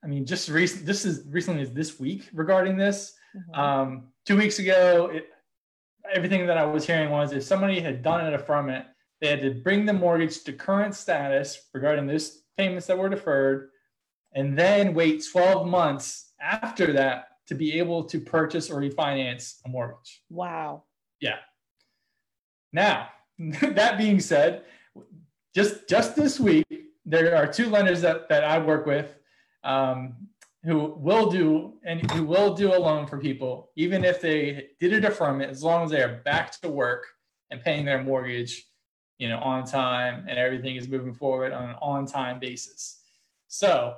I 0.04 0.06
mean, 0.06 0.24
just 0.24 0.48
recent. 0.48 0.86
This 0.86 1.04
is 1.04 1.26
recently 1.28 1.62
as 1.62 1.72
this 1.72 1.98
week 1.98 2.28
regarding 2.32 2.76
this. 2.76 3.14
Mm-hmm. 3.36 3.60
Um, 3.60 4.04
two 4.24 4.36
weeks 4.36 4.58
ago, 4.58 5.10
it, 5.12 5.28
everything 6.12 6.46
that 6.46 6.58
I 6.58 6.64
was 6.64 6.86
hearing 6.86 7.10
was 7.10 7.32
if 7.32 7.42
somebody 7.42 7.80
had 7.80 8.02
done 8.02 8.24
an 8.24 8.32
deferment, 8.32 8.86
they 9.20 9.28
had 9.28 9.42
to 9.42 9.50
bring 9.50 9.86
the 9.86 9.92
mortgage 9.92 10.42
to 10.44 10.52
current 10.52 10.94
status 10.94 11.68
regarding 11.72 12.06
those 12.06 12.42
payments 12.56 12.86
that 12.86 12.98
were 12.98 13.08
deferred, 13.08 13.70
and 14.34 14.56
then 14.58 14.94
wait 14.94 15.24
12 15.30 15.66
months 15.66 16.32
after 16.40 16.92
that 16.92 17.28
to 17.46 17.54
be 17.54 17.78
able 17.78 18.04
to 18.04 18.20
purchase 18.20 18.70
or 18.70 18.80
refinance 18.80 19.60
a 19.64 19.68
mortgage. 19.68 20.22
Wow. 20.30 20.84
Yeah. 21.20 21.36
Now, 22.72 23.08
that 23.38 23.98
being 23.98 24.20
said, 24.20 24.64
just 25.54 25.88
just 25.88 26.16
this 26.16 26.38
week, 26.38 26.66
there 27.04 27.36
are 27.36 27.46
two 27.46 27.70
lenders 27.70 28.02
that, 28.02 28.28
that 28.28 28.44
I 28.44 28.58
work 28.58 28.84
with 28.84 29.14
um, 29.64 30.16
who 30.64 30.94
will 30.98 31.30
do 31.30 31.74
and 31.84 32.10
who 32.10 32.24
will 32.24 32.54
do 32.54 32.74
a 32.74 32.78
loan 32.78 33.06
for 33.06 33.18
people, 33.18 33.70
even 33.76 34.04
if 34.04 34.20
they 34.20 34.68
did 34.80 34.92
a 34.92 35.00
deferment, 35.00 35.50
as 35.50 35.62
long 35.62 35.84
as 35.84 35.90
they 35.90 36.02
are 36.02 36.20
back 36.24 36.60
to 36.60 36.68
work 36.68 37.06
and 37.50 37.62
paying 37.62 37.84
their 37.84 38.02
mortgage, 38.02 38.66
you 39.18 39.28
know, 39.28 39.38
on 39.38 39.64
time 39.64 40.26
and 40.28 40.38
everything 40.38 40.76
is 40.76 40.88
moving 40.88 41.14
forward 41.14 41.52
on 41.52 41.70
an 41.70 41.76
on-time 41.80 42.40
basis. 42.40 43.00
So 43.48 43.94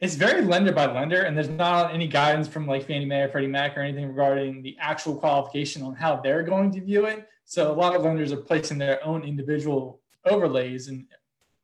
it's 0.00 0.14
very 0.14 0.42
lender 0.42 0.72
by 0.72 0.86
lender, 0.86 1.22
and 1.22 1.36
there's 1.36 1.48
not 1.48 1.92
any 1.92 2.06
guidance 2.06 2.46
from 2.46 2.68
like 2.68 2.86
Fannie 2.86 3.04
Mae 3.04 3.22
or 3.22 3.28
Freddie 3.28 3.48
Mac 3.48 3.76
or 3.76 3.80
anything 3.80 4.06
regarding 4.08 4.62
the 4.62 4.76
actual 4.78 5.16
qualification 5.16 5.82
on 5.82 5.94
how 5.94 6.16
they're 6.16 6.44
going 6.44 6.70
to 6.72 6.80
view 6.80 7.06
it. 7.06 7.26
So 7.48 7.72
a 7.72 7.72
lot 7.72 7.96
of 7.96 8.02
lenders 8.02 8.30
are 8.30 8.36
placing 8.36 8.76
their 8.76 9.02
own 9.02 9.24
individual 9.24 10.02
overlays 10.26 10.88
and 10.88 11.06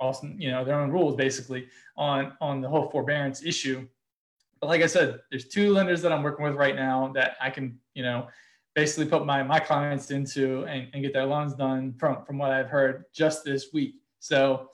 also, 0.00 0.28
you 0.38 0.50
know, 0.50 0.64
their 0.64 0.80
own 0.80 0.90
rules 0.90 1.14
basically 1.14 1.68
on 1.94 2.32
on 2.40 2.62
the 2.62 2.68
whole 2.68 2.88
forbearance 2.88 3.44
issue. 3.44 3.86
But 4.60 4.68
like 4.68 4.80
I 4.80 4.86
said, 4.86 5.20
there's 5.30 5.46
two 5.46 5.74
lenders 5.74 6.00
that 6.00 6.10
I'm 6.10 6.22
working 6.22 6.46
with 6.46 6.54
right 6.54 6.74
now 6.74 7.12
that 7.14 7.36
I 7.38 7.50
can, 7.50 7.78
you 7.92 8.02
know, 8.02 8.28
basically 8.74 9.04
put 9.04 9.26
my 9.26 9.42
my 9.42 9.60
clients 9.60 10.10
into 10.10 10.64
and, 10.64 10.88
and 10.94 11.02
get 11.02 11.12
their 11.12 11.26
loans 11.26 11.52
done 11.52 11.92
from 11.98 12.24
from 12.24 12.38
what 12.38 12.50
I've 12.50 12.70
heard 12.70 13.04
just 13.12 13.44
this 13.44 13.74
week. 13.74 13.96
So 14.20 14.70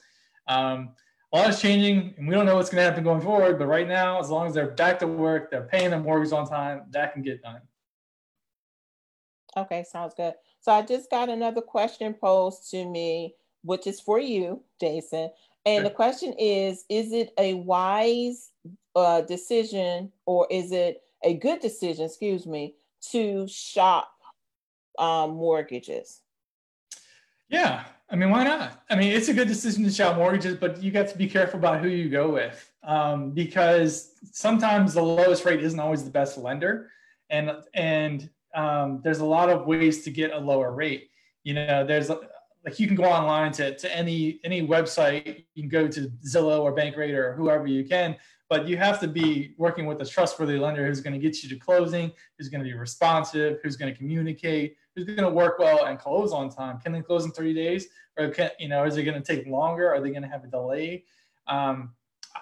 um, 0.46 0.90
a 1.32 1.38
lot 1.38 1.50
is 1.50 1.61
changing 1.61 2.14
and 2.18 2.28
we 2.28 2.36
don't 2.36 2.46
know 2.46 2.54
what's 2.54 2.70
going 2.70 2.82
to 2.84 2.88
happen 2.88 3.02
going 3.02 3.20
forward. 3.20 3.58
But 3.58 3.66
right 3.66 3.88
now, 3.88 4.20
as 4.20 4.30
long 4.30 4.46
as 4.46 4.54
they're 4.54 4.76
back 4.76 5.00
to 5.00 5.08
work, 5.08 5.50
they're 5.50 5.62
paying 5.62 5.90
their 5.90 5.98
mortgage 5.98 6.32
on 6.32 6.46
time, 6.46 6.82
that 6.90 7.14
can 7.14 7.22
get 7.22 7.42
done. 7.42 7.62
Okay, 9.56 9.82
sounds 9.82 10.14
good. 10.14 10.34
So 10.61 10.72
I 10.72 10.82
just 10.82 11.11
got 11.11 11.28
another 11.28 11.61
question 11.61 12.14
posed 12.14 12.70
to 12.70 12.84
me, 12.84 13.34
which 13.62 13.86
is 13.86 14.00
for 14.00 14.18
you, 14.18 14.62
Jason. 14.80 15.30
And 15.66 15.84
the 15.84 15.90
question 15.90 16.34
is 16.38 16.84
Is 16.88 17.12
it 17.12 17.32
a 17.38 17.54
wise 17.54 18.50
uh, 18.94 19.22
decision 19.22 20.12
or 20.26 20.46
is 20.50 20.72
it 20.72 21.02
a 21.24 21.34
good 21.34 21.61
decision, 21.61 22.06
excuse 22.06 22.46
me, 22.46 22.74
to 23.11 23.46
shop 23.48 24.11
um, 24.98 25.30
mortgages? 25.32 26.20
Yeah, 27.48 27.84
I 28.08 28.16
mean, 28.16 28.30
why 28.30 28.44
not? 28.44 28.84
I 28.90 28.96
mean, 28.96 29.12
it's 29.12 29.28
a 29.28 29.34
good 29.34 29.48
decision 29.48 29.84
to 29.84 29.90
shop 29.90 30.16
mortgages, 30.16 30.56
but 30.56 30.82
you 30.82 30.90
got 30.90 31.08
to 31.08 31.18
be 31.18 31.28
careful 31.28 31.58
about 31.58 31.80
who 31.80 31.88
you 31.88 32.08
go 32.08 32.30
with 32.30 32.72
um, 32.82 33.30
because 33.30 34.12
sometimes 34.32 34.94
the 34.94 35.02
lowest 35.02 35.44
rate 35.44 35.62
isn't 35.62 35.80
always 35.80 36.04
the 36.04 36.11
best 36.11 36.38
lender, 36.38 36.90
and 37.28 37.50
and 37.74 38.30
um, 38.55 39.01
there's 39.03 39.20
a 39.20 39.24
lot 39.24 39.51
of 39.51 39.66
ways 39.66 40.05
to 40.05 40.11
get 40.11 40.32
a 40.32 40.38
lower 40.38 40.72
rate. 40.72 41.11
You 41.44 41.55
know, 41.55 41.84
there's 41.86 42.11
like 42.64 42.78
you 42.78 42.86
can 42.86 42.96
go 42.96 43.05
online 43.05 43.53
to, 43.53 43.76
to 43.76 43.96
any 43.96 44.40
any 44.44 44.66
website. 44.66 45.44
You 45.55 45.62
can 45.62 45.70
go 45.70 45.88
to 45.88 46.11
Zillow 46.26 46.61
or 46.61 46.74
Bankrate 46.74 47.14
or 47.14 47.34
whoever 47.34 47.66
you 47.66 47.84
can, 47.84 48.16
but 48.48 48.68
you 48.68 48.76
have 48.76 49.01
to 49.01 49.09
be 49.09 49.55
working 49.57 49.86
with 49.86 50.01
a 50.03 50.07
trustworthy 50.07 50.59
lender 50.59 50.86
who's 50.86 51.01
going 51.01 51.14
to 51.14 51.18
get 51.18 51.42
you 51.42 51.48
to 51.48 51.57
closing, 51.57 52.12
who's 52.36 52.48
going 52.48 52.62
to 52.62 52.68
be 52.68 52.74
responsive, 52.74 53.59
who's 53.62 53.76
going 53.76 53.92
to 53.92 53.96
communicate, 53.96 54.76
who's 54.94 55.05
going 55.05 55.22
to 55.22 55.30
work 55.30 55.59
well 55.59 55.86
and 55.86 55.98
close 55.98 56.32
on 56.32 56.51
time. 56.51 56.78
Can 56.80 56.92
they 56.92 57.01
close 57.01 57.24
in 57.24 57.32
three 57.32 57.55
days, 57.55 57.86
or 58.18 58.28
can 58.28 58.51
you 58.59 58.68
know 58.68 58.84
is 58.84 58.96
it 58.96 59.05
going 59.05 59.20
to 59.20 59.36
take 59.36 59.46
longer? 59.46 59.92
Are 59.92 60.01
they 60.01 60.11
going 60.11 60.22
to 60.22 60.28
have 60.28 60.44
a 60.44 60.48
delay? 60.48 61.05
Um, 61.46 61.92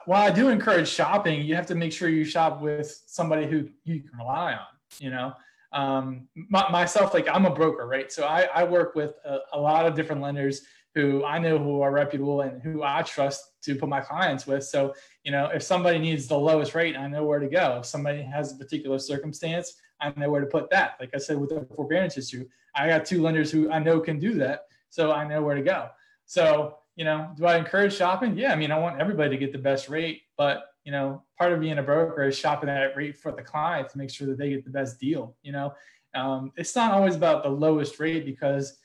while 0.05 0.27
I 0.27 0.31
do 0.31 0.49
encourage 0.49 0.89
shopping, 0.89 1.43
you 1.43 1.55
have 1.55 1.67
to 1.67 1.75
make 1.75 1.93
sure 1.93 2.09
you 2.09 2.25
shop 2.25 2.61
with 2.61 3.03
somebody 3.07 3.47
who 3.47 3.69
you 3.85 4.01
can 4.01 4.19
rely 4.19 4.55
on. 4.55 4.67
You 4.99 5.11
know, 5.11 5.35
um, 5.73 6.29
my, 6.35 6.71
myself, 6.71 7.15
like 7.15 7.29
I'm 7.29 7.47
a 7.47 7.55
broker, 7.55 7.87
right? 7.87 8.11
So 8.11 8.25
I, 8.25 8.49
I 8.55 8.65
work 8.65 8.95
with 8.95 9.15
a, 9.25 9.39
a, 9.53 9.61
lot 9.61 9.87
of 9.87 9.95
different 9.95 10.23
lenders 10.23 10.63
who 10.95 11.25
I 11.25 11.39
know 11.39 11.59
who 11.59 11.83
are 11.83 11.93
reputable 11.93 12.41
and 12.41 12.63
who 12.63 12.83
I 12.83 13.03
trust 13.03 13.63
to 13.63 13.75
put 13.75 13.89
my 13.89 14.01
clients 14.01 14.47
with. 14.47 14.65
So, 14.65 14.95
you 15.25 15.31
know, 15.31 15.51
if 15.53 15.63
somebody 15.63 15.99
needs 15.99 16.27
the 16.27 16.39
lowest 16.39 16.75
rate, 16.75 16.97
I 16.97 17.07
know 17.07 17.25
where 17.25 17.39
to 17.39 17.49
go. 17.49 17.79
If 17.81 17.87
somebody 17.87 18.23
has 18.23 18.53
a 18.53 18.57
particular 18.57 18.99
circumstance, 18.99 19.75
I 20.01 20.13
know 20.17 20.31
where 20.31 20.41
to 20.41 20.47
put 20.47 20.71
that. 20.71 20.95
Like 20.99 21.11
I 21.15 21.19
said, 21.19 21.39
with 21.39 21.51
the 21.51 21.67
forbearance 21.77 22.17
issue, 22.17 22.47
I 22.75 22.89
got 22.89 23.05
two 23.05 23.23
lenders 23.23 23.51
who 23.51 23.71
I 23.71 23.79
know 23.79 24.01
can 24.01 24.19
do 24.19 24.35
that. 24.35 24.63
So 24.91 25.13
I 25.13 25.29
know 25.29 25.43
where 25.43 25.55
to 25.55 25.63
go. 25.63 25.89
So, 26.25 26.79
you 26.97 27.05
know, 27.05 27.31
do 27.37 27.47
I 27.47 27.59
encourage 27.59 27.95
shopping? 27.95 28.37
Yeah. 28.37 28.53
I 28.53 28.57
mean, 28.57 28.73
I 28.73 28.79
want 28.79 29.01
everybody 29.01 29.31
to 29.31 29.37
get 29.37 29.53
the 29.53 29.59
best 29.59 29.89
rate, 29.89 30.23
but 30.37 30.65
you 30.89 30.93
know, 30.93 31.23
part 31.37 31.53
of 31.53 31.61
being 31.61 31.77
a 31.77 31.83
broker 31.83 32.23
is 32.23 32.35
shopping 32.35 32.69
that 32.69 32.97
rate 32.97 33.15
for 33.15 33.31
the 33.31 33.43
client 33.43 33.91
to 33.91 33.99
make 33.99 34.09
sure 34.09 34.27
that 34.27 34.39
they 34.39 34.49
get 34.49 34.65
the 34.65 34.71
best 34.71 34.99
deal. 34.99 35.37
You 35.43 35.53
know, 35.53 35.75
um, 36.15 36.51
it's 36.57 36.75
not 36.75 36.93
always 36.93 37.15
about 37.15 37.43
the 37.43 37.51
lowest 37.51 38.01
rate 38.01 38.25
because, 38.25 38.79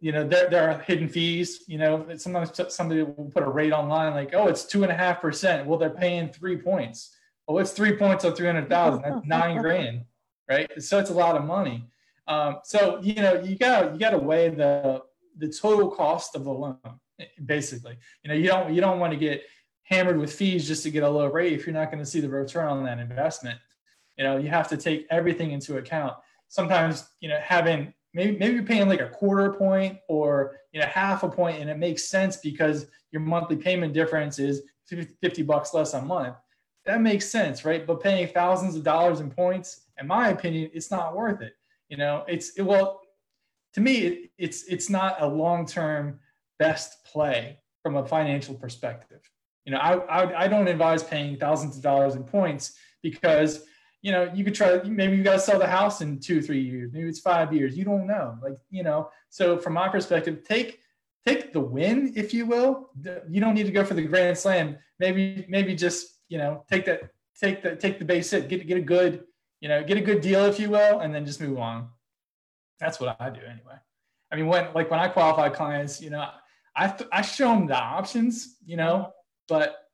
you 0.00 0.10
know, 0.10 0.26
there, 0.26 0.50
there 0.50 0.68
are 0.68 0.80
hidden 0.80 1.08
fees. 1.08 1.62
You 1.68 1.78
know, 1.78 2.04
sometimes 2.16 2.50
somebody 2.74 3.04
will 3.04 3.30
put 3.32 3.44
a 3.44 3.48
rate 3.48 3.70
online 3.70 4.12
like, 4.12 4.34
oh, 4.34 4.48
it's 4.48 4.64
two 4.64 4.82
and 4.82 4.90
a 4.90 4.94
half 4.96 5.20
percent. 5.20 5.68
Well, 5.68 5.78
they're 5.78 5.88
paying 5.88 6.30
three 6.30 6.56
points. 6.56 7.14
Well, 7.46 7.58
it's 7.58 7.70
three 7.70 7.96
points 7.96 8.24
on 8.24 8.34
300,000. 8.34 9.00
That's 9.00 9.24
nine 9.24 9.58
grand, 9.58 10.06
right? 10.48 10.82
So 10.82 10.98
it's 10.98 11.10
a 11.10 11.14
lot 11.14 11.36
of 11.36 11.44
money. 11.44 11.88
Um, 12.26 12.56
so, 12.64 12.98
you 13.02 13.14
know, 13.14 13.40
you 13.40 13.56
got 13.56 13.92
you 13.92 14.00
got 14.00 14.10
to 14.10 14.18
weigh 14.18 14.48
the, 14.48 15.02
the 15.38 15.48
total 15.48 15.92
cost 15.92 16.34
of 16.34 16.42
the 16.42 16.52
loan, 16.52 16.78
basically. 17.44 17.98
You 18.24 18.30
know, 18.30 18.34
you 18.34 18.48
don't, 18.48 18.74
you 18.74 18.80
don't 18.80 18.98
want 18.98 19.12
to 19.12 19.16
get, 19.16 19.44
hammered 19.90 20.18
with 20.18 20.32
fees 20.32 20.66
just 20.66 20.82
to 20.84 20.90
get 20.90 21.02
a 21.02 21.08
low 21.08 21.26
rate 21.26 21.52
if 21.52 21.66
you're 21.66 21.74
not 21.74 21.90
going 21.90 22.02
to 22.02 22.08
see 22.08 22.20
the 22.20 22.28
return 22.28 22.68
on 22.68 22.84
that 22.84 22.98
investment. 22.98 23.58
You 24.16 24.24
know, 24.24 24.36
you 24.36 24.48
have 24.48 24.68
to 24.68 24.76
take 24.76 25.06
everything 25.10 25.50
into 25.50 25.78
account. 25.78 26.14
Sometimes, 26.48 27.08
you 27.20 27.28
know, 27.28 27.38
having 27.42 27.92
maybe 28.14 28.36
maybe 28.38 28.54
you're 28.54 28.64
paying 28.64 28.88
like 28.88 29.00
a 29.00 29.08
quarter 29.08 29.52
point 29.52 29.98
or 30.08 30.56
you 30.72 30.80
know 30.80 30.86
half 30.86 31.22
a 31.22 31.28
point 31.28 31.60
and 31.60 31.70
it 31.70 31.78
makes 31.78 32.04
sense 32.04 32.36
because 32.36 32.86
your 33.12 33.22
monthly 33.22 33.56
payment 33.56 33.92
difference 33.92 34.38
is 34.38 34.62
50 34.86 35.42
bucks 35.42 35.74
less 35.74 35.94
a 35.94 36.02
month. 36.02 36.36
That 36.84 37.00
makes 37.00 37.28
sense, 37.28 37.64
right? 37.64 37.86
But 37.86 38.02
paying 38.02 38.28
thousands 38.28 38.74
of 38.74 38.82
dollars 38.82 39.20
in 39.20 39.30
points, 39.30 39.82
in 40.00 40.06
my 40.06 40.28
opinion, 40.28 40.70
it's 40.72 40.90
not 40.90 41.14
worth 41.14 41.40
it. 41.42 41.54
You 41.88 41.96
know, 41.96 42.24
it's 42.26 42.50
it, 42.56 42.62
well, 42.62 43.00
to 43.74 43.80
me, 43.80 43.98
it, 43.98 44.30
it's 44.38 44.64
it's 44.64 44.88
not 44.88 45.20
a 45.20 45.26
long-term 45.26 46.18
best 46.58 47.04
play 47.04 47.58
from 47.82 47.96
a 47.96 48.06
financial 48.06 48.54
perspective. 48.54 49.20
You 49.70 49.76
know, 49.76 49.82
I, 49.82 50.22
I, 50.22 50.44
I 50.44 50.48
don't 50.48 50.66
advise 50.66 51.04
paying 51.04 51.36
thousands 51.36 51.76
of 51.76 51.82
dollars 51.84 52.16
in 52.16 52.24
points 52.24 52.76
because 53.04 53.62
you 54.02 54.10
know 54.10 54.28
you 54.34 54.42
could 54.42 54.56
try 54.56 54.82
maybe 54.82 55.16
you 55.16 55.22
got 55.22 55.34
to 55.34 55.38
sell 55.38 55.60
the 55.60 55.66
house 55.68 56.00
in 56.00 56.18
two 56.18 56.42
three 56.42 56.60
years 56.60 56.90
maybe 56.92 57.08
it's 57.08 57.20
five 57.20 57.52
years 57.52 57.78
you 57.78 57.84
don't 57.84 58.04
know 58.08 58.36
like 58.42 58.58
you 58.70 58.82
know. 58.82 59.10
So 59.28 59.58
from 59.58 59.74
my 59.74 59.88
perspective 59.88 60.42
take 60.42 60.80
take 61.24 61.52
the 61.52 61.60
win 61.60 62.12
if 62.16 62.34
you 62.34 62.46
will. 62.46 62.90
You 63.28 63.40
don't 63.40 63.54
need 63.54 63.66
to 63.66 63.72
go 63.72 63.84
for 63.84 63.94
the 63.94 64.02
grand 64.02 64.36
slam. 64.36 64.76
Maybe 64.98 65.46
maybe 65.48 65.76
just 65.76 66.18
you 66.28 66.38
know 66.38 66.64
take 66.68 66.84
that 66.86 67.02
take 67.40 67.62
the 67.62 67.76
take 67.76 68.00
the 68.00 68.04
base 68.04 68.28
hit 68.28 68.48
get 68.48 68.66
get 68.66 68.76
a 68.76 68.80
good 68.80 69.22
you 69.60 69.68
know 69.68 69.84
get 69.84 69.98
a 69.98 70.00
good 70.00 70.20
deal 70.20 70.46
if 70.46 70.58
you 70.58 70.70
will 70.70 70.98
and 70.98 71.14
then 71.14 71.24
just 71.24 71.40
move 71.40 71.58
on. 71.58 71.90
That's 72.80 72.98
what 72.98 73.16
i 73.20 73.30
do 73.30 73.40
anyway. 73.40 73.78
I 74.32 74.34
mean 74.34 74.48
when 74.48 74.74
like 74.74 74.90
when 74.90 74.98
i 74.98 75.06
qualify 75.06 75.48
clients 75.48 76.02
you 76.02 76.10
know 76.10 76.26
i 76.74 76.92
i 77.12 77.22
show 77.22 77.54
them 77.54 77.68
the 77.68 77.76
options 77.76 78.56
you 78.64 78.76
know 78.76 79.12
but 79.50 79.88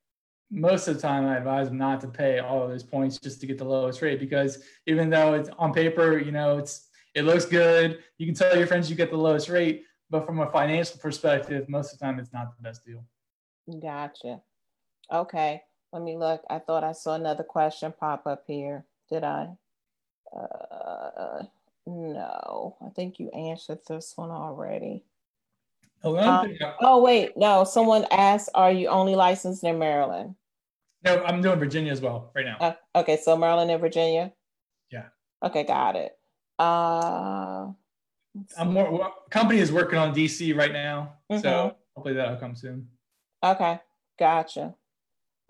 most 0.50 0.86
of 0.86 0.94
the 0.94 1.00
time, 1.00 1.26
I 1.26 1.38
advise 1.38 1.68
them 1.68 1.78
not 1.78 2.00
to 2.02 2.08
pay 2.08 2.38
all 2.38 2.62
of 2.62 2.70
those 2.70 2.84
points 2.84 3.18
just 3.18 3.40
to 3.40 3.46
get 3.46 3.58
the 3.58 3.64
lowest 3.64 4.02
rate 4.02 4.20
because 4.20 4.62
even 4.86 5.10
though 5.10 5.34
it's 5.34 5.48
on 5.58 5.72
paper, 5.72 6.18
you 6.18 6.30
know, 6.30 6.58
it's 6.58 6.88
it 7.14 7.22
looks 7.22 7.46
good. 7.46 7.98
You 8.18 8.26
can 8.26 8.34
tell 8.34 8.56
your 8.56 8.66
friends 8.66 8.88
you 8.90 8.94
get 8.94 9.10
the 9.10 9.16
lowest 9.16 9.48
rate, 9.48 9.84
but 10.10 10.26
from 10.26 10.38
a 10.38 10.50
financial 10.50 10.98
perspective, 10.98 11.68
most 11.68 11.92
of 11.92 11.98
the 11.98 12.04
time, 12.04 12.20
it's 12.20 12.32
not 12.32 12.54
the 12.54 12.62
best 12.62 12.84
deal. 12.84 13.02
Gotcha. 13.80 14.42
Okay, 15.10 15.62
let 15.92 16.02
me 16.02 16.16
look. 16.16 16.42
I 16.50 16.58
thought 16.58 16.84
I 16.84 16.92
saw 16.92 17.14
another 17.14 17.42
question 17.42 17.94
pop 17.98 18.26
up 18.26 18.44
here. 18.46 18.84
Did 19.08 19.24
I? 19.24 19.48
Uh, 20.36 21.44
no, 21.86 22.76
I 22.84 22.90
think 22.90 23.18
you 23.18 23.30
answered 23.30 23.78
this 23.88 24.12
one 24.16 24.30
already. 24.30 25.04
Um, 26.04 26.56
oh 26.80 27.02
wait, 27.02 27.36
no. 27.36 27.64
Someone 27.64 28.06
asked, 28.10 28.50
"Are 28.54 28.70
you 28.70 28.88
only 28.88 29.16
licensed 29.16 29.64
in 29.64 29.78
Maryland?" 29.78 30.34
No, 31.04 31.22
I'm 31.24 31.42
doing 31.42 31.58
Virginia 31.58 31.92
as 31.92 32.00
well 32.00 32.30
right 32.34 32.44
now. 32.44 32.56
Uh, 32.60 32.74
okay, 32.96 33.16
so 33.16 33.36
Maryland 33.36 33.70
and 33.70 33.80
Virginia. 33.80 34.32
Yeah. 34.90 35.06
Okay, 35.42 35.64
got 35.64 35.96
it. 35.96 36.16
Uh, 36.58 37.68
I'm 38.58 38.72
more. 38.72 38.90
Well, 38.90 39.14
company 39.30 39.60
is 39.60 39.72
working 39.72 39.98
on 39.98 40.14
DC 40.14 40.56
right 40.56 40.72
now, 40.72 41.14
mm-hmm. 41.30 41.42
so 41.42 41.76
hopefully 41.94 42.14
that'll 42.14 42.36
come 42.36 42.54
soon. 42.54 42.88
Okay, 43.42 43.78
gotcha. 44.18 44.74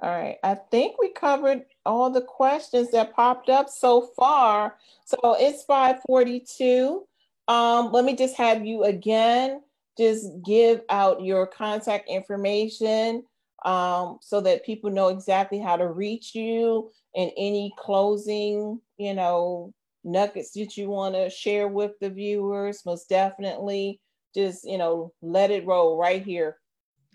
All 0.03 0.11
right, 0.11 0.37
I 0.43 0.55
think 0.55 1.01
we 1.01 1.11
covered 1.11 1.65
all 1.87 2.11
the 2.11 2.21
questions 2.21 2.91
that 2.91 3.15
popped 3.15 3.49
up 3.49 3.69
so 3.71 4.11
far. 4.17 4.77
So 5.05 5.37
it's 5.39 5.65
5:42. 5.65 7.07
Um, 7.49 7.93
let 7.93 8.05
me 8.05 8.17
just 8.17 8.37
have 8.37 8.67
you 8.67 8.85
again 8.85 9.63
just 9.99 10.27
give 10.45 10.83
out 10.89 11.23
your 11.23 11.47
contact 11.47 12.09
information 12.09 13.23
um, 13.65 14.19
so 14.21 14.41
that 14.43 14.65
people 14.65 14.91
know 14.91 15.09
exactly 15.09 15.59
how 15.59 15.77
to 15.77 15.89
reach 15.89 16.35
you 16.35 16.91
and 17.15 17.31
any 17.37 17.73
closing, 17.79 18.81
you 18.99 19.15
know, 19.15 19.73
nuggets 20.05 20.53
that 20.53 20.77
you 20.77 20.89
want 20.89 21.15
to 21.15 21.31
share 21.31 21.67
with 21.67 21.93
the 22.01 22.11
viewers. 22.11 22.83
Most 22.85 23.09
definitely, 23.09 24.01
just 24.35 24.65
you 24.65 24.79
know, 24.79 25.13
let 25.23 25.51
it 25.51 25.67
roll 25.67 25.97
right 25.97 26.23
here. 26.23 26.59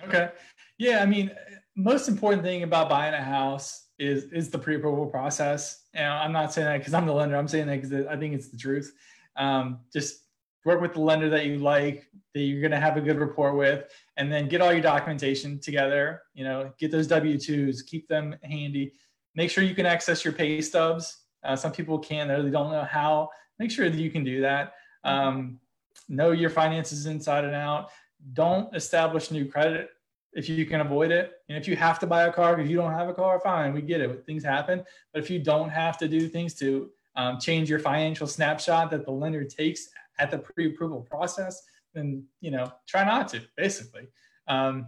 Okay. 0.03 0.29
Yeah, 0.77 1.03
I 1.03 1.05
mean, 1.05 1.31
most 1.75 2.07
important 2.07 2.43
thing 2.43 2.63
about 2.63 2.89
buying 2.89 3.13
a 3.13 3.23
house 3.23 3.87
is 3.99 4.25
is 4.33 4.49
the 4.49 4.57
pre-approval 4.57 5.05
process. 5.05 5.83
And 5.93 6.07
I'm 6.07 6.31
not 6.31 6.53
saying 6.53 6.65
that 6.65 6.79
because 6.79 6.93
I'm 6.93 7.05
the 7.05 7.13
lender. 7.13 7.37
I'm 7.37 7.47
saying 7.47 7.67
that 7.67 7.81
because 7.81 8.07
I 8.07 8.17
think 8.17 8.33
it's 8.33 8.49
the 8.49 8.57
truth. 8.57 8.93
Um, 9.37 9.81
just 9.93 10.23
work 10.65 10.81
with 10.81 10.93
the 10.93 11.01
lender 11.01 11.29
that 11.29 11.45
you 11.45 11.57
like, 11.57 12.07
that 12.33 12.41
you're 12.41 12.61
going 12.61 12.71
to 12.71 12.79
have 12.79 12.97
a 12.97 13.01
good 13.01 13.19
rapport 13.19 13.55
with, 13.55 13.85
and 14.17 14.31
then 14.31 14.47
get 14.47 14.61
all 14.61 14.71
your 14.71 14.81
documentation 14.81 15.59
together. 15.59 16.21
You 16.33 16.43
know, 16.43 16.71
get 16.79 16.91
those 16.91 17.07
W 17.07 17.35
2s, 17.35 17.85
keep 17.85 18.07
them 18.07 18.35
handy. 18.43 18.93
Make 19.35 19.49
sure 19.49 19.63
you 19.63 19.75
can 19.75 19.85
access 19.85 20.23
your 20.23 20.33
pay 20.33 20.61
stubs. 20.61 21.17
Uh, 21.43 21.55
some 21.55 21.71
people 21.71 21.97
can, 21.97 22.27
they 22.27 22.49
don't 22.49 22.71
know 22.71 22.83
how. 22.83 23.29
Make 23.59 23.71
sure 23.71 23.89
that 23.89 23.97
you 23.97 24.11
can 24.11 24.23
do 24.23 24.41
that. 24.41 24.73
Um, 25.03 25.59
know 26.07 26.31
your 26.31 26.49
finances 26.49 27.05
inside 27.05 27.45
and 27.45 27.55
out. 27.55 27.89
Don't 28.33 28.75
establish 28.75 29.31
new 29.31 29.45
credit 29.45 29.89
if 30.33 30.47
you 30.47 30.65
can 30.65 30.81
avoid 30.81 31.11
it. 31.11 31.31
And 31.49 31.57
if 31.57 31.67
you 31.67 31.75
have 31.75 31.99
to 31.99 32.07
buy 32.07 32.23
a 32.23 32.33
car, 32.33 32.59
if 32.59 32.69
you 32.69 32.77
don't 32.77 32.91
have 32.91 33.09
a 33.09 33.13
car, 33.13 33.39
fine, 33.39 33.73
we 33.73 33.81
get 33.81 34.01
it. 34.01 34.25
Things 34.25 34.43
happen. 34.43 34.83
But 35.13 35.23
if 35.23 35.29
you 35.29 35.39
don't 35.39 35.69
have 35.69 35.97
to 35.99 36.07
do 36.07 36.27
things 36.27 36.53
to 36.55 36.89
um, 37.15 37.39
change 37.39 37.69
your 37.69 37.79
financial 37.79 38.27
snapshot 38.27 38.91
that 38.91 39.05
the 39.05 39.11
lender 39.11 39.43
takes 39.43 39.89
at 40.21 40.31
the 40.31 40.37
pre-approval 40.37 41.01
process, 41.01 41.61
then 41.93 42.23
you 42.39 42.51
know 42.51 42.71
try 42.87 43.03
not 43.03 43.27
to. 43.29 43.41
Basically, 43.57 44.07
um, 44.47 44.87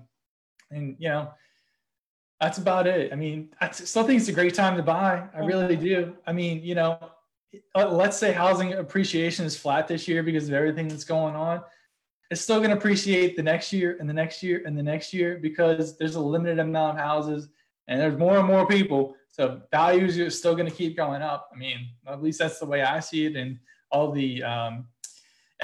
and 0.71 0.95
you 0.99 1.09
know 1.09 1.31
that's 2.39 2.57
about 2.57 2.87
it. 2.87 3.11
I 3.11 3.15
mean, 3.15 3.49
I 3.59 3.71
still 3.71 4.03
think 4.03 4.19
it's 4.19 4.29
a 4.29 4.33
great 4.33 4.53
time 4.53 4.77
to 4.77 4.83
buy. 4.83 5.27
I 5.33 5.39
really 5.39 5.75
do. 5.75 6.15
I 6.25 6.31
mean, 6.31 6.63
you 6.63 6.75
know, 6.75 6.97
uh, 7.75 7.89
let's 7.89 8.17
say 8.17 8.31
housing 8.31 8.73
appreciation 8.73 9.45
is 9.45 9.57
flat 9.57 9.87
this 9.87 10.07
year 10.07 10.23
because 10.23 10.47
of 10.47 10.53
everything 10.53 10.87
that's 10.87 11.05
going 11.05 11.35
on 11.35 11.61
it's 12.33 12.41
still 12.41 12.57
going 12.57 12.71
to 12.71 12.75
appreciate 12.75 13.35
the 13.35 13.43
next 13.43 13.71
year 13.71 13.95
and 13.99 14.09
the 14.09 14.13
next 14.13 14.41
year 14.41 14.63
and 14.65 14.75
the 14.75 14.81
next 14.81 15.13
year 15.13 15.37
because 15.39 15.97
there's 15.99 16.15
a 16.15 16.19
limited 16.19 16.57
amount 16.57 16.97
of 16.97 17.03
houses 17.03 17.49
and 17.87 18.01
there's 18.01 18.17
more 18.17 18.39
and 18.39 18.47
more 18.47 18.65
people. 18.65 19.15
So 19.27 19.61
values 19.71 20.17
are 20.17 20.31
still 20.31 20.55
going 20.55 20.67
to 20.67 20.75
keep 20.75 20.97
going 20.97 21.21
up. 21.21 21.51
I 21.53 21.57
mean, 21.57 21.89
at 22.07 22.23
least 22.23 22.39
that's 22.39 22.57
the 22.57 22.65
way 22.65 22.81
I 22.81 22.99
see 22.99 23.27
it. 23.27 23.35
And 23.35 23.59
all 23.91 24.11
the 24.11 24.41
um, 24.41 24.87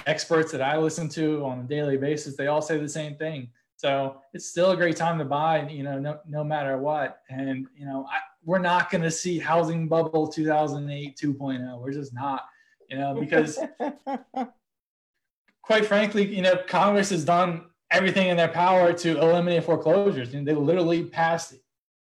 experts 0.06 0.52
that 0.52 0.62
I 0.62 0.78
listen 0.78 1.10
to 1.10 1.46
on 1.46 1.60
a 1.60 1.64
daily 1.64 1.98
basis, 1.98 2.36
they 2.36 2.48
all 2.48 2.62
say 2.62 2.78
the 2.78 2.90
same 2.90 3.16
thing. 3.16 3.50
So 3.78 4.18
it's 4.34 4.46
still 4.46 4.72
a 4.72 4.76
great 4.76 4.98
time 4.98 5.18
to 5.20 5.26
buy, 5.26 5.68
you 5.70 5.84
know, 5.84 5.98
no, 6.00 6.20
no 6.28 6.44
matter 6.44 6.78
what. 6.78 7.22
And, 7.30 7.66
you 7.76 7.86
know, 7.86 8.06
I, 8.12 8.18
we're 8.44 8.60
not 8.60 8.92
going 8.92 9.04
to 9.04 9.12
see 9.12 9.40
housing 9.40 9.88
bubble 9.88 10.28
2008 10.28 11.18
2.0. 11.18 11.80
We're 11.80 11.94
just 11.94 12.14
not, 12.14 12.46
you 12.90 12.98
know, 12.98 13.16
because 13.18 13.58
quite 15.62 15.86
frankly, 15.86 16.26
you 16.36 16.42
know, 16.42 16.58
Congress 16.68 17.10
has 17.12 17.24
done 17.24 17.66
everything 17.92 18.28
in 18.28 18.36
their 18.36 18.50
power 18.50 18.92
to 18.92 19.18
eliminate 19.18 19.64
foreclosures. 19.64 20.34
And 20.34 20.46
they 20.48 20.56
literally 20.56 21.06
passed 21.06 21.54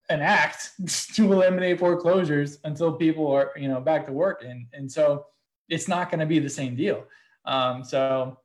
an 0.08 0.20
act 0.20 0.72
to 1.14 1.32
eliminate 1.32 1.78
foreclosures 1.78 2.58
until 2.64 2.92
people 2.92 3.30
are, 3.30 3.52
you 3.56 3.68
know, 3.68 3.80
back 3.80 4.06
to 4.06 4.12
work. 4.12 4.42
And, 4.44 4.66
and 4.72 4.90
so 4.90 5.26
it's 5.68 5.86
not 5.86 6.10
going 6.10 6.20
to 6.20 6.26
be 6.26 6.38
the 6.38 6.48
same 6.48 6.74
deal. 6.74 7.04
Um, 7.48 7.82
so 7.82 8.38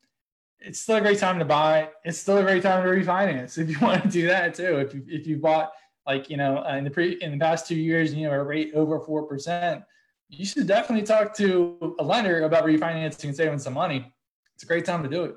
it's 0.60 0.80
still 0.80 0.96
a 0.96 1.02
great 1.02 1.20
time 1.20 1.38
to 1.40 1.46
buy. 1.46 1.90
It's 2.04 2.18
still 2.18 2.38
a 2.38 2.44
great 2.44 2.64
time 2.64 2.84
to 2.84 2.90
refinance 2.90 3.58
if 3.58 3.70
you 3.70 3.78
want 3.82 4.04
to 4.04 4.10
do 4.10 4.28
that 4.28 4.56
too. 4.56 4.78
If 4.78 4.94
you, 4.94 5.04
if 5.08 5.28
you 5.28 5.38
bought 5.38 5.72
like, 6.08 6.30
you 6.30 6.38
know, 6.38 6.64
in 6.64 6.84
the 6.84 6.90
pre, 6.90 7.14
in 7.22 7.34
the 7.34 7.38
past 7.38 7.68
two 7.68 7.76
years, 7.76 8.14
you 8.14 8.28
know, 8.28 8.34
a 8.34 8.44
rate 8.44 8.72
over 8.74 9.00
4%, 9.00 9.84
you 10.30 10.46
should 10.46 10.66
definitely 10.66 11.06
talk 11.06 11.36
to 11.38 11.96
a 12.00 12.04
lender 12.04 12.44
about 12.44 12.66
refinancing 12.66 13.26
and 13.26 13.36
saving 13.36 13.60
some 13.60 13.74
money 13.74 14.12
it's 14.56 14.64
a 14.64 14.68
great 14.68 14.86
time 14.86 15.04
to 15.04 15.10
do 15.10 15.26
it. 15.26 15.36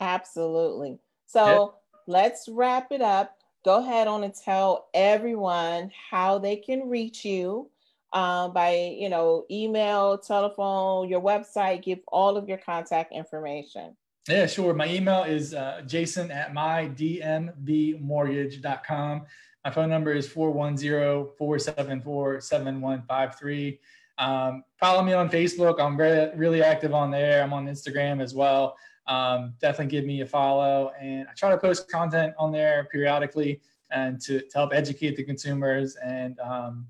Absolutely. 0.00 0.98
So 1.26 1.44
yeah. 1.44 2.00
let's 2.06 2.48
wrap 2.48 2.90
it 2.90 3.02
up. 3.02 3.36
Go 3.64 3.84
ahead 3.84 4.08
on 4.08 4.24
and 4.24 4.34
tell 4.34 4.88
everyone 4.94 5.90
how 6.10 6.38
they 6.38 6.56
can 6.56 6.88
reach 6.88 7.24
you 7.24 7.70
um, 8.12 8.52
by, 8.52 8.96
you 8.98 9.08
know, 9.08 9.46
email, 9.50 10.18
telephone, 10.18 11.08
your 11.08 11.20
website. 11.20 11.82
Give 11.82 12.00
all 12.08 12.36
of 12.36 12.48
your 12.48 12.58
contact 12.58 13.12
information. 13.12 13.96
Yeah, 14.28 14.46
sure. 14.46 14.74
My 14.74 14.88
email 14.88 15.22
is 15.24 15.54
uh, 15.54 15.82
jason 15.86 16.30
at 16.30 16.52
mydmvmortgage.com. 16.52 19.22
My 19.64 19.70
phone 19.70 19.88
number 19.90 20.12
is 20.12 20.28
410 20.28 21.34
474 21.36 22.40
7153. 22.40 23.80
Um, 24.18 24.62
follow 24.78 25.02
me 25.02 25.14
on 25.14 25.30
Facebook. 25.30 25.80
I'm 25.80 25.96
very, 25.96 26.36
really 26.36 26.62
active 26.62 26.94
on 26.94 27.10
there. 27.10 27.42
I'm 27.42 27.52
on 27.52 27.66
Instagram 27.66 28.22
as 28.22 28.32
well. 28.34 28.76
Um, 29.06 29.54
definitely 29.60 29.90
give 29.90 30.04
me 30.04 30.20
a 30.20 30.26
follow. 30.26 30.92
And 31.00 31.26
I 31.28 31.32
try 31.34 31.50
to 31.50 31.58
post 31.58 31.90
content 31.90 32.34
on 32.38 32.52
there 32.52 32.86
periodically 32.92 33.60
and 33.90 34.20
to, 34.20 34.40
to 34.40 34.50
help 34.54 34.72
educate 34.72 35.16
the 35.16 35.24
consumers. 35.24 35.96
And 35.96 36.38
um, 36.40 36.86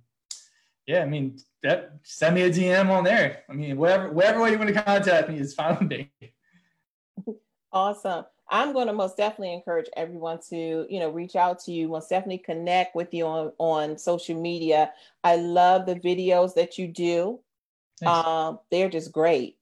yeah, 0.91 1.03
I 1.03 1.07
mean, 1.07 1.39
that, 1.63 1.93
send 2.03 2.35
me 2.35 2.43
a 2.43 2.51
DM 2.51 2.91
on 2.91 3.05
there. 3.05 3.45
I 3.49 3.53
mean, 3.53 3.77
whatever, 3.77 4.11
whatever 4.11 4.41
way 4.41 4.51
you 4.51 4.59
want 4.59 4.75
to 4.75 4.83
contact 4.83 5.29
me 5.29 5.39
is 5.39 5.55
fine 5.55 5.79
with 5.79 5.89
me. 5.89 6.11
Awesome. 7.73 8.25
I'm 8.49 8.73
going 8.73 8.89
to 8.89 8.93
most 8.93 9.17
definitely 9.17 9.55
encourage 9.55 9.87
everyone 9.97 10.41
to, 10.49 10.87
you 10.91 10.99
know, 10.99 11.11
reach 11.11 11.37
out 11.37 11.61
to 11.61 11.73
you, 11.73 11.87
most 11.87 12.11
definitely 12.11 12.39
connect 12.39 12.97
with 12.97 13.15
you 13.15 13.25
on, 13.25 13.53
on 13.59 13.97
social 13.97 14.41
media. 14.41 14.93
I 15.23 15.37
love 15.37 15.87
the 15.87 15.95
videos 15.95 16.55
that 16.55 16.77
you 16.77 16.89
do. 16.89 17.39
Um, 18.05 18.59
they're 18.73 18.89
just 18.89 19.13
great. 19.13 19.59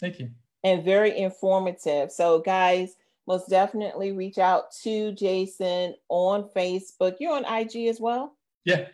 Thank 0.00 0.18
you. 0.18 0.30
And 0.62 0.82
very 0.82 1.18
informative. 1.18 2.10
So, 2.10 2.38
guys, 2.38 2.96
most 3.26 3.50
definitely 3.50 4.12
reach 4.12 4.38
out 4.38 4.72
to 4.84 5.12
Jason 5.12 5.94
on 6.08 6.48
Facebook. 6.56 7.16
You're 7.20 7.36
on 7.36 7.44
IG 7.44 7.88
as 7.88 8.00
well? 8.00 8.34
Yeah. 8.64 8.86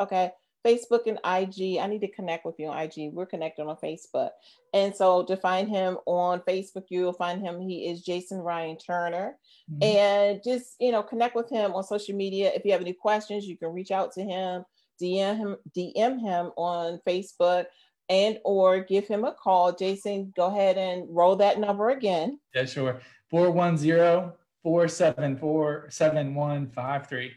Okay. 0.00 0.32
Facebook 0.66 1.06
and 1.06 1.18
IG. 1.18 1.78
I 1.78 1.86
need 1.86 2.00
to 2.00 2.10
connect 2.10 2.44
with 2.44 2.56
you 2.58 2.68
on 2.68 2.78
IG. 2.78 3.12
We're 3.12 3.26
connected 3.26 3.64
on 3.64 3.76
Facebook. 3.76 4.30
And 4.74 4.94
so 4.94 5.24
to 5.24 5.36
find 5.36 5.68
him 5.68 5.98
on 6.06 6.40
Facebook, 6.40 6.84
you'll 6.88 7.12
find 7.12 7.40
him. 7.40 7.60
He 7.60 7.88
is 7.88 8.02
Jason 8.02 8.38
Ryan 8.38 8.76
Turner. 8.76 9.36
Mm-hmm. 9.70 9.82
And 9.82 10.40
just, 10.44 10.76
you 10.78 10.92
know, 10.92 11.02
connect 11.02 11.34
with 11.34 11.48
him 11.48 11.72
on 11.72 11.82
social 11.84 12.14
media. 12.14 12.52
If 12.54 12.64
you 12.64 12.72
have 12.72 12.80
any 12.80 12.92
questions, 12.92 13.46
you 13.46 13.56
can 13.56 13.68
reach 13.68 13.90
out 13.90 14.12
to 14.12 14.22
him, 14.22 14.64
DM 15.00 15.36
him, 15.36 15.56
DM 15.76 16.20
him 16.20 16.52
on 16.56 17.00
Facebook 17.06 17.66
and 18.10 18.38
or 18.44 18.80
give 18.80 19.06
him 19.06 19.24
a 19.24 19.32
call. 19.32 19.72
Jason, 19.72 20.32
go 20.36 20.46
ahead 20.46 20.76
and 20.76 21.06
roll 21.08 21.36
that 21.36 21.58
number 21.58 21.90
again. 21.90 22.38
Yeah, 22.54 22.66
sure. 22.66 23.00
410 23.30 24.32
474 24.62 25.86
7153. 25.88 27.32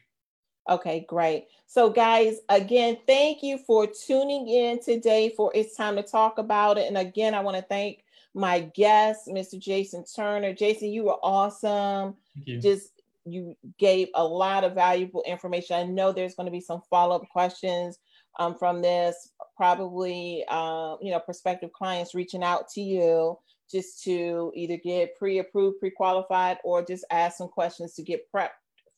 Okay, 0.70 1.05
great. 1.09 1.47
So, 1.68 1.89
guys, 1.89 2.38
again, 2.49 2.97
thank 3.05 3.43
you 3.43 3.57
for 3.57 3.88
tuning 3.88 4.47
in 4.47 4.82
today 4.82 5.34
for 5.36 5.51
It's 5.53 5.76
Time 5.76 5.95
to 5.97 6.03
Talk 6.03 6.38
About 6.38 6.78
It. 6.78 6.88
And 6.88 6.97
again, 6.97 7.34
I 7.34 7.41
want 7.41 7.57
to 7.57 7.64
thank 7.64 8.03
my 8.34 8.61
guest, 8.61 9.28
Mr. 9.28 9.59
Jason 9.59 10.05
Turner. 10.05 10.53
Jason, 10.53 10.89
you 10.89 11.03
were 11.03 11.18
awesome. 11.22 12.16
You. 12.45 12.61
Just 12.61 12.91
you 13.26 13.55
gave 13.78 14.07
a 14.16 14.24
lot 14.24 14.64
of 14.64 14.74
valuable 14.74 15.24
information. 15.26 15.76
I 15.76 15.84
know 15.84 16.11
there's 16.11 16.36
going 16.36 16.47
to 16.47 16.51
be 16.51 16.59
some 16.61 16.82
follow 16.89 17.16
up 17.16 17.30
questions 17.30 17.99
um, 18.39 18.55
from 18.55 18.82
this, 18.82 19.32
probably, 19.55 20.43
uh, 20.49 20.95
you 21.01 21.11
know, 21.11 21.20
prospective 21.20 21.72
clients 21.74 22.16
reaching 22.16 22.43
out 22.43 22.70
to 22.70 22.82
you 22.82 23.38
just 23.72 24.03
to 24.03 24.51
either 24.55 24.78
get 24.78 25.18
pre 25.18 25.39
approved, 25.39 25.80
pre 25.80 25.89
qualified, 25.89 26.57
or 26.64 26.86
just 26.86 27.05
ask 27.11 27.38
some 27.38 27.47
questions 27.47 27.93
to 27.95 28.03
get 28.03 28.32
prepped 28.32 28.49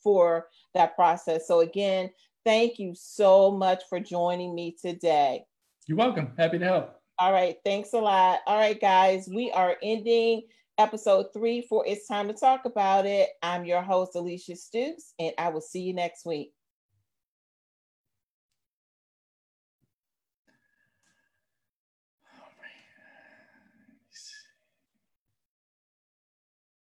for 0.02 0.48
that 0.76 0.96
process. 0.96 1.48
So, 1.48 1.62
again, 1.62 2.12
thank 2.46 2.78
you 2.78 2.94
so 2.96 3.52
much 3.52 3.84
for 3.90 4.00
joining 4.00 4.54
me 4.54 4.76
today. 4.80 5.44
You're 5.88 5.98
welcome. 5.98 6.32
Happy 6.38 6.60
to 6.60 6.66
help. 6.66 7.02
All 7.18 7.32
right. 7.32 7.58
Thanks 7.66 7.94
a 7.94 8.00
lot. 8.00 8.40
All 8.46 8.58
right, 8.58 8.80
guys, 8.80 9.28
we 9.34 9.52
are 9.52 9.78
ending 9.82 10.44
episode 10.78 11.28
three 11.34 11.62
for 11.62 11.86
It's 11.88 12.08
Time 12.08 12.28
to 12.28 12.34
Talk 12.34 12.66
About 12.66 13.06
It. 13.06 13.30
I'm 13.42 13.66
your 13.66 13.82
host, 13.82 14.16
Alicia 14.16 14.56
Stoops, 14.56 15.14
and 15.20 15.34
I 15.38 15.50
will 15.50 15.62
see 15.62 15.82
you 15.82 15.94
next 15.94 16.26
week. 16.26 16.52